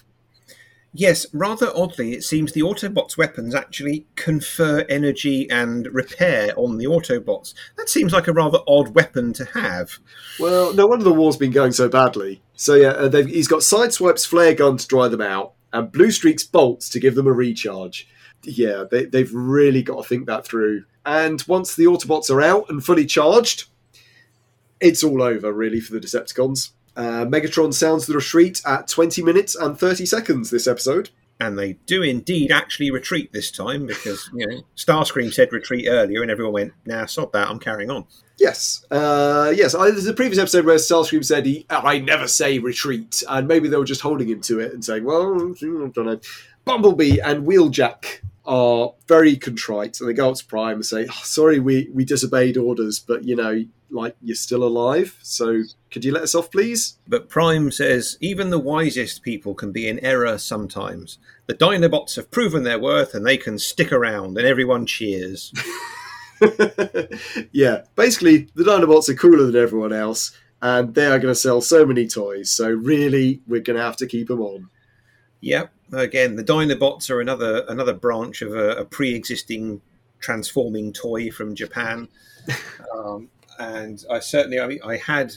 Yes, 0.95 1.26
rather 1.34 1.70
oddly, 1.76 2.12
it 2.12 2.24
seems 2.24 2.53
the 2.53 2.62
Autobots' 2.62 3.18
weapons 3.18 3.55
actually 3.55 4.07
confer 4.16 4.86
energy 4.89 5.49
and 5.51 5.86
repair 5.89 6.53
on 6.57 6.78
the 6.78 6.86
Autobots. 6.86 7.53
That 7.76 7.91
seems 7.91 8.12
like 8.12 8.26
a 8.26 8.32
rather 8.32 8.61
odd 8.66 8.95
weapon 8.95 9.32
to 9.34 9.45
have. 9.47 9.99
Well, 10.41 10.72
no 10.72 10.86
wonder 10.86 11.05
the 11.05 11.12
war's 11.12 11.36
been 11.36 11.51
going 11.51 11.72
so 11.72 11.89
badly. 11.89 12.43
So 12.55 12.74
yeah, 12.74 12.89
uh, 12.89 13.11
he's 13.22 13.49
got 13.49 13.61
Sideswipe's 13.61 14.24
flare 14.24 14.55
gun 14.55 14.78
to 14.78 14.86
dry 14.86 15.09
them 15.09 15.20
out, 15.20 15.53
and 15.72 15.93
Bluestreak's 15.93 16.45
bolts 16.45 16.89
to 16.91 17.01
give 17.01 17.14
them 17.14 17.26
a 17.26 17.32
recharge. 17.32 18.09
Yeah, 18.43 18.84
they, 18.91 19.05
they've 19.05 19.32
really 19.32 19.82
got 19.82 20.03
to 20.03 20.09
think 20.09 20.26
that 20.26 20.47
through. 20.47 20.84
And 21.05 21.43
once 21.43 21.74
the 21.74 21.84
Autobots 21.84 22.30
are 22.30 22.41
out 22.41 22.66
and 22.70 22.84
fully 22.84 23.05
charged, 23.05 23.64
it's 24.80 25.05
all 25.05 25.22
over 25.22 25.53
really 25.53 25.80
for 25.80 25.93
the 25.93 26.01
Decepticons. 26.01 26.70
Uh, 26.99 27.24
Megatron 27.24 27.72
sounds 27.72 28.07
the 28.07 28.14
retreat 28.14 28.61
at 28.66 28.88
20 28.88 29.22
minutes 29.22 29.55
and 29.55 29.78
30 29.78 30.05
seconds 30.05 30.51
this 30.51 30.66
episode. 30.66 31.11
And 31.40 31.57
they 31.57 31.74
do 31.86 32.03
indeed 32.03 32.51
actually 32.51 32.90
retreat 32.90 33.32
this 33.32 33.53
time 33.53 33.86
because, 33.86 34.28
you 34.34 34.44
know, 34.44 34.62
Starscream 34.76 35.32
said 35.32 35.53
retreat 35.53 35.86
earlier 35.88 36.20
and 36.20 36.32
everyone 36.32 36.53
went, 36.53 36.72
nah, 36.84 37.07
stop 37.07 37.32
that, 37.32 37.49
I'm 37.49 37.61
carrying 37.61 37.92
on. 37.92 38.07
Yes. 38.40 38.84
Uh, 38.90 39.53
yes, 39.55 39.76
I, 39.76 39.92
there's 39.92 40.09
a 40.09 40.14
previous 40.14 40.40
episode 40.40 40.66
where 40.66 40.74
Starscream 40.74 41.24
said, 41.24 41.46
he, 41.46 41.64
I 41.70 42.01
never 42.01 42.26
say 42.26 42.59
retreat. 42.59 43.22
And 43.28 43.46
maybe 43.46 43.68
they 43.68 43.76
were 43.76 43.84
just 43.84 44.01
holding 44.01 44.28
him 44.28 44.40
to 44.42 44.59
it 44.59 44.72
and 44.72 44.84
saying, 44.84 45.05
well, 45.05 45.32
I 45.32 45.88
don't 45.90 45.96
know. 45.96 46.20
Bumblebee 46.64 47.20
and 47.20 47.46
Wheeljack 47.46 48.22
are 48.49 48.94
very 49.07 49.36
contrite 49.36 50.01
and 50.01 50.09
they 50.09 50.14
go 50.14 50.30
up 50.30 50.36
to 50.36 50.44
Prime 50.46 50.76
and 50.76 50.86
say, 50.86 51.07
oh, 51.09 51.20
"Sorry, 51.22 51.61
we 51.61 51.88
we 51.92 52.05
disobeyed 52.05 52.57
orders, 52.57 52.99
but 52.99 53.24
you 53.24 53.36
know, 53.36 53.64
like 53.90 54.16
you're 54.22 54.34
still 54.34 54.64
alive. 54.64 55.18
So 55.22 55.62
could 55.90 56.05
you 56.05 56.12
let 56.12 56.22
us 56.22 56.34
off, 56.34 56.51
please?" 56.51 56.99
But 57.07 57.28
Prime 57.28 57.70
says 57.70 58.16
even 58.20 58.49
the 58.49 58.59
wisest 58.59 59.22
people 59.22 59.55
can 59.55 59.70
be 59.70 59.86
in 59.86 60.03
error 60.05 60.38
sometimes. 60.38 61.18
The 61.46 61.55
Dinobots 61.55 62.16
have 62.16 62.30
proven 62.30 62.62
their 62.62 62.78
worth 62.78 63.14
and 63.14 63.26
they 63.26 63.36
can 63.36 63.59
stick 63.59 63.92
around, 63.92 64.38
and 64.38 64.46
everyone 64.46 64.86
cheers. 64.86 65.53
yeah, 67.53 67.82
basically, 67.96 68.49
the 68.55 68.64
Dinobots 68.64 69.11
are 69.11 69.14
cooler 69.14 69.44
than 69.44 69.62
everyone 69.62 69.92
else, 69.92 70.32
and 70.62 70.94
they 70.94 71.07
are 71.07 71.18
going 71.18 71.34
to 71.34 71.40
sell 71.40 71.61
so 71.61 71.84
many 71.84 72.09
toys. 72.09 72.51
So 72.51 72.70
really, 72.70 73.42
we're 73.46 73.61
going 73.61 73.76
to 73.76 73.84
have 73.84 73.96
to 73.99 74.07
keep 74.07 74.28
them 74.28 74.40
on. 74.40 74.70
Yep. 75.40 75.70
Again, 75.93 76.36
the 76.36 76.45
Dinobots 76.45 77.11
are 77.11 77.20
another 77.20 77.64
another 77.68 77.95
branch 77.95 78.43
of 78.43 78.55
a, 78.55 78.76
a 78.76 78.84
pre-existing 78.84 79.80
transforming 80.20 80.93
toy 80.93 81.30
from 81.30 81.55
Japan. 81.55 82.09
um, 82.95 83.28
and 83.59 84.05
I 84.11 84.20
certainly, 84.20 84.61
I 84.61 84.66
mean, 84.66 84.80
I 84.84 84.97
had 84.97 85.32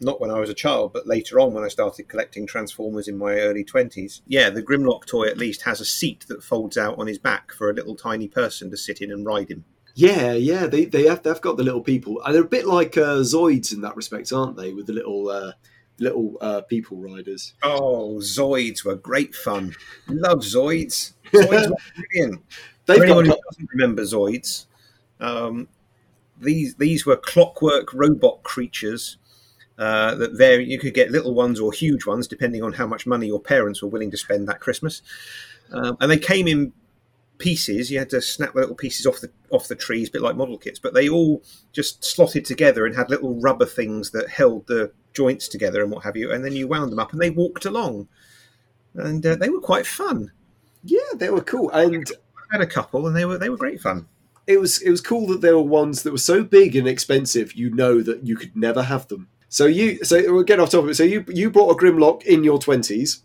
not 0.00 0.20
when 0.20 0.30
I 0.30 0.38
was 0.38 0.50
a 0.50 0.54
child, 0.54 0.92
but 0.92 1.06
later 1.06 1.40
on 1.40 1.52
when 1.52 1.64
I 1.64 1.68
started 1.68 2.08
collecting 2.08 2.46
Transformers 2.46 3.08
in 3.08 3.16
my 3.16 3.34
early 3.34 3.64
20s. 3.64 4.20
Yeah, 4.26 4.50
the 4.50 4.62
Grimlock 4.62 5.06
toy 5.06 5.26
at 5.26 5.38
least 5.38 5.62
has 5.62 5.80
a 5.80 5.84
seat 5.84 6.26
that 6.28 6.42
folds 6.42 6.76
out 6.76 6.98
on 6.98 7.06
his 7.06 7.18
back 7.18 7.52
for 7.52 7.70
a 7.70 7.74
little 7.74 7.94
tiny 7.94 8.28
person 8.28 8.70
to 8.70 8.76
sit 8.76 9.00
in 9.00 9.10
and 9.10 9.24
ride 9.24 9.50
him. 9.50 9.64
Yeah, 9.96 10.32
yeah, 10.32 10.66
they 10.66 10.86
they 10.86 11.04
have 11.04 11.22
they've 11.22 11.40
got 11.40 11.56
the 11.56 11.62
little 11.62 11.80
people. 11.80 12.20
They're 12.28 12.42
a 12.42 12.44
bit 12.44 12.66
like 12.66 12.96
uh, 12.96 13.18
Zoids 13.18 13.72
in 13.72 13.80
that 13.82 13.94
respect, 13.94 14.32
aren't 14.32 14.56
they? 14.56 14.72
With 14.72 14.86
the 14.86 14.92
little 14.92 15.28
uh, 15.28 15.52
little 15.98 16.36
uh, 16.40 16.62
people 16.62 16.96
riders. 16.96 17.54
Oh, 17.62 18.16
Zoids 18.20 18.84
were 18.84 18.96
great 18.96 19.34
fun. 19.34 19.74
Love 20.08 20.40
Zoids. 20.40 21.12
Zoids 21.32 21.70
were 21.70 21.76
brilliant. 22.10 22.42
They've 22.86 22.98
For 22.98 23.04
anyone 23.04 23.24
got 23.26 23.36
who 23.36 23.42
doesn't 23.50 23.70
remember 23.72 24.02
Zoids, 24.02 24.66
um, 25.20 25.68
these 26.40 26.74
these 26.76 27.06
were 27.06 27.16
clockwork 27.16 27.94
robot 27.94 28.42
creatures 28.42 29.18
uh, 29.78 30.14
that 30.16 30.32
vary. 30.32 30.68
You 30.68 30.78
could 30.78 30.94
get 30.94 31.10
little 31.10 31.34
ones 31.34 31.60
or 31.60 31.72
huge 31.72 32.06
ones, 32.06 32.26
depending 32.26 32.62
on 32.62 32.72
how 32.72 32.86
much 32.86 33.06
money 33.06 33.26
your 33.26 33.40
parents 33.40 33.82
were 33.82 33.88
willing 33.88 34.10
to 34.10 34.16
spend 34.16 34.48
that 34.48 34.60
Christmas. 34.60 35.02
Um, 35.72 35.96
and 36.00 36.10
they 36.10 36.18
came 36.18 36.46
in 36.46 36.72
pieces. 37.38 37.90
You 37.90 37.98
had 37.98 38.10
to 38.10 38.20
snap 38.22 38.54
the 38.54 38.60
little 38.60 38.74
pieces 38.74 39.06
off 39.06 39.20
the 39.20 39.30
off 39.50 39.68
the 39.68 39.74
trees, 39.74 40.08
a 40.08 40.12
bit 40.12 40.22
like 40.22 40.36
model 40.36 40.58
kits. 40.58 40.78
But 40.78 40.94
they 40.94 41.08
all 41.08 41.42
just 41.72 42.04
slotted 42.04 42.44
together 42.44 42.86
and 42.86 42.94
had 42.94 43.10
little 43.10 43.40
rubber 43.40 43.66
things 43.66 44.10
that 44.12 44.28
held 44.28 44.66
the 44.66 44.92
joints 45.12 45.48
together 45.48 45.82
and 45.82 45.90
what 45.90 46.04
have 46.04 46.16
you. 46.16 46.32
And 46.32 46.44
then 46.44 46.52
you 46.52 46.66
wound 46.68 46.90
them 46.92 46.98
up, 46.98 47.12
and 47.12 47.20
they 47.20 47.30
walked 47.30 47.64
along, 47.64 48.08
and 48.94 49.24
uh, 49.24 49.36
they 49.36 49.48
were 49.48 49.60
quite 49.60 49.86
fun. 49.86 50.32
yeah, 50.84 50.98
they 51.16 51.30
were 51.30 51.42
cool, 51.42 51.70
and 51.70 52.04
I 52.36 52.56
had 52.56 52.60
a 52.60 52.66
couple, 52.66 53.06
and 53.06 53.16
they 53.16 53.24
were 53.24 53.38
they 53.38 53.48
were 53.48 53.56
great 53.56 53.80
fun. 53.80 54.06
it 54.46 54.60
was 54.60 54.82
it 54.82 54.90
was 54.90 55.00
cool 55.00 55.26
that 55.28 55.40
there 55.40 55.56
were 55.56 55.62
ones 55.62 56.02
that 56.02 56.12
were 56.12 56.18
so 56.18 56.44
big 56.44 56.76
and 56.76 56.86
expensive. 56.88 57.54
You 57.54 57.70
know 57.70 58.02
that 58.02 58.26
you 58.26 58.36
could 58.36 58.56
never 58.56 58.82
have 58.82 59.08
them. 59.08 59.28
So 59.48 59.66
you 59.66 60.04
so 60.04 60.32
we're 60.32 60.44
getting 60.44 60.62
off 60.62 60.70
topic. 60.70 60.94
So 60.94 61.04
you 61.04 61.24
you 61.28 61.50
bought 61.50 61.70
a 61.70 61.76
Grimlock 61.82 62.24
in 62.24 62.44
your 62.44 62.58
twenties. 62.58 63.22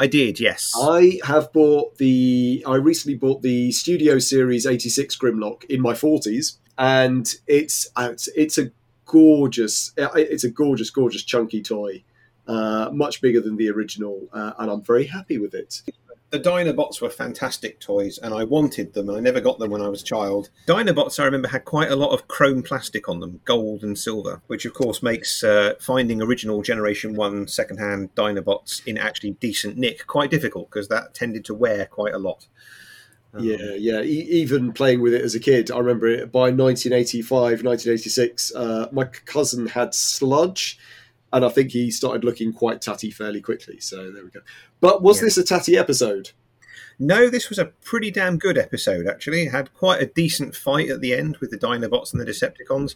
I 0.00 0.06
did, 0.06 0.40
yes. 0.40 0.72
I 0.74 1.20
have 1.24 1.52
bought 1.52 1.98
the. 1.98 2.64
I 2.66 2.76
recently 2.76 3.16
bought 3.18 3.42
the 3.42 3.70
Studio 3.70 4.18
Series 4.18 4.64
'86 4.66 5.16
Grimlock 5.18 5.64
in 5.64 5.80
my 5.82 5.92
40s, 5.92 6.56
and 6.78 7.32
it's 7.46 7.86
uh, 7.96 8.08
it's, 8.12 8.26
it's 8.34 8.56
a 8.56 8.70
gorgeous. 9.04 9.92
uh, 9.98 10.08
It's 10.14 10.42
a 10.44 10.50
gorgeous, 10.50 10.88
gorgeous, 10.88 11.22
chunky 11.22 11.62
toy. 11.62 12.02
Uh, 12.48 12.88
much 12.92 13.20
bigger 13.20 13.40
than 13.40 13.56
the 13.56 13.68
original, 13.68 14.26
uh, 14.32 14.52
and 14.58 14.70
I'm 14.70 14.82
very 14.82 15.04
happy 15.04 15.36
with 15.38 15.54
it. 15.54 15.82
The 16.30 16.38
Dinobots 16.38 17.00
were 17.00 17.10
fantastic 17.10 17.80
toys, 17.80 18.18
and 18.18 18.32
I 18.32 18.44
wanted 18.44 18.94
them, 18.94 19.08
and 19.08 19.18
I 19.18 19.20
never 19.20 19.40
got 19.40 19.58
them 19.58 19.70
when 19.70 19.82
I 19.82 19.88
was 19.88 20.02
a 20.02 20.04
child. 20.04 20.50
Dinobots, 20.66 21.18
I 21.18 21.24
remember, 21.24 21.48
had 21.48 21.64
quite 21.64 21.90
a 21.90 21.96
lot 21.96 22.12
of 22.12 22.28
chrome 22.28 22.62
plastic 22.62 23.08
on 23.08 23.18
them, 23.18 23.40
gold 23.44 23.82
and 23.82 23.98
silver, 23.98 24.40
which 24.46 24.64
of 24.64 24.72
course 24.72 25.02
makes 25.02 25.42
uh, 25.42 25.74
finding 25.80 26.22
original 26.22 26.62
Generation 26.62 27.14
1 27.14 27.48
secondhand 27.48 28.14
Dinobots 28.14 28.86
in 28.86 28.96
actually 28.96 29.32
decent 29.32 29.76
nick 29.76 30.06
quite 30.06 30.30
difficult 30.30 30.70
because 30.70 30.88
that 30.88 31.14
tended 31.14 31.44
to 31.46 31.54
wear 31.54 31.86
quite 31.86 32.14
a 32.14 32.18
lot. 32.18 32.46
Um, 33.34 33.42
Yeah, 33.42 33.74
yeah. 33.76 34.00
E- 34.00 34.28
even 34.30 34.72
playing 34.72 35.00
with 35.00 35.14
it 35.14 35.22
as 35.22 35.34
a 35.34 35.40
kid, 35.40 35.70
I 35.70 35.78
remember 35.78 36.06
it 36.06 36.30
by 36.30 36.50
1985, 36.52 37.64
1986. 37.64 38.54
Uh, 38.54 38.86
my 38.92 39.04
cousin 39.04 39.66
had 39.66 39.94
sludge, 39.94 40.78
and 41.32 41.44
I 41.44 41.48
think 41.48 41.70
he 41.70 41.90
started 41.90 42.24
looking 42.24 42.52
quite 42.52 42.80
tatty 42.80 43.10
fairly 43.10 43.40
quickly. 43.40 43.80
So 43.80 44.10
there 44.10 44.24
we 44.24 44.30
go. 44.30 44.40
But 44.80 45.02
was 45.02 45.18
Yeah. 45.18 45.24
this 45.26 45.38
a 45.38 45.44
tatty 45.44 45.76
episode? 45.76 46.30
No, 47.02 47.30
this 47.30 47.48
was 47.48 47.58
a 47.58 47.64
pretty 47.64 48.10
damn 48.10 48.36
good 48.36 48.58
episode, 48.58 49.06
actually. 49.06 49.44
It 49.44 49.52
had 49.52 49.72
quite 49.72 50.02
a 50.02 50.06
decent 50.06 50.54
fight 50.54 50.90
at 50.90 51.00
the 51.00 51.14
end 51.14 51.38
with 51.38 51.50
the 51.50 51.56
Dinobots 51.56 52.12
and 52.12 52.20
the 52.20 52.26
Decepticons. 52.26 52.94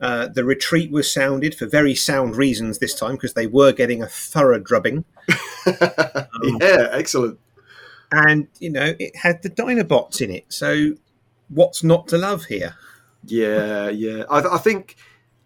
Uh, 0.00 0.26
the 0.26 0.44
retreat 0.44 0.90
was 0.90 1.08
sounded 1.12 1.54
for 1.54 1.66
very 1.66 1.94
sound 1.94 2.34
reasons 2.34 2.78
this 2.78 2.96
time 2.96 3.12
because 3.12 3.34
they 3.34 3.46
were 3.46 3.70
getting 3.70 4.02
a 4.02 4.08
thorough 4.08 4.58
drubbing. 4.58 5.04
yeah, 5.66 6.88
excellent. 6.90 7.38
And, 8.10 8.48
you 8.58 8.70
know, 8.70 8.94
it 8.98 9.14
had 9.16 9.42
the 9.42 9.50
Dinobots 9.50 10.20
in 10.20 10.30
it. 10.30 10.46
So 10.48 10.94
what's 11.48 11.84
not 11.84 12.08
to 12.08 12.18
love 12.18 12.46
here? 12.46 12.74
Yeah, 13.24 13.88
yeah. 13.88 14.24
I, 14.28 14.56
I 14.56 14.58
think, 14.58 14.96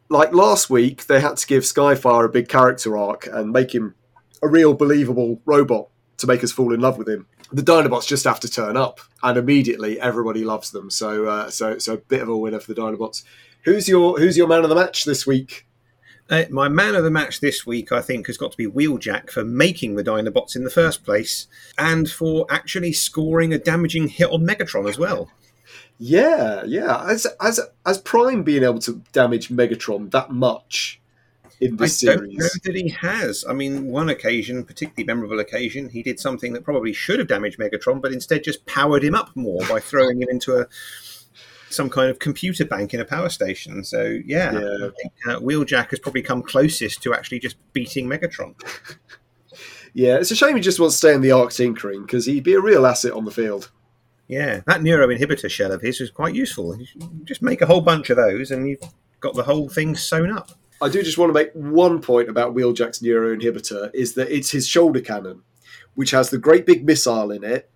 like 0.09 0.33
last 0.33 0.71
week, 0.71 1.07
they 1.07 1.21
had 1.21 1.37
to 1.37 1.47
give 1.47 1.63
Skyfire 1.63 2.25
a 2.25 2.29
big 2.31 2.49
character 2.49 2.97
arc 2.97 3.27
and 3.31 3.53
make 3.53 3.75
him 3.75 3.95
a 4.43 4.49
real 4.49 4.75
believable 4.75 5.41
robot 5.45 5.89
to 6.19 6.27
make 6.27 6.45
us 6.45 6.53
fall 6.53 6.75
in 6.75 6.81
love 6.81 6.99
with 6.99 7.09
him. 7.09 7.27
The 7.53 7.63
Dinobots 7.63 8.07
just 8.07 8.25
have 8.25 8.41
to 8.41 8.49
turn 8.49 8.77
up, 8.77 9.01
and 9.23 9.39
immediately 9.39 9.99
everybody 10.01 10.45
loves 10.45 10.71
them. 10.71 10.91
So, 10.91 11.27
uh, 11.27 11.51
so, 11.51 11.79
so 11.79 11.95
a 11.95 11.99
bit 11.99 12.21
of 12.21 12.29
a 12.29 12.37
winner 12.37 12.61
for 12.61 12.73
the 12.73 12.81
Dinobots. 12.81 13.23
Who's 13.65 13.89
your 13.89 14.19
Who's 14.19 14.37
your 14.37 14.49
man 14.49 14.65
of 14.65 14.69
the 14.69 14.75
match 14.75 15.05
this 15.05 15.27
week? 15.27 15.67
Uh, 16.31 16.45
my 16.51 16.69
man 16.69 16.95
of 16.95 17.05
the 17.05 17.11
match 17.11 17.41
this 17.41 17.67
week, 17.67 17.91
I 17.91 18.03
think, 18.03 18.27
has 18.27 18.37
got 18.37 18.51
to 18.53 18.57
be 18.57 18.67
Wheeljack 18.67 19.31
for 19.31 19.45
making 19.45 19.97
the 19.97 20.05
Dinobots 20.05 20.55
in 20.55 20.65
the 20.65 20.71
first 20.71 21.03
place 21.03 21.47
and 21.79 22.11
for 22.11 22.45
actually 22.51 22.93
scoring 22.93 23.55
a 23.55 23.59
damaging 23.59 24.09
hit 24.09 24.31
on 24.31 24.47
Megatron 24.47 24.89
as 24.89 24.99
well. 24.99 25.31
Yeah, 25.99 26.65
yeah. 26.67 27.05
As 27.09 27.27
as 27.41 27.61
as 27.87 27.99
Prime 27.99 28.43
being 28.43 28.63
able 28.63 28.79
to 28.81 29.03
damage 29.13 29.49
Megatron 29.49 30.11
that 30.11 30.31
much 30.31 31.01
in 31.61 31.77
this 31.77 32.03
I 32.07 32.15
don't 32.15 32.33
know 32.33 32.47
series. 32.47 32.61
that 32.65 32.75
he 32.77 32.89
has. 32.91 33.45
I 33.49 33.53
mean, 33.53 33.87
one 33.87 34.09
occasion, 34.09 34.65
particularly 34.65 35.05
memorable 35.05 35.41
occasion, 35.41 35.89
he 35.89 36.03
did 36.03 36.21
something 36.21 36.53
that 36.53 36.65
probably 36.65 36.93
should 36.93 37.19
have 37.19 37.29
damaged 37.29 37.59
Megatron, 37.59 38.01
but 38.01 38.13
instead 38.13 38.45
just 38.45 38.65
powered 38.67 39.03
him 39.05 39.15
up 39.15 39.31
more 39.35 39.61
by 39.69 39.81
throwing 39.81 40.23
him 40.23 40.29
into 40.31 40.57
a 40.59 40.67
some 41.71 41.91
kind 41.91 42.11
of 42.11 42.19
computer 42.19 42.65
bank 42.65 42.95
in 42.95 43.01
a 43.01 43.05
power 43.05 43.29
station. 43.29 43.85
So 43.85 44.19
yeah, 44.25 44.53
Yeah. 44.53 44.87
I 44.87 44.91
think 45.01 45.13
uh, 45.27 45.39
Wheeljack 45.41 45.91
has 45.91 45.99
probably 45.99 46.23
come 46.23 46.43
closest 46.43 47.03
to 47.03 47.13
actually 47.13 47.41
just 47.41 47.57
beating 47.75 48.09
Megatron. 48.09 48.55
Yeah, 49.95 50.17
it's 50.17 50.31
a 50.31 50.37
shame 50.37 50.55
he 50.57 50.63
just 50.63 50.79
wants 50.81 50.95
to 50.97 50.99
stay 50.99 51.15
in 51.15 51.21
the 51.21 51.33
Ark 51.33 51.51
tinkering 51.53 52.03
because 52.03 52.27
he'd 52.27 52.45
be 52.45 52.55
a 52.55 52.61
real 52.61 52.87
asset 52.87 53.13
on 53.13 53.25
the 53.25 53.31
field. 53.31 53.71
Yeah, 54.29 54.61
that 54.67 54.83
neuro 54.83 55.09
inhibitor 55.09 55.51
shell 55.51 55.73
of 55.73 55.81
his 55.83 56.01
was 56.01 56.11
quite 56.11 56.35
useful. 56.35 56.77
You 56.77 56.87
just 57.25 57.41
make 57.43 57.63
a 57.63 57.67
whole 57.67 57.81
bunch 57.81 58.11
of 58.11 58.17
those, 58.19 58.51
and 58.51 58.69
you've 58.69 58.83
got 59.21 59.35
the 59.35 59.43
whole 59.43 59.69
thing 59.69 59.97
sewn 59.97 60.31
up. 60.31 60.51
I 60.81 60.89
do 60.89 61.03
just 61.03 61.19
want 61.19 61.31
to 61.31 61.35
make 61.35 61.53
one 61.53 62.01
point 62.01 62.29
about 62.29 62.55
Wheeljack's 62.55 63.01
neuroinhibitor 63.01 63.91
is 63.95 64.15
that 64.15 64.31
it's 64.31 64.51
his 64.51 64.69
shoulder 64.69 65.01
cannon, 65.01 65.43
which 65.95 66.13
has 66.13 66.31
the 66.31 66.39
great 66.39 66.67
big 66.67 66.85
missile 66.85 67.31
in 67.31 67.43
it. 67.45 67.71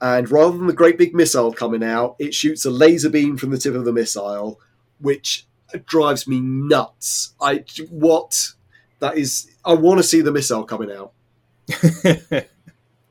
And 0.00 0.30
rather 0.30 0.56
than 0.56 0.66
the 0.66 0.72
great 0.72 0.98
big 0.98 1.14
missile 1.14 1.52
coming 1.52 1.82
out, 1.82 2.16
it 2.18 2.34
shoots 2.34 2.64
a 2.64 2.70
laser 2.70 3.10
beam 3.10 3.36
from 3.36 3.50
the 3.50 3.58
tip 3.58 3.74
of 3.74 3.84
the 3.84 3.92
missile, 3.92 4.60
which 4.98 5.46
drives 5.86 6.28
me 6.28 6.40
nuts. 6.40 7.34
I 7.40 7.64
what 7.90 8.50
that 9.00 9.16
is. 9.16 9.50
I 9.64 9.74
want 9.74 9.98
to 9.98 10.04
see 10.04 10.20
the 10.20 10.32
missile 10.32 10.64
coming 10.64 10.90
out. 10.92 11.12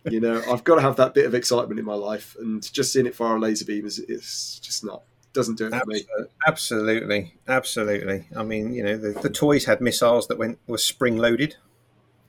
You 0.09 0.19
know, 0.19 0.43
I've 0.51 0.63
got 0.63 0.76
to 0.76 0.81
have 0.81 0.97
that 0.97 1.13
bit 1.13 1.26
of 1.26 1.34
excitement 1.34 1.80
in 1.80 1.85
my 1.85 1.93
life, 1.93 2.35
and 2.39 2.61
just 2.73 2.91
seeing 2.91 3.05
it 3.05 3.15
fire 3.15 3.38
a 3.38 3.39
laser 3.39 3.65
beam 3.65 3.85
is 3.85 3.99
it's 3.99 4.59
just 4.59 4.84
not 4.84 5.03
doesn't 5.34 5.57
do 5.57 5.68
it 5.68 5.73
for 5.73 5.85
me. 5.88 6.05
Absolutely, 6.47 7.34
absolutely. 7.47 8.26
I 8.35 8.43
mean, 8.43 8.73
you 8.73 8.84
know, 8.84 8.97
the, 8.97 9.11
the 9.19 9.30
toys 9.30 9.65
had 9.65 9.81
missiles 9.81 10.27
that 10.27 10.38
went 10.38 10.60
were 10.68 10.77
spring 10.77 11.18
loaded. 11.18 11.55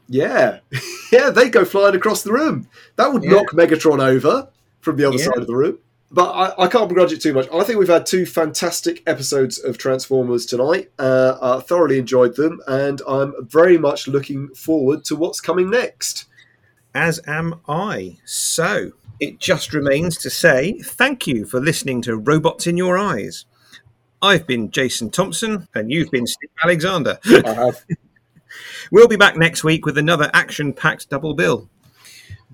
Yeah, 0.09 0.60
yeah, 1.12 1.31
they 1.31 1.48
go 1.48 1.64
flying 1.64 1.94
across 1.94 2.22
the 2.22 2.32
room. 2.32 2.68
That 2.97 3.12
would 3.12 3.22
Yeah. 3.24 3.31
knock 3.31 3.51
Megatron 3.52 4.02
over 4.02 4.48
from 4.81 4.97
the 4.97 5.05
other 5.06 5.16
Yeah. 5.18 5.24
side 5.26 5.39
of 5.39 5.47
the 5.47 5.56
room. 5.56 5.78
But 6.10 6.31
I, 6.31 6.64
I 6.64 6.66
can't 6.68 6.89
begrudge 6.89 7.12
it 7.12 7.20
too 7.20 7.32
much. 7.32 7.48
I 7.52 7.64
think 7.64 7.78
we've 7.78 7.89
had 7.89 8.06
two 8.06 8.24
fantastic 8.24 9.02
episodes 9.06 9.59
of 9.59 9.78
Transformers 9.78 10.47
tonight. 10.47 10.93
Uh, 10.98 11.36
I 11.43 11.60
thoroughly 11.60 11.98
enjoyed 11.98 12.36
them, 12.36 12.60
and 12.68 13.02
I'm 13.09 13.35
very 13.48 13.78
much 13.78 14.06
looking 14.06 14.48
forward 14.55 15.05
to 15.06 15.16
what's 15.16 15.40
coming 15.40 15.70
next. 15.70 16.26
As 16.94 17.20
am 17.26 17.60
I. 17.66 18.18
So 18.24 18.93
it 19.20 19.38
just 19.38 19.72
remains 19.72 20.16
to 20.18 20.30
say 20.30 20.78
thank 20.78 21.26
you 21.26 21.44
for 21.46 21.60
listening 21.60 22.02
to 22.02 22.16
Robots 22.16 22.66
in 22.66 22.76
Your 22.76 22.98
Eyes. 22.98 23.44
I've 24.20 24.46
been 24.46 24.70
Jason 24.70 25.10
Thompson, 25.10 25.68
and 25.74 25.90
you've 25.90 26.10
been 26.10 26.26
Steve 26.26 26.50
Alexander. 26.62 27.18
I 27.24 27.52
have. 27.52 27.84
We'll 28.92 29.08
be 29.08 29.16
back 29.16 29.36
next 29.36 29.64
week 29.64 29.84
with 29.84 29.98
another 29.98 30.30
action 30.32 30.72
packed 30.72 31.10
double 31.10 31.34
bill. 31.34 31.68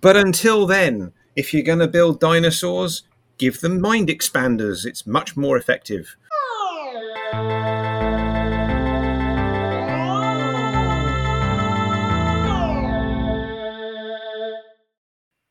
But 0.00 0.16
until 0.16 0.66
then, 0.66 1.12
if 1.36 1.52
you're 1.52 1.62
going 1.62 1.80
to 1.80 1.88
build 1.88 2.20
dinosaurs, 2.20 3.02
give 3.36 3.60
them 3.60 3.80
mind 3.80 4.08
expanders. 4.08 4.86
It's 4.86 5.06
much 5.06 5.36
more 5.36 5.56
effective. 5.58 6.16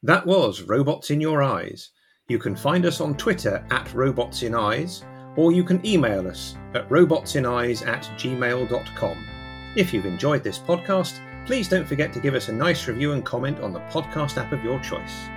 That 0.04 0.26
was 0.26 0.62
Robots 0.62 1.12
in 1.12 1.20
Your 1.20 1.44
Eyes. 1.44 1.90
You 2.30 2.40
can 2.40 2.56
find 2.56 2.86
us 2.86 3.02
on 3.02 3.18
Twitter 3.18 3.66
at 3.70 3.94
Robots 3.94 4.44
in 4.44 4.56
Eyes, 4.56 5.04
or 5.36 5.52
you 5.52 5.62
can 5.62 5.86
email 5.86 6.26
us 6.26 6.56
at 6.74 6.88
robotsineyes 6.88 7.86
at 7.86 8.04
gmail.com. 8.18 9.28
If 9.76 9.94
you've 9.94 10.06
enjoyed 10.06 10.42
this 10.42 10.58
podcast, 10.58 11.20
please 11.46 11.68
don't 11.68 11.88
forget 11.88 12.14
to 12.14 12.22
give 12.22 12.34
us 12.34 12.48
a 12.48 12.54
nice 12.54 12.88
review 12.88 13.12
and 13.12 13.26
comment 13.26 13.60
on 13.60 13.74
the 13.74 13.82
podcast 13.92 14.38
app 14.38 14.54
of 14.54 14.64
your 14.64 14.80
choice. 14.80 15.28